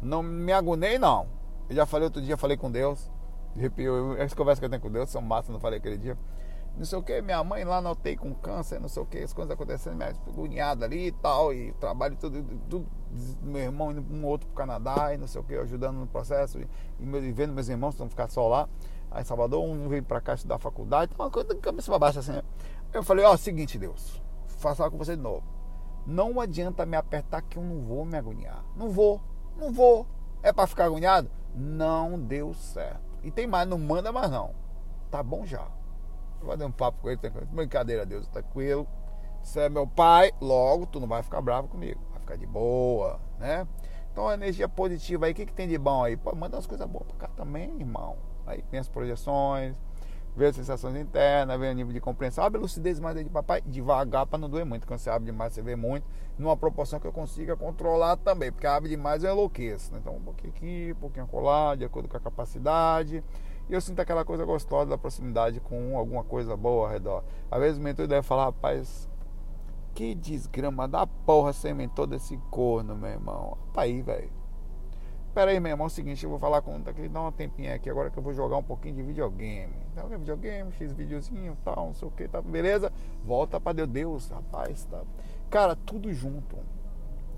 Não 0.01 0.23
me 0.23 0.51
agonei, 0.53 0.97
não. 0.97 1.27
Eu 1.69 1.75
já 1.75 1.85
falei 1.85 2.05
outro 2.05 2.21
dia, 2.21 2.37
falei 2.37 2.57
com 2.57 2.71
Deus. 2.71 3.11
Arrepio, 3.55 4.15
essa 4.17 4.35
conversa 4.35 4.61
que 4.61 4.65
eu 4.65 4.69
tenho 4.69 4.81
com 4.81 4.91
Deus 4.91 5.09
são 5.09 5.21
massa, 5.21 5.51
não 5.51 5.59
falei 5.59 5.79
aquele 5.79 5.97
dia. 5.97 6.17
Não 6.77 6.85
sei 6.85 6.97
o 6.97 7.03
que, 7.03 7.21
minha 7.21 7.43
mãe 7.43 7.65
lá 7.65 7.81
notei 7.81 8.15
com 8.15 8.33
câncer, 8.33 8.79
não 8.79 8.87
sei 8.87 9.03
o 9.03 9.05
que, 9.05 9.17
as 9.17 9.33
coisas 9.33 9.51
acontecendo, 9.51 9.97
minha 9.97 10.13
agoniada 10.27 10.85
ali 10.85 11.07
e 11.07 11.11
tal, 11.11 11.53
e 11.53 11.73
trabalho 11.73 12.15
tudo, 12.15 12.41
tudo, 12.69 12.87
meu 13.41 13.61
irmão 13.61 13.91
indo 13.91 14.01
um 14.13 14.25
outro 14.25 14.47
pro 14.47 14.55
Canadá 14.55 15.13
e 15.13 15.17
não 15.17 15.27
sei 15.27 15.41
o 15.41 15.43
que, 15.43 15.55
ajudando 15.55 15.97
no 15.97 16.07
processo, 16.07 16.59
e, 16.59 16.67
e 17.01 17.31
vendo 17.33 17.51
meus 17.51 17.67
irmãos 17.67 17.97
não 17.97 18.09
ficar 18.09 18.29
só 18.29 18.47
lá. 18.47 18.69
Aí 19.11 19.25
Salvador, 19.25 19.61
um 19.61 19.89
veio 19.89 20.03
pra 20.03 20.21
cá 20.21 20.35
estudar 20.35 20.57
faculdade, 20.59 21.11
uma 21.17 21.29
coisa 21.29 21.53
de 21.53 21.59
cabeça 21.59 21.91
pra 21.91 21.99
baixo 21.99 22.19
assim. 22.19 22.39
Eu 22.93 23.03
falei, 23.03 23.25
ó, 23.25 23.33
oh, 23.33 23.37
seguinte, 23.37 23.77
Deus, 23.77 24.21
faço 24.47 24.89
com 24.89 24.97
você 24.97 25.15
de 25.17 25.21
novo. 25.21 25.43
Não 26.05 26.39
adianta 26.39 26.85
me 26.85 26.95
apertar 26.95 27.41
que 27.41 27.57
eu 27.57 27.63
não 27.63 27.81
vou 27.81 28.05
me 28.05 28.17
agoniar. 28.17 28.63
Não 28.75 28.89
vou. 28.89 29.19
Não 29.60 29.72
vou. 29.72 30.07
É 30.41 30.53
para 30.53 30.68
ficar 30.68 30.86
agoniado? 30.86 31.30
Não 31.53 32.20
deu 32.20 32.53
certo. 32.53 33.01
E 33.24 33.30
tem 33.30 33.45
mais, 33.45 33.68
não 33.68 33.78
manda 33.78 34.12
mais 34.12 34.32
não. 34.32 34.55
Tá 35.12 35.22
bom 35.22 35.45
já. 35.45 35.68
Vai 36.41 36.55
dar 36.55 36.68
um 36.68 36.72
papo 36.72 37.01
com 37.01 37.10
ele, 37.10 37.20
brincadeira, 37.51 38.05
Deus, 38.05 38.28
tranquilo. 38.28 38.88
Você 39.41 39.62
é 39.62 39.70
meu 39.70 39.86
pai, 39.86 40.32
logo 40.39 40.86
tu 40.86 40.99
não 40.99 41.07
vai 41.07 41.22
ficar 41.22 41.41
bravo 41.41 41.68
comigo. 41.68 41.99
Vai 42.12 42.20
ficar 42.22 42.36
de 42.38 42.45
boa, 42.45 43.20
né? 43.38 43.68
Então 44.12 44.32
energia 44.32 44.70
positiva 44.70 45.26
aí, 45.26 45.34
o 45.34 45.36
que, 45.36 45.45
que 45.45 45.53
tem 45.53 45.68
de 45.68 45.78
bom 45.78 46.03
aí? 46.03 46.16
Pô, 46.16 46.34
manda 46.36 46.55
umas 46.55 46.68
coisas 46.68 46.88
boas 46.88 47.05
pra 47.07 47.28
cá 47.28 47.34
também, 47.36 47.80
irmão. 47.80 48.18
Aí 48.45 48.62
tem 48.64 48.80
as 48.80 48.89
projeções, 48.89 49.76
vê 50.36 50.47
as 50.47 50.55
sensações 50.55 50.95
internas, 50.95 51.59
vê 51.59 51.69
o 51.69 51.73
nível 51.73 51.93
de 51.93 51.99
compreensão. 51.99 52.43
Abre 52.43 52.57
a 52.57 52.61
lucidez 52.61 52.99
mais 52.99 53.17
de 53.17 53.30
papai, 53.30 53.61
devagar 53.65 54.25
para 54.25 54.39
não 54.39 54.49
doer 54.49 54.65
muito. 54.65 54.88
Quando 54.88 54.99
você 54.99 55.09
abre 55.09 55.32
demais, 55.32 55.53
você 55.53 55.61
vê 55.61 55.75
muito, 55.75 56.05
numa 56.38 56.55
proporção 56.55 56.99
que 56.99 57.07
eu 57.07 57.11
consiga 57.11 57.55
controlar 57.55 58.17
também, 58.17 58.51
porque 58.51 58.67
abre 58.67 58.89
demais 58.89 59.23
eu 59.23 59.32
enlouqueço. 59.32 59.91
Né? 59.93 59.99
Então, 60.01 60.15
um 60.15 60.21
pouquinho 60.21 60.53
aqui, 60.55 60.93
um 60.95 60.99
pouquinho 60.99 61.27
colar, 61.27 61.75
de 61.75 61.86
acordo 61.86 62.07
com 62.07 62.17
a 62.17 62.19
capacidade. 62.19 63.23
E 63.69 63.73
eu 63.73 63.82
sinto 63.82 63.99
aquela 63.99 64.25
coisa 64.25 64.45
gostosa 64.45 64.89
da 64.89 64.97
proximidade 64.97 65.59
com 65.59 65.97
alguma 65.97 66.23
coisa 66.23 66.57
boa 66.57 66.88
ao 66.88 66.91
redor. 66.91 67.23
Às 67.51 67.59
vezes 67.59 67.77
o 67.77 67.82
mentor 67.82 68.07
deve 68.07 68.25
falar, 68.25 68.45
rapaz, 68.45 69.07
que 69.93 70.15
desgrama 70.15 70.88
da 70.88 71.05
porra 71.05 71.53
ser 71.53 71.75
mentor 71.75 72.07
desse 72.07 72.38
corno, 72.49 72.95
meu 72.95 73.11
irmão. 73.11 73.57
Rapaz, 73.67 74.05
velho 74.05 74.38
Pera 75.39 75.51
aí, 75.51 75.59
meu 75.61 75.71
irmão, 75.71 75.85
é 75.85 75.87
o 75.87 75.89
seguinte, 75.89 76.21
eu 76.21 76.29
vou 76.29 76.37
falar 76.37 76.61
com 76.61 76.75
aqui, 76.85 77.07
dá 77.07 77.21
uma 77.21 77.31
tempinha 77.31 77.73
aqui 77.73 77.89
agora 77.89 78.09
que 78.09 78.19
eu 78.19 78.21
vou 78.21 78.33
jogar 78.33 78.57
um 78.57 78.63
pouquinho 78.63 78.95
de 78.95 79.01
videogame. 79.01 79.73
Então, 79.93 80.09
videogame, 80.09 80.69
fiz 80.73 80.91
videozinho, 80.91 81.57
tal, 81.63 81.85
não 81.85 81.93
sei 81.93 82.09
o 82.09 82.11
que, 82.11 82.27
tá, 82.27 82.41
beleza? 82.41 82.91
Volta 83.23 83.57
para 83.57 83.71
Deus, 83.71 83.87
Deus, 83.89 84.27
rapaz, 84.27 84.83
tá. 84.83 85.01
Cara, 85.49 85.77
tudo 85.77 86.11
junto. 86.13 86.57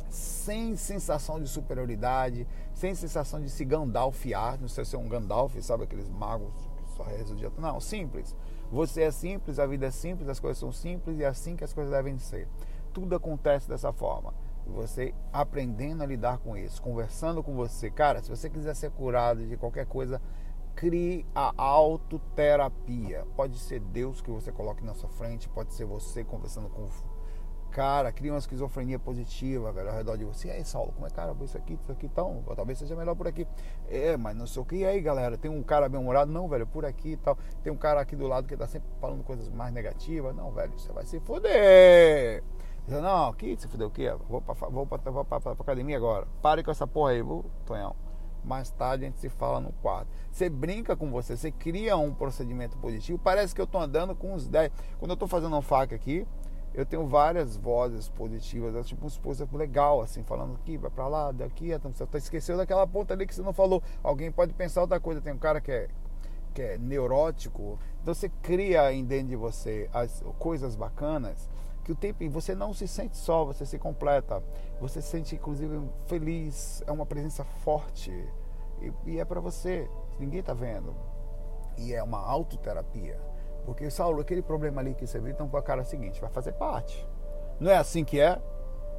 Sem 0.09 0.75
sensação 0.75 1.39
de 1.39 1.47
superioridade, 1.47 2.47
sem 2.73 2.95
sensação 2.95 3.39
de 3.39 3.51
se 3.51 3.63
Gandalfiar, 3.63 4.59
não 4.59 4.67
sei 4.67 4.83
se 4.83 4.95
é 4.95 4.97
um 4.97 5.07
Gandalf, 5.07 5.55
sabe 5.61 5.83
aqueles 5.83 6.09
magos 6.09 6.51
que 6.83 6.91
só 6.95 7.03
o 7.03 7.35
dia 7.35 7.51
Não, 7.59 7.79
simples. 7.79 8.35
Você 8.71 9.03
é 9.03 9.11
simples, 9.11 9.59
a 9.59 9.67
vida 9.67 9.85
é 9.85 9.91
simples, 9.91 10.27
as 10.27 10.39
coisas 10.39 10.57
são 10.57 10.71
simples 10.71 11.19
e 11.19 11.23
é 11.23 11.27
assim 11.27 11.55
que 11.55 11.63
as 11.63 11.71
coisas 11.71 11.93
devem 11.93 12.17
ser. 12.17 12.47
Tudo 12.91 13.15
acontece 13.15 13.69
dessa 13.69 13.93
forma 13.93 14.33
você 14.69 15.13
aprendendo 15.31 16.03
a 16.03 16.05
lidar 16.05 16.37
com 16.39 16.55
isso, 16.55 16.81
conversando 16.81 17.43
com 17.43 17.53
você. 17.55 17.89
Cara, 17.89 18.21
se 18.21 18.29
você 18.29 18.49
quiser 18.49 18.75
ser 18.75 18.91
curado 18.91 19.45
de 19.45 19.57
qualquer 19.57 19.85
coisa, 19.85 20.21
crie 20.75 21.25
a 21.35 21.53
autoterapia. 21.57 23.25
Pode 23.35 23.57
ser 23.57 23.79
Deus 23.79 24.21
que 24.21 24.31
você 24.31 24.51
coloque 24.51 24.83
na 24.83 24.93
sua 24.93 25.09
frente, 25.09 25.49
pode 25.49 25.73
ser 25.73 25.85
você 25.85 26.23
conversando 26.23 26.69
com 26.69 26.87
cara, 27.71 28.11
cria 28.11 28.31
uma 28.31 28.37
esquizofrenia 28.37 28.99
positiva, 28.99 29.71
velho, 29.71 29.89
ao 29.89 29.95
redor 29.95 30.17
de 30.17 30.25
você. 30.25 30.49
E 30.49 30.51
aí, 30.51 30.65
Saulo, 30.65 30.91
como 30.91 31.07
é, 31.07 31.09
cara, 31.09 31.35
isso 31.41 31.57
aqui, 31.57 31.73
isso 31.81 31.91
aqui, 31.91 32.05
então, 32.05 32.43
talvez 32.55 32.77
seja 32.77 32.95
melhor 32.95 33.15
por 33.15 33.27
aqui. 33.27 33.47
É, 33.89 34.15
mas 34.17 34.35
não 34.35 34.45
sei 34.45 34.61
o 34.61 34.65
que. 34.65 34.75
E 34.75 34.85
aí, 34.85 35.01
galera, 35.01 35.37
tem 35.37 35.49
um 35.49 35.63
cara 35.63 35.89
bem-humorado? 35.89 36.31
Não, 36.31 36.47
velho, 36.47 36.67
por 36.67 36.85
aqui 36.85 37.13
e 37.13 37.17
tal. 37.17 37.37
Tem 37.63 37.71
um 37.71 37.77
cara 37.77 38.01
aqui 38.01 38.15
do 38.15 38.27
lado 38.27 38.47
que 38.47 38.55
tá 38.55 38.67
sempre 38.67 38.89
falando 38.99 39.23
coisas 39.23 39.49
mais 39.49 39.73
negativas. 39.73 40.35
Não, 40.35 40.51
velho, 40.51 40.77
você 40.77 40.91
vai 40.91 41.05
se 41.05 41.19
foder. 41.21 42.43
Eu, 42.87 43.01
não, 43.01 43.29
aqui 43.29 43.55
você 43.55 43.67
fudeu 43.67 43.87
o 43.87 43.91
quê? 43.91 44.11
Vou 44.27 44.41
pra, 44.41 44.53
vou, 44.53 44.85
pra, 44.85 45.11
vou 45.11 45.23
pra, 45.23 45.39
pra, 45.39 45.51
academia 45.53 45.95
agora. 45.95 46.27
Pare 46.41 46.63
com 46.63 46.71
essa 46.71 46.87
porra 46.87 47.11
aí, 47.11 47.23
Tonhão? 47.65 47.95
Mais 48.43 48.71
tarde 48.71 49.05
a 49.05 49.07
gente 49.07 49.19
se 49.19 49.29
fala 49.29 49.59
no 49.59 49.71
quarto. 49.73 50.07
Você 50.31 50.49
brinca 50.49 50.95
com 50.95 51.11
você, 51.11 51.37
você 51.37 51.51
cria 51.51 51.95
um 51.95 52.13
procedimento 52.13 52.77
positivo. 52.77 53.19
Parece 53.19 53.53
que 53.53 53.61
eu 53.61 53.67
tô 53.67 53.77
andando 53.77 54.15
com 54.15 54.33
uns 54.33 54.47
10. 54.47 54.71
Quando 54.99 55.11
eu 55.11 55.17
tô 55.17 55.27
fazendo 55.27 55.55
um 55.55 55.61
faca 55.61 55.95
aqui, 55.95 56.27
eu 56.73 56.85
tenho 56.85 57.05
várias 57.05 57.55
vozes 57.55 58.09
positivas, 58.09 58.75
é 58.75 58.81
tipo 58.81 59.03
um 59.03 59.07
esposa 59.07 59.47
legal, 59.53 60.01
assim, 60.01 60.23
falando 60.23 60.55
aqui, 60.55 60.77
vai 60.77 60.89
pra 60.89 61.07
lá, 61.07 61.31
daqui, 61.31 61.77
você 61.77 62.05
tá 62.05 62.17
esqueceu 62.17 62.55
daquela 62.55 62.87
ponta 62.87 63.13
ali 63.13 63.27
que 63.27 63.35
você 63.35 63.41
não 63.41 63.53
falou. 63.53 63.83
Alguém 64.01 64.31
pode 64.31 64.53
pensar 64.53 64.81
outra 64.81 64.99
coisa. 64.99 65.21
Tem 65.21 65.33
um 65.33 65.37
cara 65.37 65.61
que 65.61 65.71
é, 65.71 65.89
que 66.53 66.61
é 66.61 66.77
neurótico, 66.79 67.77
então 68.01 68.13
você 68.13 68.27
cria 68.41 68.83
aí 68.83 69.03
dentro 69.03 69.27
de 69.27 69.35
você 69.35 69.89
as 69.93 70.23
coisas 70.39 70.75
bacanas 70.75 71.47
que 71.91 71.93
o 71.93 71.95
tempo 71.95 72.29
você 72.29 72.55
não 72.55 72.73
se 72.73 72.87
sente 72.87 73.17
só, 73.17 73.43
você 73.43 73.65
se 73.65 73.77
completa. 73.77 74.41
Você 74.79 75.01
se 75.01 75.09
sente 75.09 75.35
inclusive 75.35 75.81
feliz, 76.07 76.81
é 76.87 76.91
uma 76.91 77.05
presença 77.05 77.43
forte 77.43 78.11
e, 78.81 78.93
e 79.05 79.19
é 79.19 79.25
para 79.25 79.39
você. 79.39 79.89
Ninguém 80.19 80.39
está 80.39 80.53
vendo. 80.53 80.95
E 81.77 81.93
é 81.93 82.01
uma 82.01 82.19
autoterapia. 82.19 83.19
Porque 83.65 83.89
Saulo, 83.89 84.21
aquele 84.21 84.41
problema 84.41 84.81
ali 84.81 84.95
que 84.95 85.05
você 85.05 85.19
viu, 85.19 85.31
então 85.31 85.47
com 85.47 85.57
a 85.57 85.61
cara 85.61 85.83
seguinte, 85.83 86.21
vai 86.21 86.29
fazer 86.29 86.53
parte. 86.53 87.07
Não 87.59 87.69
é 87.69 87.77
assim 87.77 88.03
que 88.03 88.19
é? 88.19 88.41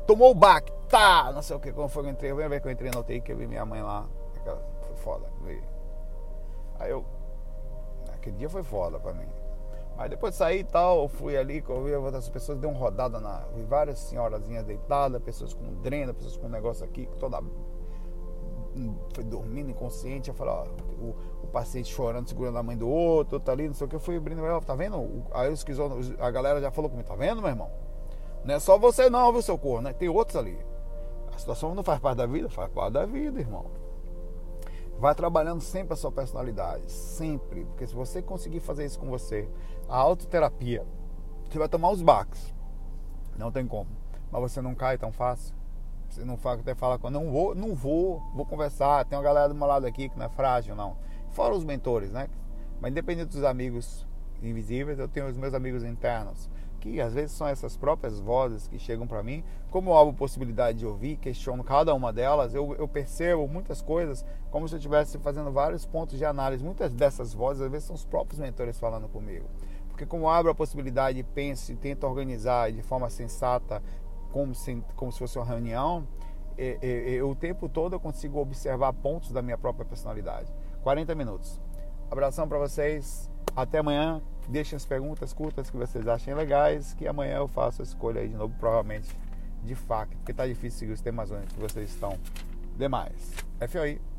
Tomou 0.06 0.30
o 0.30 0.34
baque, 0.34 0.72
tá, 0.88 1.32
não 1.32 1.42
sei 1.42 1.56
o 1.56 1.60
que, 1.60 1.72
como 1.72 1.88
foi 1.88 2.02
que 2.02 2.08
eu 2.08 2.12
entrei, 2.12 2.30
eu 2.32 2.36
ver 2.36 2.60
que 2.60 2.66
eu 2.66 2.72
entrei 2.72 2.90
no 2.90 3.00
UTI, 3.00 3.20
que 3.20 3.32
eu 3.32 3.36
vi 3.36 3.46
minha 3.46 3.64
mãe 3.64 3.82
lá, 3.82 4.08
foi 4.82 4.96
foda. 4.96 5.28
Aí 6.78 6.90
eu, 6.90 7.04
aquele 8.12 8.36
dia 8.36 8.48
foi 8.48 8.64
foda 8.64 8.98
pra 8.98 9.12
mim. 9.12 9.28
Mas 9.96 10.10
depois 10.10 10.32
de 10.32 10.38
sair 10.38 10.60
e 10.60 10.64
tal, 10.64 11.08
fui 11.08 11.36
ali, 11.36 11.60
vi 11.60 11.94
outras 11.94 12.28
pessoas, 12.28 12.58
dei 12.58 12.68
uma 12.68 12.78
rodada 12.78 13.20
na. 13.20 13.44
Vi 13.54 13.62
várias 13.62 13.98
senhorazinhas 13.98 14.64
deitadas, 14.64 15.22
pessoas 15.22 15.54
com 15.54 15.74
drena, 15.82 16.14
pessoas 16.14 16.36
com 16.36 16.46
um 16.46 16.50
negócio 16.50 16.84
aqui, 16.84 17.08
toda. 17.18 17.40
Foi 19.14 19.22
dormindo 19.22 19.70
inconsciente. 19.70 20.30
Eu 20.30 20.34
falei, 20.34 20.54
ó, 20.54 20.64
o, 20.98 21.14
o, 21.42 21.46
paciente 21.48 21.92
chorando, 21.92 22.28
segurando 22.28 22.56
a 22.56 22.62
mãe 22.62 22.76
do 22.76 22.88
outro, 22.88 23.38
tá 23.38 23.52
ali, 23.52 23.68
não 23.68 23.74
sei 23.74 23.86
o 23.86 23.90
que. 23.90 23.96
Eu 23.96 24.00
fui 24.00 24.16
abrindo, 24.16 24.42
tá 24.62 24.74
vendo? 24.74 25.24
Aí 25.32 25.52
os 25.52 25.64
a 26.18 26.30
galera 26.30 26.60
já 26.60 26.70
falou 26.70 26.90
comigo, 26.90 27.06
tá 27.06 27.14
vendo, 27.14 27.42
meu 27.42 27.50
irmão? 27.50 27.70
Não 28.44 28.54
é 28.54 28.58
só 28.58 28.78
você 28.78 29.08
não, 29.08 29.30
viu, 29.32 29.42
seu 29.42 29.56
corpo, 29.56 29.82
né? 29.82 29.92
Tem 29.92 30.08
outros 30.08 30.36
ali. 30.36 30.58
A 31.34 31.38
situação 31.38 31.74
não 31.74 31.82
faz 31.82 32.00
parte 32.00 32.18
da 32.18 32.26
vida, 32.26 32.48
faz 32.48 32.70
parte 32.70 32.92
da 32.92 33.06
vida, 33.06 33.38
irmão. 33.38 33.66
Vai 34.98 35.14
trabalhando 35.14 35.60
sempre 35.60 35.94
a 35.94 35.96
sua 35.96 36.12
personalidade, 36.12 36.90
sempre. 36.90 37.64
Porque 37.64 37.86
se 37.86 37.94
você 37.94 38.22
conseguir 38.22 38.60
fazer 38.60 38.84
isso 38.84 38.98
com 38.98 39.08
você, 39.08 39.48
a 39.88 39.96
autoterapia, 39.96 40.84
você 41.48 41.58
vai 41.58 41.68
tomar 41.68 41.90
os 41.90 42.00
baques. 42.00 42.52
Não 43.36 43.52
tem 43.52 43.66
como. 43.66 43.90
Mas 44.30 44.40
você 44.40 44.62
não 44.62 44.74
cai 44.74 44.96
tão 44.96 45.12
fácil. 45.12 45.54
Você 46.08 46.24
não 46.24 46.36
fala, 46.36 46.60
até 46.60 46.74
fala, 46.74 46.98
não 47.10 47.30
vou, 47.30 47.54
não 47.54 47.74
vou, 47.74 48.22
vou 48.34 48.46
conversar. 48.46 49.04
Tem 49.04 49.18
uma 49.18 49.24
galera 49.24 49.48
do 49.48 49.54
meu 49.54 49.66
lado 49.66 49.86
aqui 49.86 50.08
que 50.08 50.18
não 50.18 50.26
é 50.26 50.28
frágil, 50.28 50.74
não. 50.74 50.96
Fora 51.30 51.54
os 51.54 51.64
mentores, 51.64 52.10
né? 52.12 52.28
Mas 52.80 52.90
independente 52.90 53.28
dos 53.28 53.44
amigos 53.44 54.06
invisíveis, 54.42 54.98
eu 54.98 55.08
tenho 55.08 55.26
os 55.28 55.36
meus 55.36 55.54
amigos 55.54 55.84
internos. 55.84 56.48
que 56.80 57.00
às 57.00 57.14
vezes 57.14 57.30
são 57.32 57.46
essas 57.46 57.76
próprias 57.76 58.18
vozes 58.18 58.66
que 58.66 58.76
chegam 58.76 59.06
para 59.06 59.22
mim, 59.22 59.44
como 59.70 59.90
eu 59.90 59.96
abro 59.96 60.12
possibilidade 60.12 60.78
de 60.78 60.86
ouvir, 60.86 61.16
questiono 61.16 61.62
cada 61.62 61.94
uma 61.94 62.12
delas, 62.12 62.54
eu, 62.54 62.74
eu 62.74 62.88
percebo 62.88 63.46
muitas 63.46 63.80
coisas 63.80 64.24
como 64.50 64.66
se 64.66 64.74
eu 64.74 64.78
estivesse 64.78 65.16
fazendo 65.18 65.52
vários 65.52 65.86
pontos 65.86 66.18
de 66.18 66.24
análise. 66.24 66.64
Muitas 66.64 66.92
dessas 66.92 67.32
vozes 67.32 67.62
às 67.62 67.70
vezes 67.70 67.86
são 67.86 67.94
os 67.94 68.04
próprios 68.04 68.40
mentores 68.40 68.80
falando 68.80 69.08
comigo. 69.08 69.46
Porque 70.02 70.10
como 70.10 70.24
eu 70.24 70.30
abro 70.30 70.50
a 70.50 70.54
possibilidade, 70.54 71.22
penso 71.22 71.70
e 71.70 71.76
tento 71.76 72.04
organizar 72.04 72.72
de 72.72 72.82
forma 72.82 73.08
sensata, 73.08 73.80
como 74.32 74.52
se, 74.52 74.82
como 74.96 75.12
se 75.12 75.18
fosse 75.20 75.38
uma 75.38 75.44
reunião, 75.44 76.08
e, 76.58 76.76
e, 76.82 77.10
e, 77.14 77.22
o 77.22 77.36
tempo 77.36 77.68
todo 77.68 77.94
eu 77.94 78.00
consigo 78.00 78.40
observar 78.40 78.92
pontos 78.94 79.30
da 79.30 79.40
minha 79.40 79.56
própria 79.56 79.84
personalidade. 79.84 80.52
40 80.82 81.14
minutos. 81.14 81.60
Abração 82.10 82.48
para 82.48 82.58
vocês. 82.58 83.30
Até 83.54 83.78
amanhã. 83.78 84.20
Deixem 84.48 84.76
as 84.76 84.84
perguntas 84.84 85.32
curtas 85.32 85.70
que 85.70 85.76
vocês 85.76 86.08
achem 86.08 86.34
legais, 86.34 86.94
que 86.94 87.06
amanhã 87.06 87.36
eu 87.36 87.46
faço 87.46 87.80
a 87.80 87.84
escolha 87.84 88.22
aí 88.22 88.28
de 88.28 88.34
novo, 88.34 88.52
provavelmente 88.58 89.16
de 89.62 89.76
faca, 89.76 90.16
porque 90.16 90.34
tá 90.34 90.44
difícil 90.48 90.80
seguir 90.80 90.92
os 90.92 91.00
temas 91.00 91.30
que 91.30 91.60
vocês 91.60 91.88
estão 91.88 92.18
demais. 92.76 93.32
FOI. 93.68 94.11